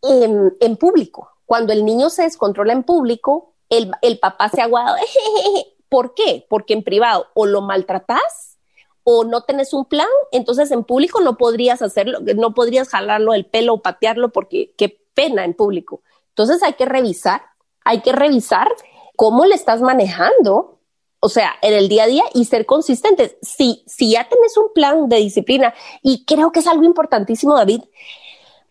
en, 0.00 0.76
público. 0.78 1.28
Cuando 1.44 1.74
el 1.74 1.84
niño 1.84 2.08
se 2.08 2.22
descontrola 2.22 2.72
en 2.72 2.82
público, 2.82 3.52
el, 3.68 4.18
papá 4.18 4.48
se 4.48 4.62
aguada. 4.62 4.96
¿Por 5.90 6.14
qué? 6.14 6.46
Porque 6.48 6.72
en 6.72 6.82
privado 6.82 7.26
o 7.34 7.44
lo 7.44 7.60
maltratas 7.60 8.47
o 9.10 9.24
no 9.24 9.40
tenés 9.40 9.72
un 9.72 9.86
plan, 9.86 10.06
entonces 10.32 10.70
en 10.70 10.84
público 10.84 11.22
no 11.22 11.38
podrías 11.38 11.80
hacerlo, 11.80 12.18
no 12.20 12.52
podrías 12.52 12.90
jalarlo 12.90 13.32
el 13.32 13.46
pelo 13.46 13.72
o 13.72 13.80
patearlo 13.80 14.28
porque 14.28 14.74
qué 14.76 15.00
pena 15.14 15.46
en 15.46 15.54
público. 15.54 16.02
Entonces 16.28 16.62
hay 16.62 16.74
que 16.74 16.84
revisar, 16.84 17.40
hay 17.86 18.02
que 18.02 18.12
revisar 18.12 18.68
cómo 19.16 19.46
le 19.46 19.54
estás 19.54 19.80
manejando 19.80 20.78
o 21.20 21.30
sea, 21.30 21.54
en 21.62 21.72
el 21.72 21.88
día 21.88 22.04
a 22.04 22.06
día 22.06 22.24
y 22.34 22.44
ser 22.44 22.66
consistentes. 22.66 23.36
Si, 23.40 23.82
si 23.86 24.12
ya 24.12 24.28
tenés 24.28 24.58
un 24.58 24.74
plan 24.74 25.08
de 25.08 25.16
disciplina, 25.16 25.72
y 26.02 26.26
creo 26.26 26.52
que 26.52 26.60
es 26.60 26.66
algo 26.66 26.84
importantísimo, 26.84 27.56
David, 27.56 27.80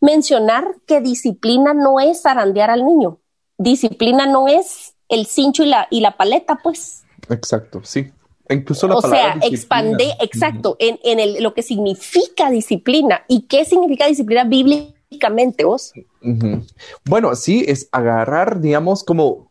mencionar 0.01 0.75
que 0.85 1.01
disciplina 1.01 1.73
no 1.73 1.99
es 1.99 2.21
zarandear 2.21 2.69
al 2.69 2.85
niño. 2.85 3.19
Disciplina 3.57 4.27
no 4.27 4.47
es 4.47 4.93
el 5.09 5.25
cincho 5.25 5.63
y 5.63 5.65
la, 5.65 5.87
y 5.89 6.01
la 6.01 6.15
paleta, 6.15 6.59
pues. 6.63 7.03
Exacto, 7.27 7.81
sí. 7.83 8.11
Incluso 8.49 8.87
la 8.87 8.95
o 8.95 9.01
sea, 9.01 9.37
expande, 9.41 10.13
exacto, 10.21 10.75
en, 10.79 10.99
en 11.03 11.19
el, 11.19 11.43
lo 11.43 11.53
que 11.53 11.61
significa 11.61 12.49
disciplina. 12.49 13.23
¿Y 13.27 13.41
qué 13.41 13.65
significa 13.65 14.07
disciplina 14.07 14.43
bíblicamente 14.43 15.65
vos? 15.65 15.93
Bueno, 17.05 17.35
sí, 17.35 17.65
es 17.67 17.89
agarrar, 17.91 18.61
digamos, 18.61 19.03
como 19.03 19.47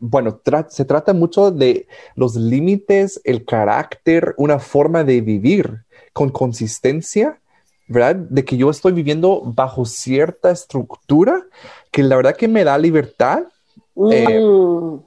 bueno, 0.00 0.40
se 0.68 0.84
trata 0.84 1.12
mucho 1.12 1.50
de 1.50 1.88
los 2.14 2.36
límites, 2.36 3.20
el 3.24 3.44
carácter, 3.44 4.34
una 4.36 4.58
forma 4.58 5.04
de 5.04 5.20
vivir 5.20 5.84
con 6.12 6.30
consistencia, 6.30 7.40
¿verdad? 7.88 8.16
De 8.16 8.44
que 8.44 8.56
yo 8.56 8.70
estoy 8.70 8.92
viviendo 8.92 9.42
bajo 9.44 9.84
cierta 9.84 10.50
estructura 10.50 11.46
que 11.90 12.02
la 12.02 12.16
verdad 12.16 12.36
que 12.36 12.48
me 12.48 12.64
da 12.64 12.78
libertad. 12.78 13.44
Eh, 14.12 14.40
mm. 14.40 15.00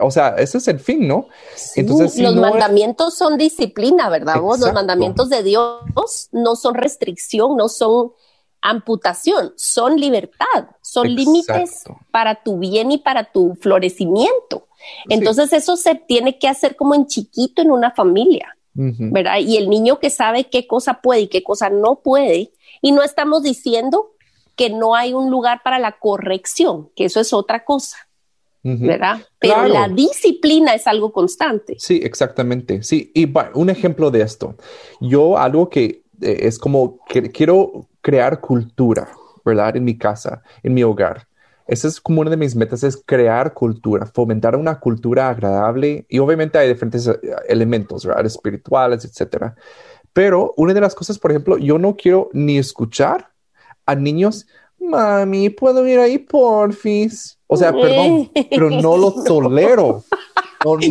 O 0.00 0.10
sea, 0.10 0.30
ese 0.38 0.58
es 0.58 0.68
el 0.68 0.80
fin, 0.80 1.06
¿no? 1.06 1.28
Entonces, 1.74 2.18
los 2.18 2.36
mandamientos 2.36 3.16
son 3.16 3.38
disciplina, 3.38 4.08
¿verdad? 4.08 4.40
Vos? 4.40 4.58
Los 4.60 4.72
mandamientos 4.72 5.28
de 5.28 5.42
Dios 5.42 6.28
no 6.32 6.56
son 6.56 6.74
restricción, 6.74 7.56
no 7.56 7.68
son 7.68 8.12
amputación, 8.62 9.52
son 9.56 9.96
libertad, 9.96 10.70
son 10.80 11.14
límites 11.14 11.84
para 12.10 12.42
tu 12.42 12.58
bien 12.58 12.90
y 12.90 12.98
para 12.98 13.30
tu 13.30 13.54
florecimiento. 13.60 14.66
Entonces 15.08 15.52
eso 15.52 15.76
se 15.76 15.94
tiene 15.94 16.38
que 16.38 16.48
hacer 16.48 16.76
como 16.76 16.94
en 16.94 17.06
chiquito 17.06 17.62
en 17.62 17.70
una 17.70 17.92
familia, 17.92 18.56
¿verdad? 18.74 19.38
Y 19.38 19.56
el 19.56 19.70
niño 19.70 19.98
que 19.98 20.10
sabe 20.10 20.44
qué 20.44 20.66
cosa 20.66 21.00
puede 21.00 21.22
y 21.22 21.28
qué 21.28 21.42
cosa 21.42 21.70
no 21.70 21.96
puede, 21.96 22.52
y 22.82 22.92
no 22.92 23.02
estamos 23.02 23.42
diciendo 23.42 24.12
que 24.54 24.70
no 24.70 24.94
hay 24.94 25.12
un 25.12 25.30
lugar 25.30 25.60
para 25.62 25.78
la 25.78 25.98
corrección, 25.98 26.90
que 26.96 27.04
eso 27.04 27.20
es 27.20 27.32
otra 27.32 27.64
cosa. 27.64 28.05
¿Verdad? 28.74 29.20
Pero 29.38 29.68
la 29.68 29.88
disciplina 29.88 30.74
es 30.74 30.86
algo 30.86 31.12
constante. 31.12 31.76
Sí, 31.78 32.00
exactamente. 32.02 32.82
Sí, 32.82 33.12
y 33.14 33.32
un 33.54 33.70
ejemplo 33.70 34.10
de 34.10 34.22
esto. 34.22 34.56
Yo 35.00 35.38
algo 35.38 35.70
que 35.70 36.02
eh, 36.20 36.38
es 36.42 36.58
como 36.58 36.98
que 37.08 37.30
quiero 37.30 37.88
crear 38.00 38.40
cultura, 38.40 39.08
¿verdad? 39.44 39.76
En 39.76 39.84
mi 39.84 39.96
casa, 39.96 40.42
en 40.62 40.74
mi 40.74 40.82
hogar. 40.82 41.28
Esa 41.66 41.88
es 41.88 42.00
como 42.00 42.20
una 42.20 42.30
de 42.30 42.36
mis 42.36 42.54
metas, 42.54 42.84
es 42.84 43.02
crear 43.04 43.52
cultura, 43.52 44.06
fomentar 44.06 44.54
una 44.54 44.78
cultura 44.78 45.28
agradable 45.28 46.06
y 46.08 46.20
obviamente 46.20 46.58
hay 46.58 46.68
diferentes 46.68 47.08
eh, 47.08 47.18
elementos, 47.48 48.06
¿verdad? 48.06 48.26
Espirituales, 48.26 49.04
etcétera. 49.04 49.56
Pero 50.12 50.54
una 50.56 50.72
de 50.72 50.80
las 50.80 50.94
cosas, 50.94 51.18
por 51.18 51.30
ejemplo, 51.30 51.58
yo 51.58 51.78
no 51.78 51.96
quiero 51.96 52.30
ni 52.32 52.58
escuchar 52.58 53.30
a 53.84 53.94
niños, 53.94 54.46
mami, 54.78 55.50
¿puedo 55.50 55.86
ir 55.86 55.98
ahí, 55.98 56.18
porfis? 56.18 57.38
O 57.46 57.56
sea, 57.56 57.72
perdón, 57.72 58.30
pero 58.50 58.70
no 58.70 58.96
lo 58.96 59.12
tolero. 59.24 60.02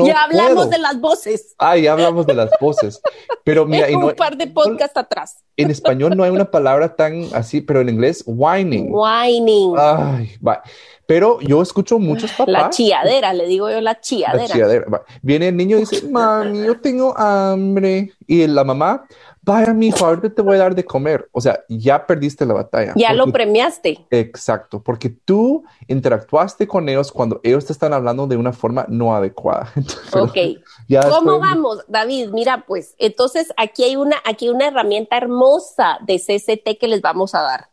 ya 0.05 0.23
hablamos 0.23 0.69
de 0.69 0.77
las 0.77 0.99
voces. 0.99 1.53
Ah, 1.57 1.75
ya 1.77 1.93
hablamos 1.93 2.25
de 2.25 2.33
las 2.33 2.49
voces. 2.61 3.01
Pero 3.43 3.65
mira, 3.67 3.87
un 3.97 4.13
par 4.13 4.37
de 4.37 4.47
podcast 4.47 4.97
atrás. 4.97 5.43
En 5.57 5.71
español 5.71 6.15
no 6.15 6.23
hay 6.23 6.31
una 6.31 6.49
palabra 6.51 6.95
tan 6.95 7.27
así, 7.33 7.61
pero 7.61 7.81
en 7.81 7.89
inglés, 7.89 8.23
whining. 8.25 8.89
Whining. 8.91 9.75
Ay, 9.77 10.31
Pero 11.05 11.39
yo 11.41 11.61
escucho 11.61 11.99
muchos 11.99 12.31
papás. 12.31 12.47
La 12.47 12.69
chilladera, 12.69 13.33
le 13.33 13.47
digo 13.47 13.69
yo 13.69 13.79
la 13.81 13.99
chilladera. 13.99 14.43
La 14.43 14.47
chilladera. 14.47 15.03
Viene 15.21 15.49
el 15.49 15.57
niño 15.57 15.77
y 15.77 15.81
dice, 15.81 16.07
mami, 16.09 16.65
yo 16.65 16.79
tengo 16.79 17.17
hambre. 17.17 18.11
Y 18.27 18.47
la 18.47 18.63
mamá, 18.63 19.05
vaya, 19.45 19.73
mi 19.73 19.87
hijo, 19.87 20.03
ahorita 20.03 20.33
te 20.33 20.41
voy 20.41 20.55
a 20.55 20.59
dar 20.59 20.75
de 20.75 20.83
comer. 20.83 21.29
O 21.31 21.39
sea, 21.39 21.63
ya 21.69 22.05
perdiste 22.05 22.45
la 22.45 22.55
batalla. 22.55 22.93
Ya 22.95 23.13
lo 23.13 23.27
premiaste. 23.27 24.05
Exacto, 24.09 24.81
porque 24.81 25.09
tú 25.09 25.63
interactuaste 25.87 26.67
con 26.67 26.89
ellos 26.89 27.11
cuando 27.11 27.39
ellos 27.43 27.65
te 27.65 27.71
están 27.71 27.93
hablando 27.93 28.25
de 28.25 28.37
una 28.37 28.51
forma 28.51 28.85
no 28.89 29.15
adecuada. 29.15 29.71
ok. 30.13 30.37
¿Cómo 31.09 31.39
vamos, 31.39 31.85
David? 31.87 32.29
Mira, 32.31 32.65
pues, 32.67 32.95
entonces 32.97 33.53
aquí 33.55 33.83
hay 33.83 33.95
una, 33.95 34.17
aquí 34.25 34.45
hay 34.45 34.51
una 34.51 34.67
herramienta 34.67 35.15
hermosa 35.15 35.99
de 36.01 36.17
CCT 36.17 36.79
que 36.79 36.87
les 36.87 37.01
vamos 37.01 37.35
a 37.35 37.41
dar. 37.41 37.69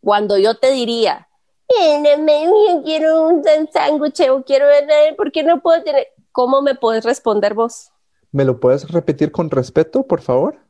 Cuando 0.00 0.36
yo 0.36 0.56
te 0.56 0.72
diría, 0.72 1.28
quiero 2.84 3.28
un 3.28 3.44
sándwich 3.72 4.20
o 4.30 4.42
quiero, 4.42 4.66
¿por 5.16 5.30
qué 5.30 5.44
no 5.44 5.60
puedo 5.60 5.82
tener? 5.82 6.08
¿Cómo 6.32 6.60
me 6.60 6.74
puedes 6.74 7.04
responder 7.04 7.54
vos? 7.54 7.92
¿Me 8.30 8.44
lo 8.44 8.60
puedes 8.60 8.90
repetir 8.90 9.32
con 9.32 9.50
respeto, 9.50 10.02
por 10.02 10.20
favor? 10.20 10.67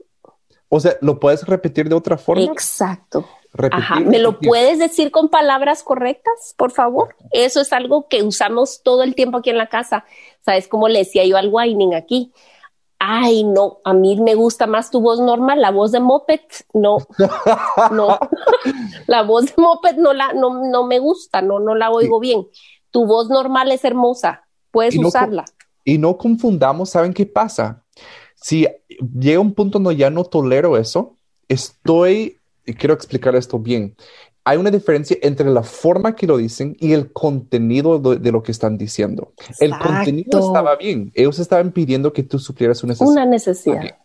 O 0.68 0.80
sea, 0.80 0.96
¿lo 1.00 1.18
puedes 1.18 1.46
repetir 1.46 1.88
de 1.88 1.94
otra 1.94 2.18
forma? 2.18 2.42
Exacto. 2.42 3.26
Ajá. 3.70 4.00
¿Me 4.00 4.18
lo 4.18 4.38
puedes 4.38 4.78
decir 4.78 5.10
con 5.10 5.28
palabras 5.28 5.82
correctas, 5.82 6.54
por 6.56 6.70
favor? 6.70 7.16
Eso 7.32 7.60
es 7.60 7.72
algo 7.72 8.06
que 8.08 8.22
usamos 8.22 8.82
todo 8.82 9.02
el 9.02 9.14
tiempo 9.14 9.38
aquí 9.38 9.50
en 9.50 9.58
la 9.58 9.68
casa. 9.68 10.04
¿Sabes 10.44 10.68
cómo 10.68 10.88
le 10.88 11.00
decía 11.00 11.24
yo 11.24 11.36
al 11.36 11.48
whining 11.50 11.94
aquí? 11.94 12.32
Ay, 12.98 13.44
no, 13.44 13.78
a 13.84 13.94
mí 13.94 14.20
me 14.20 14.34
gusta 14.34 14.66
más 14.66 14.90
tu 14.90 15.00
voz 15.00 15.20
normal, 15.20 15.60
la 15.60 15.70
voz 15.70 15.92
de 15.92 16.00
moped, 16.00 16.40
no, 16.74 16.98
no, 17.92 18.18
la 19.06 19.22
voz 19.22 19.46
de 19.46 19.52
moped 19.56 19.94
no 19.96 20.12
la, 20.12 20.32
no, 20.32 20.66
no 20.68 20.84
me 20.84 20.98
gusta, 20.98 21.40
no, 21.40 21.60
no 21.60 21.76
la 21.76 21.90
oigo 21.90 22.18
bien. 22.18 22.48
Tu 22.90 23.06
voz 23.06 23.28
normal 23.28 23.70
es 23.70 23.84
hermosa, 23.84 24.48
puedes 24.72 24.96
usarla. 24.96 25.44
Y 25.84 25.96
no 25.96 26.18
confundamos, 26.18 26.90
¿saben 26.90 27.14
qué 27.14 27.24
pasa? 27.24 27.84
Si 28.40 28.66
llega 29.18 29.40
un 29.40 29.54
punto 29.54 29.78
donde 29.78 29.96
ya 29.96 30.10
no 30.10 30.24
tolero 30.24 30.76
eso, 30.76 31.16
estoy, 31.48 32.38
y 32.64 32.74
quiero 32.74 32.94
explicar 32.94 33.34
esto 33.36 33.58
bien, 33.58 33.96
hay 34.44 34.56
una 34.56 34.70
diferencia 34.70 35.16
entre 35.20 35.50
la 35.50 35.62
forma 35.62 36.16
que 36.16 36.26
lo 36.26 36.38
dicen 36.38 36.74
y 36.80 36.92
el 36.92 37.12
contenido 37.12 37.98
de, 37.98 38.32
lo 38.32 38.42
que 38.42 38.52
están 38.52 38.78
diciendo. 38.78 39.32
El 39.60 39.76
contenido 39.78 40.38
estaba 40.38 40.74
bien. 40.76 41.12
Ellos 41.14 41.38
estaban 41.38 41.70
pidiendo 41.70 42.14
que 42.14 42.22
tú 42.22 42.38
suplieras 42.38 42.82
una 42.82 42.92
necesidad. 42.92 43.12
Una 43.12 43.26
necesidad. 43.26 43.98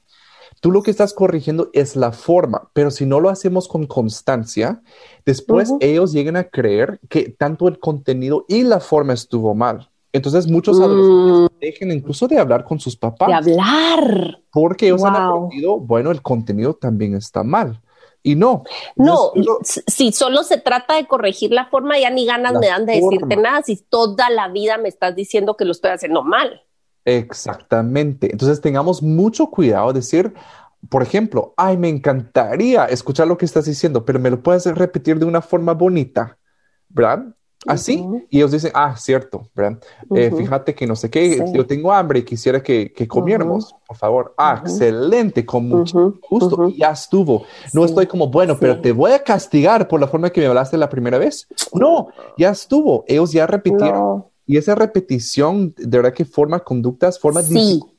Tú 0.60 0.72
lo 0.72 0.84
que 0.84 0.92
estás 0.92 1.14
corrigiendo 1.14 1.70
es 1.72 1.96
la 1.96 2.12
forma, 2.12 2.70
pero 2.74 2.92
si 2.92 3.06
no 3.06 3.22
lo 3.22 3.30
hacemos 3.30 3.70
con 3.70 3.86
constancia, 3.86 4.82
después 5.26 5.72
ellos 5.80 6.12
llegan 6.12 6.36
a 6.36 6.46
creer 6.46 7.00
que 7.10 7.30
tanto 7.30 7.70
el 7.70 7.80
contenido 7.80 8.44
y 8.50 8.64
la 8.64 8.82
forma 8.82 9.14
estuvo 9.14 9.56
mal. 9.56 9.93
Entonces 10.14 10.48
muchos 10.48 10.80
adolescentes 10.80 11.52
mm. 11.52 11.60
dejen 11.60 11.92
incluso 11.92 12.28
de 12.28 12.38
hablar 12.38 12.64
con 12.64 12.80
sus 12.80 12.96
papás. 12.96 13.28
De 13.28 13.34
hablar. 13.34 14.40
Porque 14.52 14.86
ellos 14.86 15.04
han 15.04 15.16
aprendido, 15.16 15.80
bueno, 15.80 16.12
el 16.12 16.22
contenido 16.22 16.76
también 16.76 17.16
está 17.16 17.44
mal. 17.44 17.82
Y 18.22 18.36
no. 18.36 18.64
No, 18.96 19.32
si 19.64 20.14
solo 20.14 20.44
se 20.44 20.58
trata 20.58 20.96
de 20.96 21.08
corregir 21.08 21.52
la 21.52 21.66
forma, 21.66 22.00
ya 22.00 22.10
ni 22.10 22.26
ganas 22.26 22.54
me 22.54 22.68
dan 22.68 22.86
de 22.86 23.02
decirte 23.02 23.36
nada. 23.36 23.64
Si 23.64 23.76
toda 23.76 24.30
la 24.30 24.48
vida 24.48 24.78
me 24.78 24.88
estás 24.88 25.16
diciendo 25.16 25.58
que 25.58 25.66
lo 25.66 25.72
estoy 25.72 25.92
haciendo 25.92 26.24
mal. 26.24 26.62
Exactamente. 27.04 28.32
Entonces 28.32 28.62
tengamos 28.62 29.04
mucho 29.04 29.48
cuidado 29.48 29.88
de 29.92 30.00
decir, 30.00 30.34
por 30.90 31.02
ejemplo, 31.02 31.54
ay, 31.58 31.76
me 31.76 31.90
encantaría 31.90 32.86
escuchar 32.86 33.28
lo 33.28 33.38
que 33.38 33.46
estás 33.46 33.66
diciendo, 33.66 34.06
pero 34.06 34.20
me 34.20 34.30
lo 34.30 34.42
puedes 34.42 34.66
repetir 34.68 35.20
de 35.20 35.26
una 35.26 35.42
forma 35.42 35.74
bonita, 35.74 36.38
¿verdad? 36.88 37.26
Así, 37.66 38.06
y 38.30 38.38
ellos 38.38 38.52
dicen, 38.52 38.72
ah, 38.74 38.96
cierto, 38.98 39.50
¿verdad? 39.56 39.80
Eh, 40.16 40.32
fíjate 40.36 40.76
que 40.76 40.86
no 40.86 40.96
sé 40.96 41.10
qué, 41.10 41.44
yo 41.54 41.66
tengo 41.66 41.94
hambre 41.94 42.20
y 42.20 42.24
quisiera 42.24 42.62
que, 42.62 42.92
que 42.92 43.08
comiéramos, 43.08 43.76
por 43.88 43.98
favor. 43.98 44.34
Ah, 44.38 44.62
excelente, 44.64 45.46
con 45.46 45.68
mucho 45.68 46.20
gusto, 46.30 46.70
ya 46.70 46.92
estuvo. 46.92 47.46
No 47.74 47.86
estoy 47.86 48.08
como, 48.08 48.28
bueno, 48.28 48.58
pero 48.60 48.80
te 48.82 48.92
voy 48.92 49.12
a 49.12 49.24
castigar 49.24 49.88
por 49.88 50.00
la 50.00 50.08
forma 50.08 50.30
que 50.30 50.42
me 50.42 50.48
hablaste 50.48 50.78
la 50.78 50.90
primera 50.90 51.18
vez. 51.18 51.48
No, 51.74 52.08
ya 52.38 52.52
estuvo, 52.52 53.06
ellos 53.08 53.32
ya 53.32 53.48
repitieron. 53.48 54.26
Y 54.46 54.58
esa 54.58 54.76
repetición, 54.76 55.74
de 55.78 55.98
verdad 55.98 56.14
que 56.14 56.26
forma 56.26 56.60
conductas, 56.60 57.18
forma 57.18 57.42
disciplina 57.42 57.94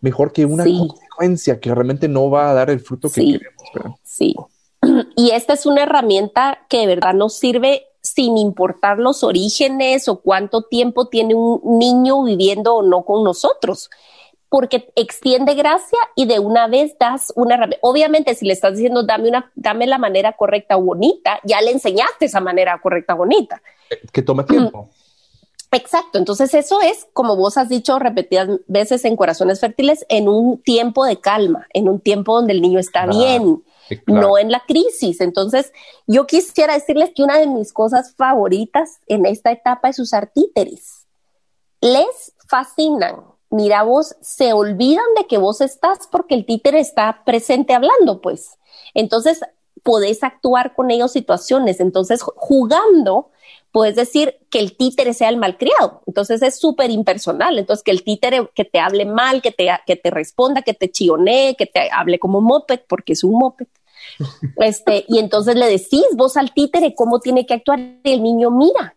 mejor 0.00 0.32
que 0.32 0.44
una 0.44 0.64
consecuencia 0.64 1.58
que 1.60 1.74
realmente 1.74 2.08
no 2.08 2.30
va 2.30 2.50
a 2.50 2.54
dar 2.54 2.70
el 2.70 2.80
fruto 2.80 3.10
que 3.10 3.20
queremos, 3.20 3.62
¿verdad? 3.74 3.90
Sí. 4.02 4.34
Y 5.16 5.32
esta 5.32 5.54
es 5.54 5.66
una 5.66 5.82
herramienta 5.82 6.60
que 6.68 6.78
de 6.78 6.86
verdad 6.86 7.12
nos 7.12 7.36
sirve 7.36 7.87
sin 8.18 8.36
importar 8.36 8.98
los 8.98 9.22
orígenes 9.22 10.08
o 10.08 10.16
cuánto 10.16 10.62
tiempo 10.62 11.06
tiene 11.06 11.36
un 11.36 11.78
niño 11.78 12.24
viviendo 12.24 12.74
o 12.74 12.82
no 12.82 13.04
con 13.04 13.22
nosotros, 13.22 13.90
porque 14.48 14.90
extiende 14.96 15.54
gracia 15.54 16.00
y 16.16 16.26
de 16.26 16.40
una 16.40 16.66
vez 16.66 16.98
das 16.98 17.32
una. 17.36 17.70
Obviamente, 17.80 18.34
si 18.34 18.44
le 18.44 18.54
estás 18.54 18.72
diciendo 18.74 19.04
dame 19.04 19.28
una, 19.28 19.52
dame 19.54 19.86
la 19.86 19.98
manera 19.98 20.32
correcta 20.32 20.76
o 20.76 20.82
bonita, 20.82 21.38
ya 21.44 21.60
le 21.60 21.70
enseñaste 21.70 22.24
esa 22.24 22.40
manera 22.40 22.80
correcta 22.82 23.14
o 23.14 23.18
bonita. 23.18 23.62
Que 24.10 24.22
toma 24.22 24.44
tiempo. 24.44 24.90
Exacto, 25.70 26.18
entonces 26.18 26.52
eso 26.54 26.80
es, 26.80 27.06
como 27.12 27.36
vos 27.36 27.56
has 27.56 27.68
dicho 27.68 28.00
repetidas 28.00 28.48
veces 28.66 29.04
en 29.04 29.14
Corazones 29.14 29.60
Fértiles, 29.60 30.04
en 30.08 30.28
un 30.28 30.60
tiempo 30.60 31.04
de 31.04 31.20
calma, 31.20 31.68
en 31.72 31.88
un 31.88 32.00
tiempo 32.00 32.34
donde 32.34 32.54
el 32.54 32.62
niño 32.62 32.80
está 32.80 33.06
bien, 33.06 33.62
no 34.06 34.38
en 34.38 34.50
la 34.50 34.62
crisis. 34.66 35.20
Entonces, 35.20 35.72
yo 36.06 36.26
quisiera 36.26 36.74
decirles 36.74 37.10
que 37.14 37.22
una 37.22 37.38
de 37.38 37.46
mis 37.46 37.72
cosas 37.72 38.14
favoritas 38.14 38.98
en 39.06 39.26
esta 39.26 39.50
etapa 39.52 39.88
es 39.88 39.98
usar 39.98 40.30
títeres. 40.34 41.06
Les 41.80 42.34
fascinan. 42.48 43.24
Mira, 43.50 43.82
vos 43.82 44.16
se 44.20 44.52
olvidan 44.52 45.06
de 45.16 45.26
que 45.26 45.38
vos 45.38 45.60
estás 45.60 46.06
porque 46.10 46.34
el 46.34 46.44
títere 46.44 46.80
está 46.80 47.22
presente 47.24 47.74
hablando, 47.74 48.20
pues. 48.20 48.58
Entonces, 48.94 49.40
podés 49.82 50.22
actuar 50.22 50.74
con 50.74 50.90
ellos 50.90 51.12
situaciones. 51.12 51.80
Entonces, 51.80 52.22
jugando, 52.22 53.30
puedes 53.72 53.96
decir 53.96 54.36
que 54.50 54.60
el 54.60 54.76
títere 54.76 55.14
sea 55.14 55.28
el 55.28 55.36
malcriado. 55.36 56.02
Entonces 56.06 56.42
es 56.42 56.58
súper 56.58 56.90
impersonal. 56.90 57.58
Entonces 57.58 57.84
que 57.84 57.90
el 57.90 58.02
títere 58.02 58.48
que 58.54 58.64
te 58.64 58.80
hable 58.80 59.04
mal, 59.04 59.42
que 59.42 59.50
te, 59.50 59.68
que 59.86 59.96
te 59.96 60.10
responda, 60.10 60.62
que 60.62 60.74
te 60.74 60.90
chionee, 60.90 61.54
que 61.56 61.66
te 61.66 61.90
hable 61.92 62.18
como 62.18 62.40
moped, 62.40 62.80
porque 62.88 63.12
es 63.12 63.24
un 63.24 63.38
moped. 63.38 63.66
Este, 64.56 65.04
y 65.08 65.18
entonces 65.18 65.54
le 65.54 65.66
decís 65.66 66.06
vos 66.14 66.36
al 66.36 66.52
títere 66.52 66.94
cómo 66.94 67.20
tiene 67.20 67.46
que 67.46 67.54
actuar 67.54 67.78
y 67.78 68.12
el 68.12 68.22
niño 68.22 68.50
mira 68.50 68.96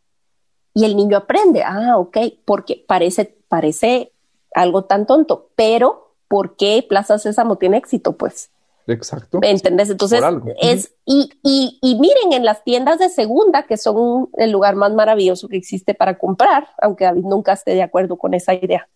y 0.74 0.86
el 0.86 0.96
niño 0.96 1.18
aprende. 1.18 1.64
Ah, 1.64 1.98
ok, 1.98 2.18
porque 2.46 2.84
parece, 2.88 3.38
parece 3.48 4.14
algo 4.54 4.86
tan 4.86 5.06
tonto, 5.06 5.50
pero 5.56 6.16
¿por 6.28 6.56
qué 6.56 6.86
Plaza 6.88 7.20
Sésamo 7.20 7.58
tiene 7.58 7.78
éxito? 7.78 8.14
Pues 8.14 8.50
Exacto. 8.88 9.40
¿Entendés? 9.42 9.90
Entonces, 9.90 10.22
es, 10.62 10.94
y, 11.06 11.30
y, 11.44 11.80
y, 11.82 12.00
miren, 12.00 12.34
en 12.34 12.46
las 12.46 12.64
tiendas 12.64 13.00
de 13.00 13.10
segunda, 13.10 13.64
que 13.64 13.78
son 13.78 14.30
el 14.34 14.52
lugar 14.52 14.76
más 14.76 14.92
maravilloso 14.94 15.48
que 15.48 15.58
existe 15.58 15.94
para 15.94 16.18
comprar, 16.18 16.68
aunque 16.82 17.06
David 17.06 17.24
nunca 17.24 17.54
esté 17.54 17.74
de 17.74 17.84
acuerdo 17.84 18.18
con 18.18 18.34
esa 18.34 18.54
idea. 18.54 18.88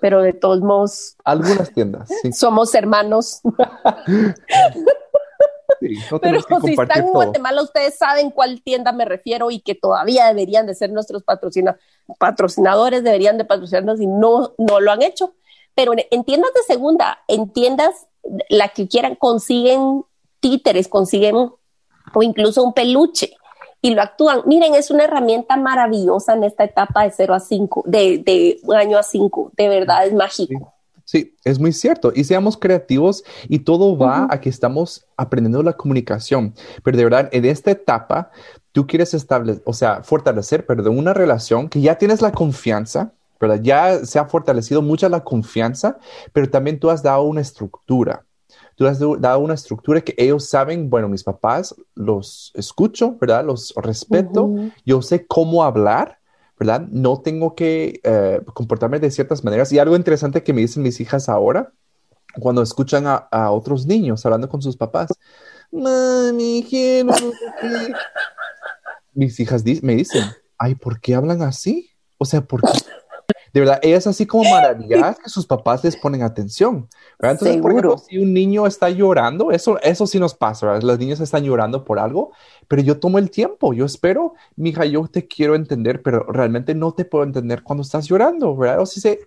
Pero 0.00 0.22
de 0.22 0.32
todos 0.32 0.60
modos. 0.60 1.16
Algunas 1.24 1.72
tiendas, 1.72 2.08
sí. 2.22 2.32
Somos 2.32 2.74
hermanos. 2.74 3.40
Pero 5.80 6.40
si 6.62 6.70
están 6.72 7.04
en 7.04 7.12
Guatemala, 7.12 7.62
ustedes 7.62 7.96
saben 7.96 8.30
cuál 8.30 8.62
tienda 8.62 8.92
me 8.92 9.04
refiero 9.04 9.50
y 9.50 9.60
que 9.60 9.74
todavía 9.74 10.26
deberían 10.26 10.66
de 10.66 10.74
ser 10.74 10.90
nuestros 10.90 11.22
patrocinadores, 11.24 13.04
deberían 13.04 13.38
de 13.38 13.44
patrocinarnos 13.44 14.00
y 14.00 14.06
no, 14.06 14.54
no 14.58 14.80
lo 14.80 14.90
han 14.90 15.02
hecho. 15.02 15.34
Pero 15.74 15.92
en 15.94 16.24
tiendas 16.24 16.52
de 16.54 16.62
segunda, 16.62 17.18
en 17.28 17.52
tiendas 17.52 18.08
la 18.48 18.68
que 18.68 18.88
quieran, 18.88 19.14
consiguen 19.14 20.04
títeres, 20.40 20.88
consiguen 20.88 21.36
o 21.36 22.22
incluso 22.22 22.64
un 22.64 22.72
peluche 22.72 23.36
y 23.80 23.94
lo 23.94 24.02
actúan. 24.02 24.42
Miren, 24.46 24.74
es 24.74 24.90
una 24.90 25.04
herramienta 25.04 25.56
maravillosa 25.56 26.34
en 26.34 26.44
esta 26.44 26.64
etapa 26.64 27.04
de 27.04 27.10
0 27.10 27.34
a 27.34 27.40
5, 27.40 27.84
de, 27.86 28.18
de 28.18 28.60
un 28.64 28.74
año 28.74 28.98
a 28.98 29.02
5, 29.02 29.52
de 29.56 29.68
verdad 29.68 30.06
es 30.06 30.12
mágico. 30.12 30.52
Sí. 30.52 30.77
Es 31.44 31.58
muy 31.58 31.72
cierto. 31.72 32.12
Y 32.14 32.24
seamos 32.24 32.56
creativos 32.56 33.24
y 33.48 33.60
todo 33.60 33.96
va 33.96 34.26
a 34.30 34.40
que 34.40 34.48
estamos 34.48 35.06
aprendiendo 35.16 35.62
la 35.62 35.72
comunicación. 35.72 36.54
Pero 36.82 36.96
de 36.96 37.04
verdad, 37.04 37.28
en 37.32 37.44
esta 37.44 37.70
etapa, 37.70 38.30
tú 38.72 38.86
quieres 38.86 39.14
establecer, 39.14 39.62
o 39.64 39.72
sea, 39.72 40.02
fortalecer, 40.02 40.66
pero 40.66 40.82
de 40.82 40.90
una 40.90 41.14
relación 41.14 41.68
que 41.68 41.80
ya 41.80 41.96
tienes 41.96 42.20
la 42.20 42.32
confianza, 42.32 43.12
¿verdad? 43.40 43.60
Ya 43.62 44.04
se 44.04 44.18
ha 44.18 44.26
fortalecido 44.26 44.82
mucha 44.82 45.08
la 45.08 45.24
confianza, 45.24 45.98
pero 46.32 46.50
también 46.50 46.78
tú 46.78 46.90
has 46.90 47.02
dado 47.02 47.22
una 47.22 47.40
estructura. 47.40 48.24
Tú 48.76 48.86
has 48.86 49.00
dado 49.00 49.40
una 49.40 49.54
estructura 49.54 50.00
que 50.00 50.14
ellos 50.16 50.48
saben, 50.48 50.88
bueno, 50.88 51.08
mis 51.08 51.24
papás 51.24 51.74
los 51.96 52.52
escucho, 52.54 53.16
¿verdad? 53.20 53.44
Los 53.44 53.74
respeto, 53.76 54.54
yo 54.84 55.02
sé 55.02 55.26
cómo 55.26 55.64
hablar, 55.64 56.17
No 56.90 57.20
tengo 57.20 57.54
que 57.54 58.00
eh, 58.02 58.40
comportarme 58.54 58.98
de 58.98 59.10
ciertas 59.10 59.44
maneras. 59.44 59.72
Y 59.72 59.78
algo 59.78 59.96
interesante 59.96 60.42
que 60.42 60.52
me 60.52 60.60
dicen 60.60 60.82
mis 60.82 61.00
hijas 61.00 61.28
ahora, 61.28 61.72
cuando 62.40 62.62
escuchan 62.62 63.04
a, 63.06 63.50
otros 63.50 63.86
niños 63.86 64.24
hablando 64.24 64.48
con 64.48 64.62
sus 64.62 64.76
papás, 64.76 65.08
mami, 65.70 66.66
quiero 66.68 67.12
mis 69.14 69.40
hijas 69.40 69.64
me 69.82 69.96
dicen, 69.96 70.24
ay, 70.58 70.76
¿por 70.76 71.00
qué 71.00 71.16
hablan 71.16 71.42
así? 71.42 71.90
O 72.18 72.24
sea, 72.24 72.40
¿por 72.40 72.62
qué? 72.62 72.78
De 73.58 73.64
verdad, 73.64 73.80
ellas 73.82 74.06
así 74.06 74.24
como 74.24 74.48
maravilladas 74.48 75.18
que 75.18 75.28
sus 75.28 75.44
papás 75.44 75.82
les 75.82 75.96
ponen 75.96 76.22
atención. 76.22 76.86
Entonces, 77.18 77.56
por 77.56 77.72
ejemplo, 77.72 77.98
si 77.98 78.16
un 78.16 78.32
niño 78.32 78.68
está 78.68 78.88
llorando, 78.88 79.50
eso, 79.50 79.80
eso 79.80 80.06
sí 80.06 80.20
nos 80.20 80.32
pasa, 80.32 80.66
¿verdad? 80.66 80.82
Las 80.82 80.98
niñas 81.00 81.18
están 81.18 81.42
llorando 81.42 81.84
por 81.84 81.98
algo, 81.98 82.30
pero 82.68 82.82
yo 82.82 83.00
tomo 83.00 83.18
el 83.18 83.32
tiempo, 83.32 83.74
yo 83.74 83.84
espero, 83.84 84.34
mija, 84.54 84.84
yo 84.84 85.08
te 85.08 85.26
quiero 85.26 85.56
entender, 85.56 86.02
pero 86.02 86.20
realmente 86.28 86.72
no 86.76 86.92
te 86.92 87.04
puedo 87.04 87.24
entender 87.24 87.64
cuando 87.64 87.82
estás 87.82 88.06
llorando, 88.06 88.56
¿verdad? 88.56 88.84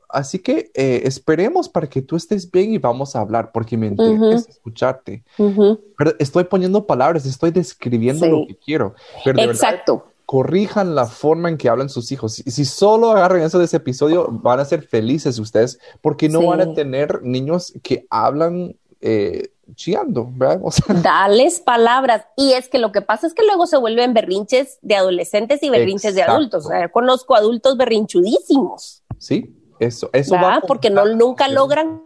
así 0.07 0.39
que 0.39 0.71
eh, 0.75 1.01
esperemos 1.03 1.67
para 1.67 1.87
que 1.87 2.01
tú 2.01 2.15
estés 2.15 2.49
bien 2.49 2.71
y 2.71 2.77
vamos 2.77 3.17
a 3.17 3.19
hablar, 3.19 3.51
porque 3.51 3.75
me 3.75 3.87
interesa 3.87 4.49
escucharte. 4.49 5.25
Pero 5.35 6.13
estoy 6.19 6.45
poniendo 6.45 6.87
palabras, 6.87 7.25
estoy 7.25 7.51
describiendo 7.51 8.25
lo 8.27 8.47
que 8.47 8.55
quiero. 8.55 8.95
Pero 9.25 9.41
Exacto 9.41 10.10
corrijan 10.31 10.95
la 10.95 11.07
forma 11.07 11.49
en 11.49 11.57
que 11.57 11.67
hablan 11.67 11.89
sus 11.89 12.09
hijos. 12.13 12.41
Y 12.47 12.51
si 12.51 12.63
solo 12.63 13.11
agarran 13.11 13.41
eso 13.41 13.59
de 13.59 13.65
ese 13.65 13.75
episodio, 13.75 14.29
van 14.31 14.61
a 14.61 14.65
ser 14.65 14.81
felices 14.81 15.37
ustedes 15.39 15.77
porque 15.99 16.29
no 16.29 16.45
van 16.45 16.61
a 16.61 16.73
tener 16.73 17.21
niños 17.21 17.73
que 17.83 18.07
hablan 18.09 18.77
eh, 19.01 19.51
chiando, 19.75 20.29
¿verdad? 20.31 20.61
Dales 21.03 21.59
palabras. 21.59 22.25
Y 22.37 22.53
es 22.53 22.69
que 22.69 22.79
lo 22.79 22.93
que 22.93 23.01
pasa 23.01 23.27
es 23.27 23.33
que 23.33 23.43
luego 23.45 23.67
se 23.67 23.75
vuelven 23.75 24.13
berrinches 24.13 24.79
de 24.81 24.95
adolescentes 24.95 25.61
y 25.63 25.69
berrinches 25.69 26.15
de 26.15 26.23
adultos. 26.23 26.65
O 26.65 26.69
sea, 26.69 26.89
conozco 26.89 27.35
adultos 27.35 27.75
berrinchudísimos. 27.75 29.03
Sí, 29.17 29.53
eso, 29.81 30.09
eso 30.13 30.35
va 30.35 30.61
Porque 30.65 30.89
no, 30.89 31.07
nunca 31.07 31.49
logran 31.49 32.05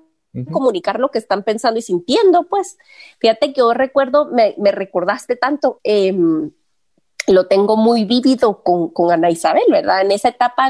comunicar 0.52 1.00
lo 1.00 1.12
que 1.12 1.20
están 1.20 1.44
pensando 1.44 1.78
y 1.78 1.84
sintiendo, 1.84 2.48
pues. 2.50 2.80
Fíjate 3.20 3.54
que 3.54 3.60
yo 3.60 3.72
recuerdo, 3.76 4.32
me, 4.32 4.56
me 4.58 4.72
recordaste 4.72 5.36
tanto, 5.36 5.80
eh, 5.84 6.12
lo 7.28 7.48
tengo 7.48 7.78
muy 7.78 8.06
vívido 8.06 8.62
con, 8.64 8.90
con, 8.90 9.12
Ana 9.12 9.30
Isabel, 9.30 9.66
¿verdad? 9.70 10.02
En 10.02 10.12
esa 10.12 10.30
etapa, 10.30 10.70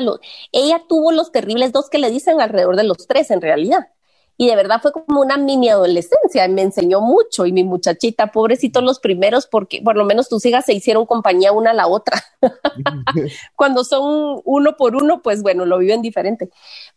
ella 0.52 0.84
tuvo 0.88 1.12
los 1.12 1.32
terribles 1.32 1.72
dos 1.72 1.90
que 1.90 2.00
le 2.00 2.10
dicen 2.10 2.42
alrededor 2.42 2.76
de 2.76 2.84
los 2.84 3.08
tres, 3.08 3.32
en 3.32 3.42
realidad. 3.42 3.90
Y 4.38 4.48
de 4.48 4.56
verdad 4.56 4.82
fue 4.82 4.92
como 4.92 5.22
una 5.22 5.38
mini 5.38 5.70
adolescencia, 5.70 6.48
me 6.50 6.62
enseñó 6.62 7.00
mucho. 7.00 7.46
Y 7.46 7.54
mi 7.54 7.64
muchachita, 7.64 8.32
pobrecito, 8.32 8.82
los 8.82 9.00
primeros, 9.00 9.48
porque 9.48 9.82
por 9.82 9.96
lo 9.96 10.04
menos 10.04 10.28
tus 10.28 10.46
hijas 10.46 10.66
se 10.66 10.74
hicieron 10.74 11.06
compañía 11.06 11.54
una 11.54 11.72
a 11.72 11.74
la 11.74 11.88
otra. 11.88 12.22
Cuando 13.56 13.86
son 13.86 14.42
uno 14.44 14.76
por 14.76 14.96
uno, 14.96 15.22
pues 15.22 15.42
bueno, 15.42 15.66
lo 15.66 15.78
viven 15.78 16.02
diferente. 16.02 16.50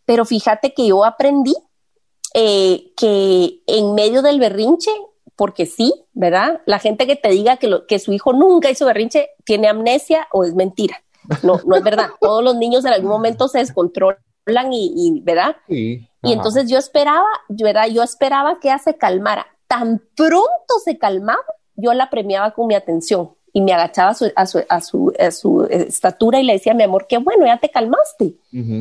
Pero 0.04 0.24
fíjate 0.24 0.74
que 0.74 0.88
yo 0.88 1.04
aprendí 1.04 1.54
eh, 2.34 2.92
que 2.96 3.62
en 3.66 3.94
medio 3.94 4.20
del 4.22 4.40
berrinche 4.40 4.90
porque 5.38 5.66
sí, 5.66 5.94
¿verdad? 6.14 6.61
La 6.66 6.81
gente 6.81 7.07
que 7.07 7.14
te 7.14 7.29
diga 7.29 7.59
que, 7.59 7.70
que 7.87 8.01
su 8.01 8.12
hijo 8.12 8.33
nunca 8.33 8.70
hizo 8.70 8.85
berrinche 8.85 9.31
tiene 9.44 9.68
amnesia 9.68 10.27
o 10.33 10.42
es 10.42 10.53
mentira. 10.53 11.01
No, 11.44 11.61
no 11.64 11.77
es 11.77 11.85
verdad. 11.85 12.09
Todos 12.20 12.42
los 12.42 12.57
niños 12.57 12.85
en 12.85 12.92
algún 12.92 13.11
momento 13.11 13.46
se 13.46 13.59
descontrolan 13.59 14.18
y, 14.72 15.20
¿verdad? 15.22 15.55
Sí. 15.68 16.09
Y 16.24 16.33
entonces 16.33 16.68
yo 16.68 16.77
esperaba, 16.77 17.29
¿verdad? 17.48 17.87
Yo 17.87 18.03
esperaba 18.03 18.59
que 18.59 18.66
ella 18.66 18.79
se 18.79 18.96
calmara. 18.96 19.46
Tan 19.68 20.03
pronto 20.16 20.74
se 20.85 20.98
calmaba, 20.98 21.38
yo 21.77 21.94
la 21.94 22.11
premiaba 22.11 22.51
con 22.51 22.66
mi 22.66 22.74
atención 22.74 23.31
y 23.53 23.61
me 23.61 23.72
agachaba 23.72 24.11
a 24.11 24.46
su, 24.46 24.64
a 24.68 25.31
su, 25.31 25.68
estatura 25.70 26.40
y 26.40 26.42
le 26.42 26.55
decía, 26.55 26.74
mi 26.74 26.83
amor, 26.83 27.07
qué 27.09 27.18
bueno, 27.18 27.46
ya 27.46 27.59
te 27.59 27.70
calmaste. 27.70 28.35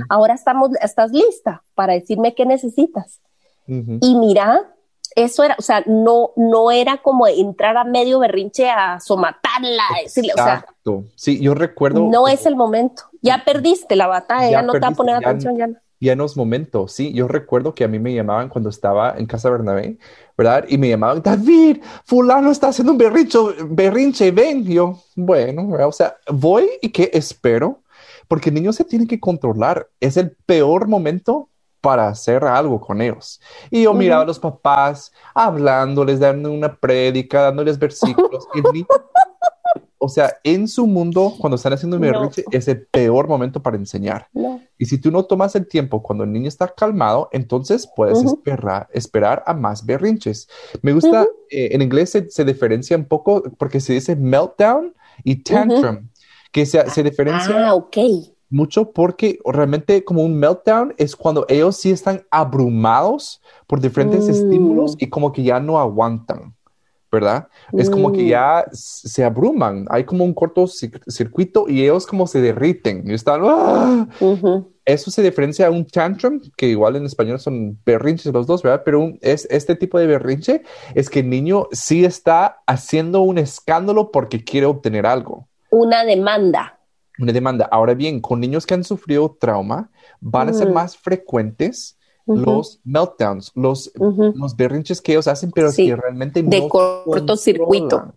Ahora 0.10 0.34
estamos, 0.34 0.72
estás 0.82 1.12
lista 1.12 1.62
para 1.76 1.94
decirme 1.94 2.34
qué 2.34 2.48
necesitas. 2.48 3.22
Y 3.68 4.16
mira, 4.16 4.74
eso 5.18 5.44
era, 5.44 5.56
o 5.58 5.64
sea, 5.64 5.84
no, 5.88 6.30
no 6.36 6.70
era 6.70 6.98
como 6.98 7.26
entrar 7.26 7.76
a 7.76 7.84
medio 7.84 8.20
berrinche 8.20 8.70
a 8.70 9.00
somatarla, 9.00 9.84
decirle, 10.04 10.30
Exacto. 10.30 11.06
sí, 11.16 11.40
yo 11.40 11.56
recuerdo. 11.56 12.08
No 12.08 12.28
es 12.28 12.46
el 12.46 12.56
momento. 12.56 13.02
Ya 13.24 13.44
perdiste 13.44 13.96
la 13.96 14.06
batalla, 14.06 14.52
ya, 14.52 14.62
no 14.62 14.74
te 14.74 14.80
va 14.80 14.90
a 14.90 14.92
poner 14.92 15.16
atención 15.16 15.58
ya. 15.58 15.70
Ya 16.00 16.16
no 16.16 16.26
es 16.26 16.38
momento, 16.38 16.88
sí. 16.88 17.12
Yo 17.14 17.28
recuerdo 17.28 17.74
que 17.74 17.84
a 17.84 17.88
mí 17.88 17.98
me 17.98 18.14
llamaban 18.14 18.48
cuando 18.48 18.70
estaba 18.70 19.16
en 19.18 19.26
Casa 19.26 19.50
Bernabé, 19.50 19.98
¿verdad? 20.38 20.66
Y 20.68 20.78
me 20.78 20.90
llamaban, 20.90 21.24
David, 21.24 21.82
fulano 22.06 22.52
está 22.52 22.68
haciendo 22.68 22.92
un 22.92 23.00
berrinche, 23.00 23.40
berrinche, 23.68 24.30
ven. 24.30 24.64
yo, 24.66 25.00
bueno, 25.16 25.68
o 25.84 25.92
sea, 25.92 26.16
voy 26.32 26.70
y 26.80 26.90
qué 26.90 27.10
espero, 27.12 27.82
porque 28.28 28.50
el 28.50 28.56
niño 28.56 28.72
se 28.72 28.84
tiene 28.84 29.08
que 29.08 29.20
controlar. 29.20 29.90
Es 30.00 30.16
el 30.16 30.38
peor 30.46 30.88
momento 30.88 31.50
para 31.88 32.10
hacer 32.10 32.44
algo 32.44 32.82
con 32.82 33.02
ellos. 33.02 33.40
Y 33.72 33.84
yo 33.84 33.94
miraba 33.94 34.24
a 34.24 34.26
los 34.26 34.40
papás 34.40 35.10
hablándoles, 35.34 36.20
dando 36.20 36.52
una 36.52 36.76
prédica, 36.76 37.44
dándoles 37.44 37.80
versículos. 37.80 38.46
o 39.98 40.10
sea, 40.10 40.34
en 40.44 40.68
su 40.68 40.86
mundo, 40.86 41.34
cuando 41.40 41.56
están 41.56 41.72
haciendo 41.72 41.96
un 41.96 42.02
berrinche, 42.02 42.44
es 42.52 42.68
el 42.68 42.86
peor 42.88 43.30
momento 43.30 43.64
para 43.64 43.78
enseñar. 43.78 44.28
Y 44.78 44.84
si 44.84 44.98
tú 44.98 45.12
no 45.12 45.24
tomas 45.24 45.56
el 45.56 45.66
tiempo 45.66 46.04
cuando 46.04 46.26
el 46.26 46.34
niño 46.34 46.50
está 46.50 46.68
calmado, 46.68 47.30
entonces 47.32 47.90
puedes 47.96 48.22
esperar, 48.22 48.90
esperar 48.92 49.42
a 49.48 49.54
más 49.54 49.86
berrinches. 49.86 50.50
Me 50.82 50.92
gusta, 50.92 51.26
eh, 51.50 51.70
en 51.72 51.82
inglés 51.82 52.10
se, 52.10 52.44
diferencia 52.44 52.98
un 52.98 53.06
poco 53.06 53.44
porque 53.58 53.80
se 53.80 53.94
dice 53.94 54.14
meltdown 54.18 54.94
y 55.24 55.38
tantrum, 55.42 56.10
que 56.52 56.66
se, 56.66 56.90
se 56.90 57.02
diferencia. 57.02 57.70
Ah, 57.70 57.76
ok 57.76 57.98
mucho 58.50 58.92
porque 58.92 59.40
realmente 59.46 60.04
como 60.04 60.24
un 60.24 60.38
meltdown 60.38 60.94
es 60.98 61.16
cuando 61.16 61.46
ellos 61.50 61.78
sí 61.78 61.92
están 61.92 62.26
abrumados 62.32 63.42
por 63.66 63.82
diferentes 63.82 64.28
estímulos 64.28 64.94
mm. 64.94 64.98
y 65.00 65.08
como 65.08 65.32
que 65.32 65.44
ya 65.44 65.60
no 65.60 65.80
aguantan, 65.80 66.56
¿verdad? 67.12 67.48
Es 67.74 67.90
como 67.90 68.12
que 68.12 68.24
mm. 68.24 68.28
ya 68.28 68.66
se 68.72 69.24
abruman, 69.24 69.86
hay 69.90 70.06
como 70.06 70.24
un 70.24 70.34
cortocircuito 70.34 71.68
y 71.68 71.84
ellos 71.84 72.08
como 72.08 72.28
se 72.28 72.42
derriten 72.42 73.04
y 73.06 73.14
están... 73.14 73.42
¡ah! 73.44 74.08
Eso 74.86 75.12
se 75.12 75.22
diferencia 75.22 75.68
a 75.68 75.70
un 75.70 75.86
tantrum, 75.86 76.40
que 76.56 76.68
igual 76.68 76.96
en 76.96 77.06
español 77.06 77.42
son 77.42 77.78
berrinches 77.86 78.32
los 78.32 78.48
dos, 78.48 78.64
¿verdad? 78.64 78.84
Pero 78.86 79.12
es 79.20 79.46
este 79.52 79.76
tipo 79.76 80.00
de 80.00 80.08
berrinche 80.08 80.64
es 80.96 81.10
que 81.10 81.20
el 81.20 81.30
niño 81.30 81.68
sí 81.74 82.06
está 82.06 82.62
haciendo 82.66 83.20
un 83.20 83.38
escándalo 83.38 84.12
porque 84.12 84.46
quiere 84.46 84.66
obtener 84.66 85.06
algo. 85.06 85.50
Una 85.72 86.06
demanda 86.06 86.77
una 87.20 87.32
demanda. 87.32 87.68
Ahora 87.72 87.94
bien, 87.94 88.20
con 88.20 88.40
niños 88.40 88.66
que 88.66 88.74
han 88.74 88.84
sufrido 88.84 89.36
trauma, 89.40 89.90
van 90.20 90.50
a 90.50 90.54
ser 90.54 90.72
más 90.72 90.98
frecuentes 90.98 91.98
los 92.26 92.80
meltdowns, 92.84 93.52
los, 93.56 93.92
los 93.96 94.56
berrinches 94.56 95.02
que 95.02 95.14
ellos 95.14 95.28
hacen, 95.28 95.52
pero 95.52 95.72
que 95.72 95.96
realmente 95.96 96.44
de 96.44 96.60
no. 96.60 96.68
cortocircuito. 96.70 98.14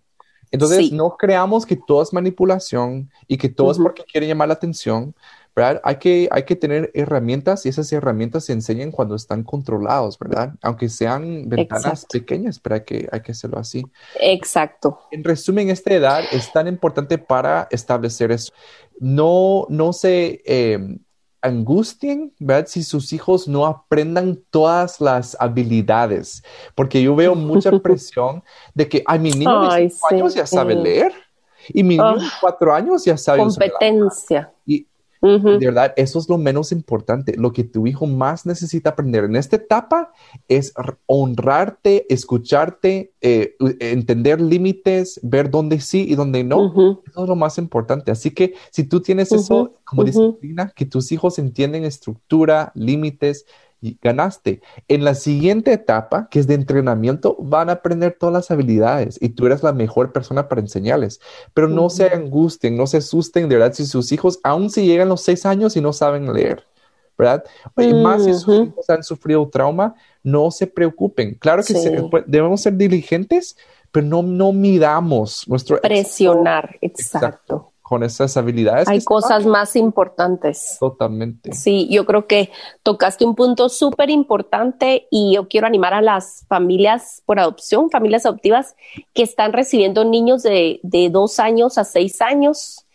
Entonces, 0.51 0.91
no 0.91 1.15
creamos 1.17 1.65
que 1.65 1.77
todo 1.77 2.03
es 2.03 2.11
manipulación 2.11 3.09
y 3.27 3.37
que 3.37 3.47
todo 3.47 3.71
es 3.71 3.77
porque 3.77 4.03
quieren 4.03 4.29
llamar 4.29 4.49
la 4.49 4.55
atención. 4.55 5.15
¿verdad? 5.53 5.81
Hay 5.83 5.97
que, 5.97 6.29
hay 6.31 6.43
que 6.43 6.55
tener 6.55 6.91
herramientas 6.93 7.65
y 7.65 7.69
esas 7.69 7.91
herramientas 7.91 8.45
se 8.45 8.53
enseñan 8.53 8.89
cuando 8.89 9.15
están 9.15 9.43
controlados, 9.43 10.17
¿verdad? 10.17 10.53
Aunque 10.61 10.87
sean 10.87 11.49
ventanas 11.49 12.05
pequeñas, 12.05 12.59
pero 12.59 12.75
hay 12.75 12.81
que, 12.81 13.09
hay 13.11 13.21
que 13.21 13.33
hacerlo 13.33 13.59
así. 13.59 13.83
Exacto. 14.19 15.01
En 15.11 15.23
resumen, 15.23 15.69
esta 15.69 15.93
edad 15.93 16.23
es 16.31 16.51
tan 16.53 16.67
importante 16.67 17.17
para 17.17 17.67
establecer 17.69 18.31
eso 18.31 18.53
no, 19.01 19.65
no 19.69 19.93
se 19.93 20.43
eh, 20.45 20.77
angustien, 21.41 22.31
¿verdad? 22.37 22.67
Si 22.67 22.83
sus 22.83 23.11
hijos 23.13 23.47
no 23.47 23.65
aprendan 23.65 24.39
todas 24.51 25.01
las 25.01 25.35
habilidades, 25.39 26.43
porque 26.75 27.01
yo 27.01 27.15
veo 27.15 27.33
mucha 27.33 27.71
presión 27.81 28.43
de 28.75 28.87
que, 28.87 29.03
ay, 29.07 29.17
mi 29.17 29.31
niño 29.31 29.73
de 29.73 29.89
cinco 29.89 30.07
años 30.11 30.35
ya 30.35 30.45
sabe 30.45 30.75
leer 30.75 31.13
y 31.69 31.83
mi 31.83 31.97
niño 31.97 32.19
de 32.19 32.25
ah. 32.27 32.33
cuatro 32.39 32.73
años 32.73 33.03
ya 33.03 33.17
sabe 33.17 33.39
competencia. 33.39 34.53
Y 34.67 34.85
de 35.21 35.65
verdad, 35.65 35.93
eso 35.97 36.17
es 36.19 36.27
lo 36.27 36.37
menos 36.37 36.71
importante. 36.71 37.35
Lo 37.37 37.53
que 37.53 37.63
tu 37.63 37.85
hijo 37.85 38.07
más 38.07 38.45
necesita 38.45 38.91
aprender 38.91 39.23
en 39.23 39.35
esta 39.35 39.55
etapa 39.55 40.11
es 40.47 40.73
honrarte, 41.05 42.11
escucharte, 42.11 43.13
eh, 43.21 43.55
entender 43.79 44.41
límites, 44.41 45.19
ver 45.21 45.51
dónde 45.51 45.79
sí 45.79 46.05
y 46.09 46.15
dónde 46.15 46.43
no. 46.43 47.01
Eso 47.07 47.23
es 47.23 47.29
lo 47.29 47.35
más 47.35 47.57
importante. 47.59 48.11
Así 48.11 48.31
que 48.31 48.55
si 48.71 48.83
tú 48.83 49.01
tienes 49.01 49.31
eso 49.31 49.75
como 49.83 50.03
disciplina, 50.03 50.73
que 50.75 50.85
tus 50.85 51.11
hijos 51.11 51.37
entienden 51.37 51.83
estructura, 51.83 52.71
límites, 52.73 53.45
ganaste. 54.01 54.61
En 54.87 55.03
la 55.03 55.15
siguiente 55.15 55.73
etapa, 55.73 56.27
que 56.29 56.39
es 56.39 56.47
de 56.47 56.53
entrenamiento, 56.53 57.35
van 57.39 57.69
a 57.69 57.73
aprender 57.73 58.15
todas 58.19 58.33
las 58.33 58.51
habilidades 58.51 59.17
y 59.21 59.29
tú 59.29 59.47
eres 59.47 59.63
la 59.63 59.73
mejor 59.73 60.11
persona 60.11 60.47
para 60.47 60.61
enseñarles. 60.61 61.19
Pero 61.53 61.67
no 61.67 61.89
se 61.89 62.07
angustien, 62.07 62.77
no 62.77 62.87
se 62.87 62.97
asusten 62.97 63.49
de 63.49 63.57
verdad 63.57 63.73
si 63.73 63.85
sus 63.85 64.11
hijos, 64.11 64.39
aún 64.43 64.69
si 64.69 64.85
llegan 64.85 65.09
los 65.09 65.21
seis 65.21 65.45
años 65.45 65.75
y 65.75 65.81
no 65.81 65.93
saben 65.93 66.31
leer, 66.31 66.65
¿verdad? 67.17 67.43
Y 67.77 67.93
más 67.93 68.23
si 68.23 68.33
sus 68.33 68.67
hijos 68.67 68.89
han 68.89 69.03
sufrido 69.03 69.49
trauma, 69.49 69.95
no 70.23 70.51
se 70.51 70.67
preocupen. 70.67 71.35
Claro 71.35 71.63
que 71.63 71.73
debemos 72.27 72.61
ser 72.61 72.77
diligentes, 72.77 73.57
pero 73.91 74.05
no, 74.05 74.21
no 74.21 74.53
midamos 74.53 75.47
nuestro... 75.47 75.81
Presionar, 75.81 76.77
exacto 76.81 77.70
con 77.91 78.03
esas 78.03 78.37
habilidades. 78.37 78.87
Hay 78.87 79.03
cosas 79.03 79.45
más 79.45 79.75
importantes. 79.75 80.77
Totalmente. 80.79 81.51
Sí, 81.51 81.89
yo 81.91 82.05
creo 82.05 82.25
que 82.25 82.49
tocaste 82.83 83.25
un 83.25 83.35
punto 83.35 83.67
súper 83.67 84.09
importante 84.09 85.09
y 85.11 85.33
yo 85.35 85.49
quiero 85.49 85.67
animar 85.67 85.93
a 85.93 86.01
las 86.01 86.45
familias 86.47 87.21
por 87.25 87.37
adopción, 87.37 87.89
familias 87.89 88.25
adoptivas 88.25 88.77
que 89.13 89.23
están 89.23 89.51
recibiendo 89.51 90.05
niños 90.05 90.41
de, 90.41 90.79
de 90.83 91.09
dos 91.09 91.37
años 91.37 91.77
a 91.77 91.83
seis 91.83 92.21
años. 92.21 92.85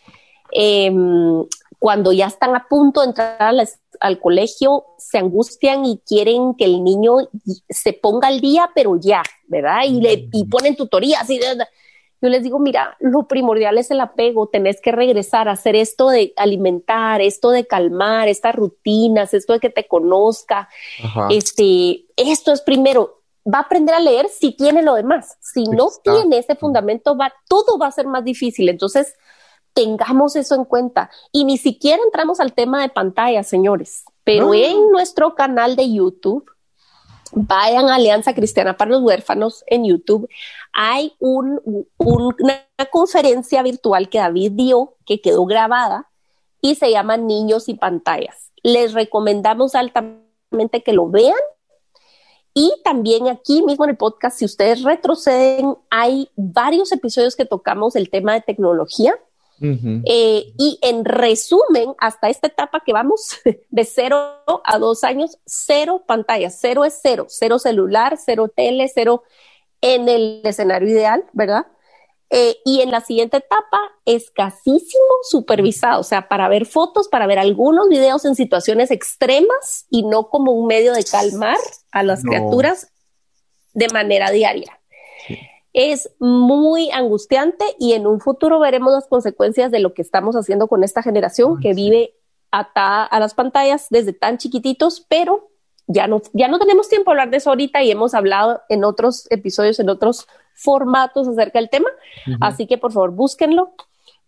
em, 0.51 1.45
cuando 1.77 2.11
ya 2.11 2.25
están 2.25 2.55
a 2.55 2.65
punto 2.67 3.01
de 3.01 3.07
entrar 3.09 3.55
al 3.99 4.19
colegio, 4.19 4.83
se 4.97 5.19
angustian 5.19 5.85
y 5.85 5.99
quieren 6.07 6.55
que 6.55 6.65
el 6.65 6.83
niño 6.83 7.17
se 7.69 7.93
ponga 7.93 8.29
al 8.29 8.41
día, 8.41 8.71
pero 8.73 8.99
ya, 8.99 9.21
¿verdad? 9.45 9.81
Y, 9.85 10.01
le, 10.01 10.27
y 10.33 10.45
ponen 10.45 10.75
tutorías 10.75 11.29
y 11.29 11.37
yo 12.21 12.29
les 12.29 12.43
digo, 12.43 12.57
mira, 12.59 12.97
lo 12.99 13.27
primordial 13.27 13.77
es 13.77 13.91
el 13.91 13.99
apego, 13.99 14.47
tenés 14.47 14.81
que 14.81 14.91
regresar 14.91 15.47
a 15.47 15.51
hacer 15.51 15.75
esto 15.75 16.09
de 16.09 16.33
alimentar, 16.35 17.21
esto 17.21 17.51
de 17.51 17.67
calmar, 17.67 18.27
estas 18.27 18.55
rutinas, 18.55 19.33
esto 19.33 19.53
de 19.53 19.59
que 19.59 19.69
te 19.69 19.87
conozca, 19.87 20.67
este, 21.29 22.05
esto 22.15 22.51
es 22.51 22.61
primero, 22.61 23.21
va 23.45 23.59
a 23.59 23.61
aprender 23.61 23.93
a 23.93 23.99
leer 23.99 24.29
si 24.29 24.51
tiene 24.51 24.81
lo 24.81 24.95
demás, 24.95 25.37
si 25.41 25.63
no 25.65 25.89
tiene 26.03 26.39
ese 26.39 26.55
fundamento, 26.55 27.15
va, 27.15 27.31
todo 27.47 27.77
va 27.77 27.87
a 27.87 27.91
ser 27.91 28.07
más 28.07 28.23
difícil, 28.23 28.67
entonces 28.69 29.15
tengamos 29.73 30.35
eso 30.35 30.55
en 30.55 30.65
cuenta. 30.65 31.11
Y 31.31 31.45
ni 31.45 31.57
siquiera 31.57 32.01
entramos 32.03 32.39
al 32.39 32.53
tema 32.53 32.81
de 32.81 32.89
pantalla, 32.89 33.43
señores, 33.43 34.05
pero 34.23 34.53
en 34.55 34.89
nuestro 34.91 35.35
canal 35.35 35.75
de 35.75 35.93
YouTube, 35.93 36.49
vayan 37.33 37.89
a 37.89 37.95
Alianza 37.95 38.33
Cristiana 38.33 38.77
para 38.77 38.91
los 38.91 39.01
Huérfanos 39.01 39.63
en 39.67 39.85
YouTube. 39.85 40.29
Hay 40.73 41.13
un, 41.19 41.59
una 41.97 42.67
conferencia 42.91 43.63
virtual 43.63 44.09
que 44.09 44.19
David 44.19 44.51
dio, 44.53 44.95
que 45.05 45.21
quedó 45.21 45.45
grabada 45.45 46.09
y 46.61 46.75
se 46.75 46.91
llama 46.91 47.17
Niños 47.17 47.69
y 47.69 47.75
Pantallas. 47.75 48.51
Les 48.63 48.93
recomendamos 48.93 49.75
altamente 49.75 50.83
que 50.83 50.93
lo 50.93 51.09
vean. 51.09 51.35
Y 52.53 52.73
también 52.83 53.27
aquí 53.27 53.61
mismo 53.61 53.85
en 53.85 53.91
el 53.91 53.97
podcast, 53.97 54.39
si 54.39 54.45
ustedes 54.45 54.81
retroceden, 54.81 55.75
hay 55.91 56.29
varios 56.35 56.91
episodios 56.91 57.35
que 57.35 57.45
tocamos 57.45 57.95
el 57.95 58.09
tema 58.09 58.33
de 58.33 58.41
tecnología 58.41 59.15
eh, 59.61 60.53
y 60.57 60.79
en 60.81 61.03
resumen, 61.05 61.95
hasta 61.99 62.29
esta 62.29 62.47
etapa 62.47 62.83
que 62.85 62.93
vamos 62.93 63.39
de 63.69 63.85
cero 63.85 64.43
a 64.63 64.77
dos 64.77 65.03
años, 65.03 65.37
cero 65.45 66.03
pantallas, 66.07 66.57
cero 66.59 66.85
es 66.85 66.99
cero, 67.01 67.25
cero 67.29 67.59
celular, 67.59 68.17
cero 68.23 68.51
tele, 68.53 68.89
cero 68.93 69.23
en 69.81 70.09
el 70.09 70.41
escenario 70.43 70.89
ideal, 70.89 71.25
¿verdad? 71.33 71.67
Eh, 72.29 72.57
y 72.65 72.81
en 72.81 72.91
la 72.91 73.01
siguiente 73.01 73.37
etapa, 73.37 73.79
escasísimo 74.05 75.05
supervisado, 75.23 76.01
o 76.01 76.03
sea, 76.03 76.27
para 76.27 76.49
ver 76.49 76.65
fotos, 76.65 77.07
para 77.07 77.25
ver 77.25 77.39
algunos 77.39 77.87
videos 77.87 78.25
en 78.25 78.35
situaciones 78.35 78.91
extremas 78.91 79.85
y 79.89 80.03
no 80.03 80.29
como 80.29 80.51
un 80.51 80.67
medio 80.67 80.93
de 80.93 81.05
calmar 81.05 81.57
a 81.91 82.03
las 82.03 82.23
criaturas 82.23 82.91
de 83.73 83.87
manera 83.89 84.29
diaria 84.31 84.76
es 85.77 86.09
muy 86.17 86.89
angustiante 86.89 87.63
y 87.77 87.93
en 87.93 88.07
un 88.07 88.19
futuro 88.19 88.59
veremos 88.59 88.93
las 88.93 89.05
consecuencias 89.05 89.69
de 89.69 89.79
lo 89.79 89.93
que 89.93 90.01
estamos 90.01 90.35
haciendo 90.35 90.67
con 90.67 90.83
esta 90.83 91.03
generación 91.03 91.59
que 91.59 91.75
vive 91.75 92.15
atada 92.49 93.03
a 93.03 93.19
las 93.19 93.35
pantallas 93.35 93.85
desde 93.91 94.11
tan 94.11 94.39
chiquititos, 94.39 95.05
pero 95.07 95.51
ya 95.85 96.07
no, 96.07 96.23
ya 96.33 96.47
no 96.47 96.57
tenemos 96.57 96.89
tiempo 96.89 97.11
a 97.11 97.13
hablar 97.13 97.29
de 97.29 97.37
eso 97.37 97.51
ahorita 97.51 97.83
y 97.83 97.91
hemos 97.91 98.15
hablado 98.15 98.63
en 98.69 98.83
otros 98.83 99.27
episodios, 99.29 99.79
en 99.79 99.89
otros 99.89 100.27
formatos 100.55 101.27
acerca 101.27 101.59
del 101.59 101.69
tema, 101.69 101.89
así 102.41 102.65
que 102.65 102.79
por 102.79 102.91
favor 102.91 103.11
búsquenlo. 103.11 103.75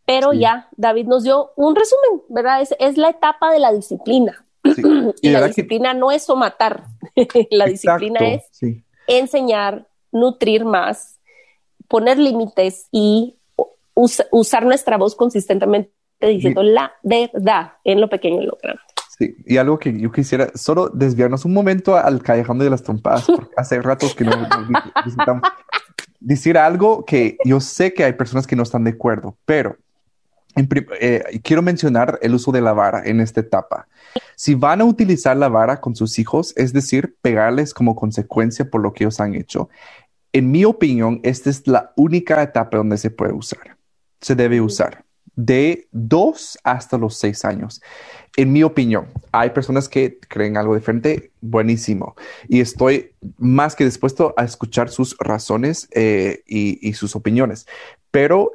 Pero 0.06 0.34
ya 0.34 0.70
David 0.78 1.08
nos 1.08 1.24
dio 1.24 1.52
un 1.56 1.76
resumen, 1.76 2.24
¿verdad? 2.30 2.62
Es, 2.62 2.76
es 2.80 2.98
la 2.98 3.10
etapa 3.10 3.52
de 3.52 3.60
la 3.60 3.72
disciplina. 3.72 4.46
y, 5.22 5.30
la 5.30 5.48
disciplina 5.48 5.96
no 5.96 6.12
es 6.12 6.24
somatar, 6.24 6.84
la 7.50 7.66
disciplina 7.66 8.20
es 8.20 8.44
enseñar, 9.08 9.88
nutrir 10.12 10.64
más, 10.66 11.19
poner 11.90 12.18
límites 12.18 12.88
y 12.92 13.36
usar 13.94 14.66
nuestra 14.66 14.98
voz 14.98 15.16
consistentemente 15.16 15.92
diciendo 16.22 16.64
la 16.64 16.94
verdad 17.04 17.74
en 17.84 18.00
lo 18.00 18.08
pequeño 18.08 18.42
y 18.42 18.46
lo 18.46 18.58
grande. 18.62 18.82
Sí, 19.18 19.36
y 19.46 19.58
algo 19.58 19.78
que 19.78 20.00
yo 20.00 20.12
quisiera 20.14 20.50
solo 20.56 20.88
desviarnos 20.88 21.44
un 21.44 21.54
momento 21.54 21.98
al 21.98 22.24
callejón 22.24 22.60
de 22.60 22.70
las 22.70 22.84
trompadas, 22.84 23.26
porque 23.36 23.54
hace 23.58 23.82
ratos 23.82 24.16
que 24.16 24.24
no 24.24 24.32
visitamos. 25.04 25.44
Decir 26.22 26.58
algo 26.58 27.04
que 27.06 27.38
yo 27.44 27.60
sé 27.60 27.94
que 27.94 28.04
hay 28.06 28.14
personas 28.14 28.48
que 28.48 28.56
no 28.56 28.64
están 28.64 28.86
de 28.86 28.92
acuerdo, 28.92 29.36
pero 29.46 29.78
eh, 31.00 31.40
quiero 31.44 31.62
mencionar 31.62 32.20
el 32.22 32.34
uso 32.34 32.52
de 32.52 32.62
la 32.62 32.74
vara 32.74 33.04
en 33.06 33.20
esta 33.20 33.42
etapa. 33.42 33.88
Si 34.36 34.56
van 34.56 34.82
a 34.82 34.86
utilizar 34.86 35.36
la 35.38 35.50
vara 35.50 35.80
con 35.80 35.96
sus 35.96 36.18
hijos, 36.20 36.54
es 36.58 36.74
decir, 36.74 37.16
pegarles 37.22 37.74
como 37.74 37.96
consecuencia 37.96 38.70
por 38.70 38.82
lo 38.82 38.94
que 38.94 39.04
ellos 39.04 39.20
han 39.20 39.36
hecho, 39.36 39.70
en 40.34 40.52
mi 40.52 40.66
opinión, 40.66 41.20
esta 41.24 41.50
es 41.50 41.68
la 41.68 41.92
única 41.96 42.42
etapa 42.42 42.78
donde 42.78 42.98
se 42.98 43.10
puede 43.10 43.34
usar. 43.34 43.78
Se 44.22 44.36
debe 44.36 44.62
usar 44.62 45.06
de 45.46 45.88
dos 45.92 46.60
hasta 46.66 46.98
los 46.98 47.18
seis 47.18 47.46
años. 47.46 47.82
En 48.36 48.52
mi 48.52 48.62
opinión, 48.62 49.08
hay 49.32 49.52
personas 49.52 49.88
que 49.88 50.20
creen 50.28 50.58
algo 50.58 50.76
diferente, 50.76 51.32
buenísimo. 51.40 52.16
Y 52.50 52.60
estoy 52.60 53.12
más 53.38 53.74
que 53.74 53.86
dispuesto 53.86 54.34
a 54.36 54.44
escuchar 54.44 54.90
sus 54.90 55.16
razones 55.18 55.88
eh, 55.92 56.44
y, 56.46 56.92
sus 56.94 57.16
opiniones. 57.16 57.68
Pero 58.12 58.52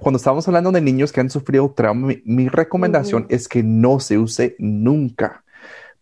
cuando 0.00 0.16
estamos 0.16 0.48
hablando 0.48 0.72
de 0.72 0.80
niños 0.80 1.12
que 1.12 1.20
han 1.20 1.30
sufrido 1.30 1.70
trauma, 1.70 2.12
mi, 2.24 2.48
recomendación 2.48 3.26
es 3.28 3.46
que 3.46 3.62
no 3.62 4.00
se 4.00 4.18
use 4.18 4.56
nunca, 4.58 5.44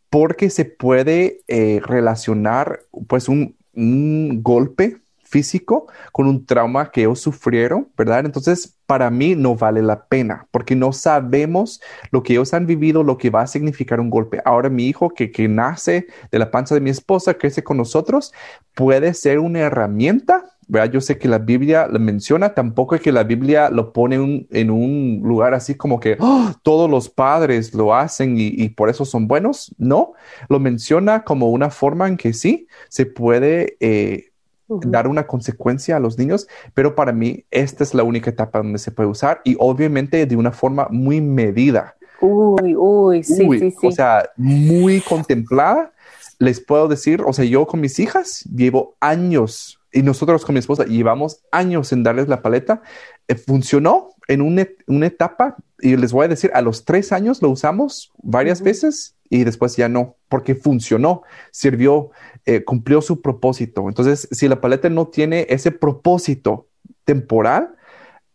porque 0.09 0.49
se 0.49 0.64
puede 0.64 1.42
eh, 1.49 1.80
relacionar 1.84 2.80
pues 3.09 3.28
un, 3.28 3.57
un 3.79 4.43
golpe 4.43 5.01
físico 5.29 5.87
con 6.12 6.26
un 6.26 6.47
trauma 6.47 6.91
que 6.91 7.03
ellos 7.03 7.20
sufrieron, 7.20 7.89
¿verdad? 7.97 8.24
Entonces, 8.24 8.76
para 8.87 9.11
mí 9.11 9.35
no 9.37 9.55
vale 9.55 9.83
la 9.83 10.07
pena 10.07 10.47
porque 10.51 10.74
no 10.74 10.93
sabemos 10.93 11.81
lo 12.11 12.22
que 12.22 12.33
ellos 12.33 12.55
han 12.55 12.66
vivido, 12.66 13.03
lo 13.03 13.18
que 13.18 13.31
va 13.31 13.43
a 13.43 13.47
significar 13.47 14.01
un 14.01 14.11
golpe. 14.11 14.41
Ahora 14.45 14.70
mi 14.70 14.87
hijo 14.87 15.11
que, 15.11 15.31
que 15.31 15.49
nace 15.49 16.07
de 16.31 16.39
la 16.39 16.51
panza 16.51 16.74
de 16.74 16.81
mi 16.81 16.91
esposa, 16.91 17.35
crece 17.35 17.62
con 17.62 17.76
nosotros, 17.76 18.33
puede 18.74 19.12
ser 19.14 19.39
una 19.39 19.61
herramienta. 19.61 20.57
¿Verdad? 20.68 20.92
Yo 20.92 21.00
sé 21.00 21.18
que 21.18 21.28
la 21.28 21.38
Biblia 21.38 21.88
lo 21.88 21.98
menciona, 21.98 22.54
tampoco 22.54 22.94
es 22.94 23.00
que 23.00 23.10
la 23.10 23.24
Biblia 23.24 23.70
lo 23.70 23.92
pone 23.92 24.46
en 24.50 24.70
un 24.70 25.22
lugar 25.24 25.54
así 25.54 25.74
como 25.74 25.98
que 25.98 26.16
¡oh! 26.20 26.52
todos 26.62 26.88
los 26.90 27.08
padres 27.08 27.74
lo 27.74 27.94
hacen 27.94 28.34
y, 28.38 28.68
por 28.68 28.90
eso 28.90 29.04
son 29.04 29.26
buenos. 29.26 29.74
No, 29.78 30.12
lo 30.48 30.60
menciona 30.60 31.24
como 31.24 31.48
una 31.48 31.70
forma 31.70 32.06
en 32.06 32.16
que 32.16 32.34
sí 32.34 32.68
se 32.88 33.06
puede 33.06 33.76
eh, 33.80 34.30
dar 34.68 35.08
una 35.08 35.26
consecuencia 35.26 35.96
a 35.96 36.00
los 36.00 36.18
niños, 36.18 36.46
pero 36.74 36.94
para 36.94 37.12
mí 37.12 37.44
esta 37.50 37.82
es 37.82 37.94
la 37.94 38.02
única 38.02 38.30
etapa 38.30 38.58
donde 38.58 38.78
se 38.78 38.90
puede 38.90 39.08
usar 39.08 39.40
y 39.44 39.56
obviamente 39.58 40.26
de 40.26 40.36
una 40.36 40.52
forma 40.52 40.86
muy 40.90 41.20
medida. 41.22 41.96
Uy, 42.20 42.74
uy, 42.76 43.22
sí, 43.22 43.48
sí, 43.58 43.70
sí. 43.70 43.86
O 43.86 43.92
sea, 43.92 44.28
muy 44.36 45.00
contemplada. 45.00 45.92
Les 46.38 46.60
puedo 46.60 46.88
decir, 46.88 47.22
o 47.26 47.32
sea, 47.32 47.44
yo 47.44 47.66
con 47.66 47.80
mis 47.80 47.98
hijas 47.98 48.44
llevo 48.44 48.96
años 49.00 49.78
y 49.93 50.03
nosotros 50.03 50.45
con 50.45 50.55
mi 50.55 50.59
esposa 50.59 50.84
llevamos 50.84 51.43
años 51.51 51.93
en 51.93 52.03
darles 52.03 52.28
la 52.28 52.43
paleta. 52.43 52.82
Eh, 53.26 53.34
funcionó 53.34 54.11
en 54.26 54.43
una, 54.43 54.66
una, 54.86 55.07
etapa 55.07 55.57
y 55.80 55.97
les 55.97 56.12
voy 56.12 56.26
a 56.26 56.28
decir, 56.28 56.51
a 56.55 56.61
los 56.61 56.84
tres 56.84 57.12
años 57.12 57.41
lo 57.41 57.51
usamos 57.51 58.12
varias 58.22 58.61
veces 58.61 59.16
y 59.30 59.45
después 59.45 59.76
ya 59.76 59.89
no, 59.89 60.16
porque 60.28 60.55
funcionó, 60.55 61.22
sirvió, 61.51 62.11
eh, 62.45 62.64
cumplió 62.64 63.01
su 63.01 63.20
propósito. 63.20 63.89
Entonces, 63.89 64.28
si 64.30 64.49
la 64.49 64.61
paleta 64.61 64.89
no 64.89 65.09
tiene 65.09 65.47
ese 65.49 65.70
propósito 65.70 66.68
temporal, 67.05 67.74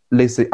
les 0.10 0.38
eh, 0.39 0.49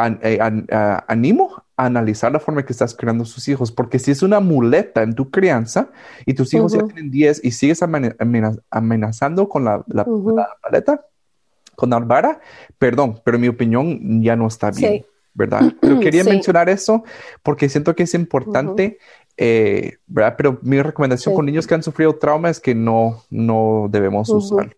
animo 1.08 1.64
analizar 1.86 2.32
la 2.32 2.40
forma 2.40 2.62
en 2.62 2.68
que 2.68 2.74
estás 2.74 2.94
creando 2.94 3.26
sus 3.26 3.48
hijos, 3.48 3.72
porque 3.72 4.00
si 4.00 4.12
es 4.12 4.22
una 4.22 4.40
muleta 4.40 5.02
en 5.02 5.16
tu 5.16 5.30
crianza 5.30 5.90
y 6.26 6.34
tus 6.34 6.54
hijos 6.54 6.74
ya 6.74 6.84
tienen 6.84 7.10
10 7.10 7.44
y 7.44 7.52
sigues 7.52 7.82
amenazando 7.82 9.48
con 9.48 9.66
la, 9.66 9.84
paleta, 10.62 11.06
con 11.76 11.90
la 11.90 12.00
vara, 12.00 12.42
perdón, 12.78 13.22
pero 13.24 13.40
mi 13.40 13.48
opinión 13.48 14.22
ya 14.22 14.36
no 14.36 14.48
está 14.48 14.72
bien. 14.72 15.06
¿verdad? 15.32 15.62
Pero 15.80 16.00
quería 16.00 16.24
mencionar 16.24 16.68
eso 16.70 17.04
porque 17.44 17.70
siento 17.70 17.96
que 17.96 18.04
es 18.04 18.14
importante 18.14 18.98
eh, 19.42 20.00
¿verdad? 20.06 20.36
Pero 20.36 20.60
mi 20.64 20.82
recomendación 20.82 21.34
con 21.34 21.46
niños 21.46 21.66
que 21.66 21.74
han 21.74 21.82
sufrido 21.82 22.14
trauma 22.18 22.50
es 22.50 22.60
que 22.60 22.76
no, 22.76 23.24
no 23.30 23.88
debemos 23.90 24.28
usar. 24.28 24.76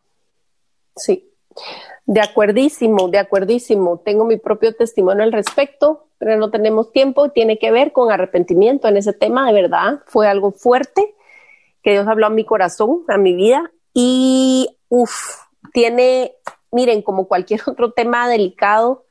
Sí, 0.96 1.32
de 2.06 2.22
acuerdísimo, 2.22 3.10
de 3.10 3.20
acuerdísimo. 3.20 4.00
Tengo 4.00 4.26
mi 4.26 4.38
propio 4.38 4.76
testimonio 4.76 5.24
al 5.24 5.32
respecto, 5.32 6.08
pero 6.18 6.38
no 6.38 6.52
tenemos 6.52 6.92
tiempo. 6.92 7.30
Tiene 7.30 7.58
que 7.58 7.72
ver 7.72 7.92
con 7.92 8.12
arrepentimiento 8.12 8.88
en 8.88 8.98
ese 8.98 9.14
tema, 9.14 9.48
de 9.48 9.54
verdad. 9.54 10.02
Fue 10.08 10.28
algo 10.28 10.52
fuerte 10.52 11.16
que 11.84 11.92
Dios 11.92 12.08
habló 12.08 12.28
a 12.28 12.32
mi 12.32 12.46
corazón, 12.46 13.04
a 13.08 13.18
mi 13.18 13.36
vida. 13.36 13.72
Y, 13.94 14.78
uff, 14.90 15.38
tiene, 15.74 16.36
miren, 16.72 17.02
como 17.02 17.28
cualquier 17.28 17.62
otro 17.68 17.92
tema 17.92 18.28
delicado, 18.30 19.06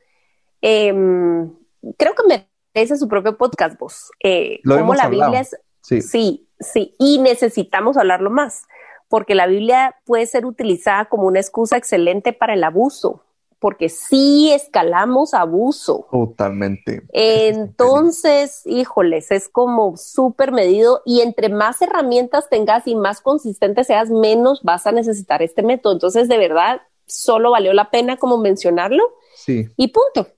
em, 0.61 1.53
creo 1.97 2.15
que 2.15 2.27
me 2.29 2.51
ese 2.75 2.95
es 2.95 3.01
su 3.01 3.09
propio 3.09 3.37
podcast, 3.37 3.79
vos. 3.79 4.11
Eh, 4.23 4.61
como 4.65 4.95
la 4.95 5.09
Biblia 5.09 5.41
es. 5.41 5.57
Sí. 5.83 6.03
sí, 6.03 6.49
sí. 6.61 6.95
Y 6.99 7.19
necesitamos 7.19 7.97
hablarlo 7.97 8.31
más, 8.31 8.65
porque 9.11 9.35
la 9.35 9.49
Biblia 9.49 9.97
puede 10.07 10.25
ser 10.25 10.47
utilizada 10.47 11.07
como 11.07 11.27
una 11.27 11.41
excusa 11.41 11.77
excelente 11.77 12.33
para 12.33 12.55
el 12.55 12.63
abuso, 12.63 13.25
porque 13.59 13.89
sí 13.89 14.53
escalamos 14.53 15.35
abuso. 15.35 16.07
Totalmente. 16.13 17.03
Entonces, 17.13 18.63
híjoles, 18.67 19.33
es 19.33 19.49
como 19.49 19.97
súper 19.97 20.53
medido 20.53 21.03
y 21.05 21.23
entre 21.23 21.49
más 21.49 21.83
herramientas 21.83 22.49
tengas 22.49 22.87
y 22.87 22.95
más 22.95 23.21
consistente 23.21 23.83
seas, 23.83 24.11
menos 24.11 24.63
vas 24.63 24.87
a 24.87 24.93
necesitar 24.93 25.43
este 25.43 25.65
método. 25.65 25.95
Entonces, 25.95 26.29
de 26.29 26.39
verdad, 26.39 26.81
solo 27.05 27.51
valió 27.51 27.73
la 27.73 27.91
pena 27.91 28.17
como 28.17 28.39
mencionarlo. 28.39 29.03
Sí. 29.35 29.67
Y 29.77 29.89
punto. 29.89 30.29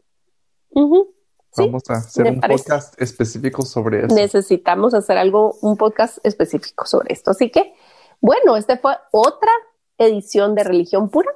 Vamos 1.59 1.83
a 1.91 1.95
hacer 1.95 2.27
un 2.27 2.41
podcast 2.41 3.01
específico 3.01 3.66
sobre 3.66 4.07
eso. 4.07 4.14
Necesitamos 4.14 4.95
hacer 4.95 5.18
algo, 5.18 5.59
un 5.61 5.77
podcast 5.77 6.16
específico 6.25 6.87
sobre 6.87 7.12
esto. 7.12 7.33
Así 7.33 7.51
que, 7.51 7.75
bueno, 8.23 8.57
esta 8.57 8.79
fue 8.79 8.97
otra 9.11 9.51
edición 9.99 10.55
de 10.55 10.62
Religión 10.62 11.11
Pura. 11.11 11.29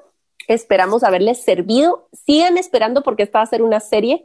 Esperamos 0.47 1.03
haberles 1.03 1.43
servido. 1.43 2.09
Sigan 2.13 2.57
esperando 2.57 3.03
porque 3.03 3.25
esta 3.25 3.41
va 3.41 3.43
a 3.43 3.49
ser 3.49 3.61
una 3.63 3.81
serie. 3.81 4.25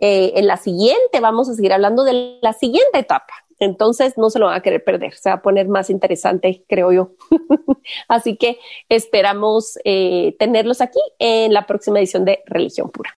Eh, 0.00 0.34
en 0.36 0.46
la 0.46 0.56
siguiente 0.58 1.18
vamos 1.20 1.48
a 1.48 1.54
seguir 1.54 1.72
hablando 1.72 2.04
de 2.04 2.38
la 2.40 2.52
siguiente 2.52 3.00
etapa. 3.00 3.34
Entonces 3.58 4.16
no 4.16 4.30
se 4.30 4.38
lo 4.38 4.46
van 4.46 4.54
a 4.54 4.62
querer 4.62 4.84
perder. 4.84 5.14
Se 5.14 5.28
va 5.28 5.36
a 5.36 5.42
poner 5.42 5.66
más 5.66 5.90
interesante, 5.90 6.64
creo 6.68 6.92
yo. 6.92 7.10
Así 8.08 8.36
que 8.36 8.60
esperamos 8.88 9.76
eh, 9.82 10.36
tenerlos 10.38 10.80
aquí 10.80 11.00
en 11.18 11.52
la 11.52 11.66
próxima 11.66 11.98
edición 11.98 12.24
de 12.24 12.44
Religión 12.46 12.90
Pura. 12.90 13.18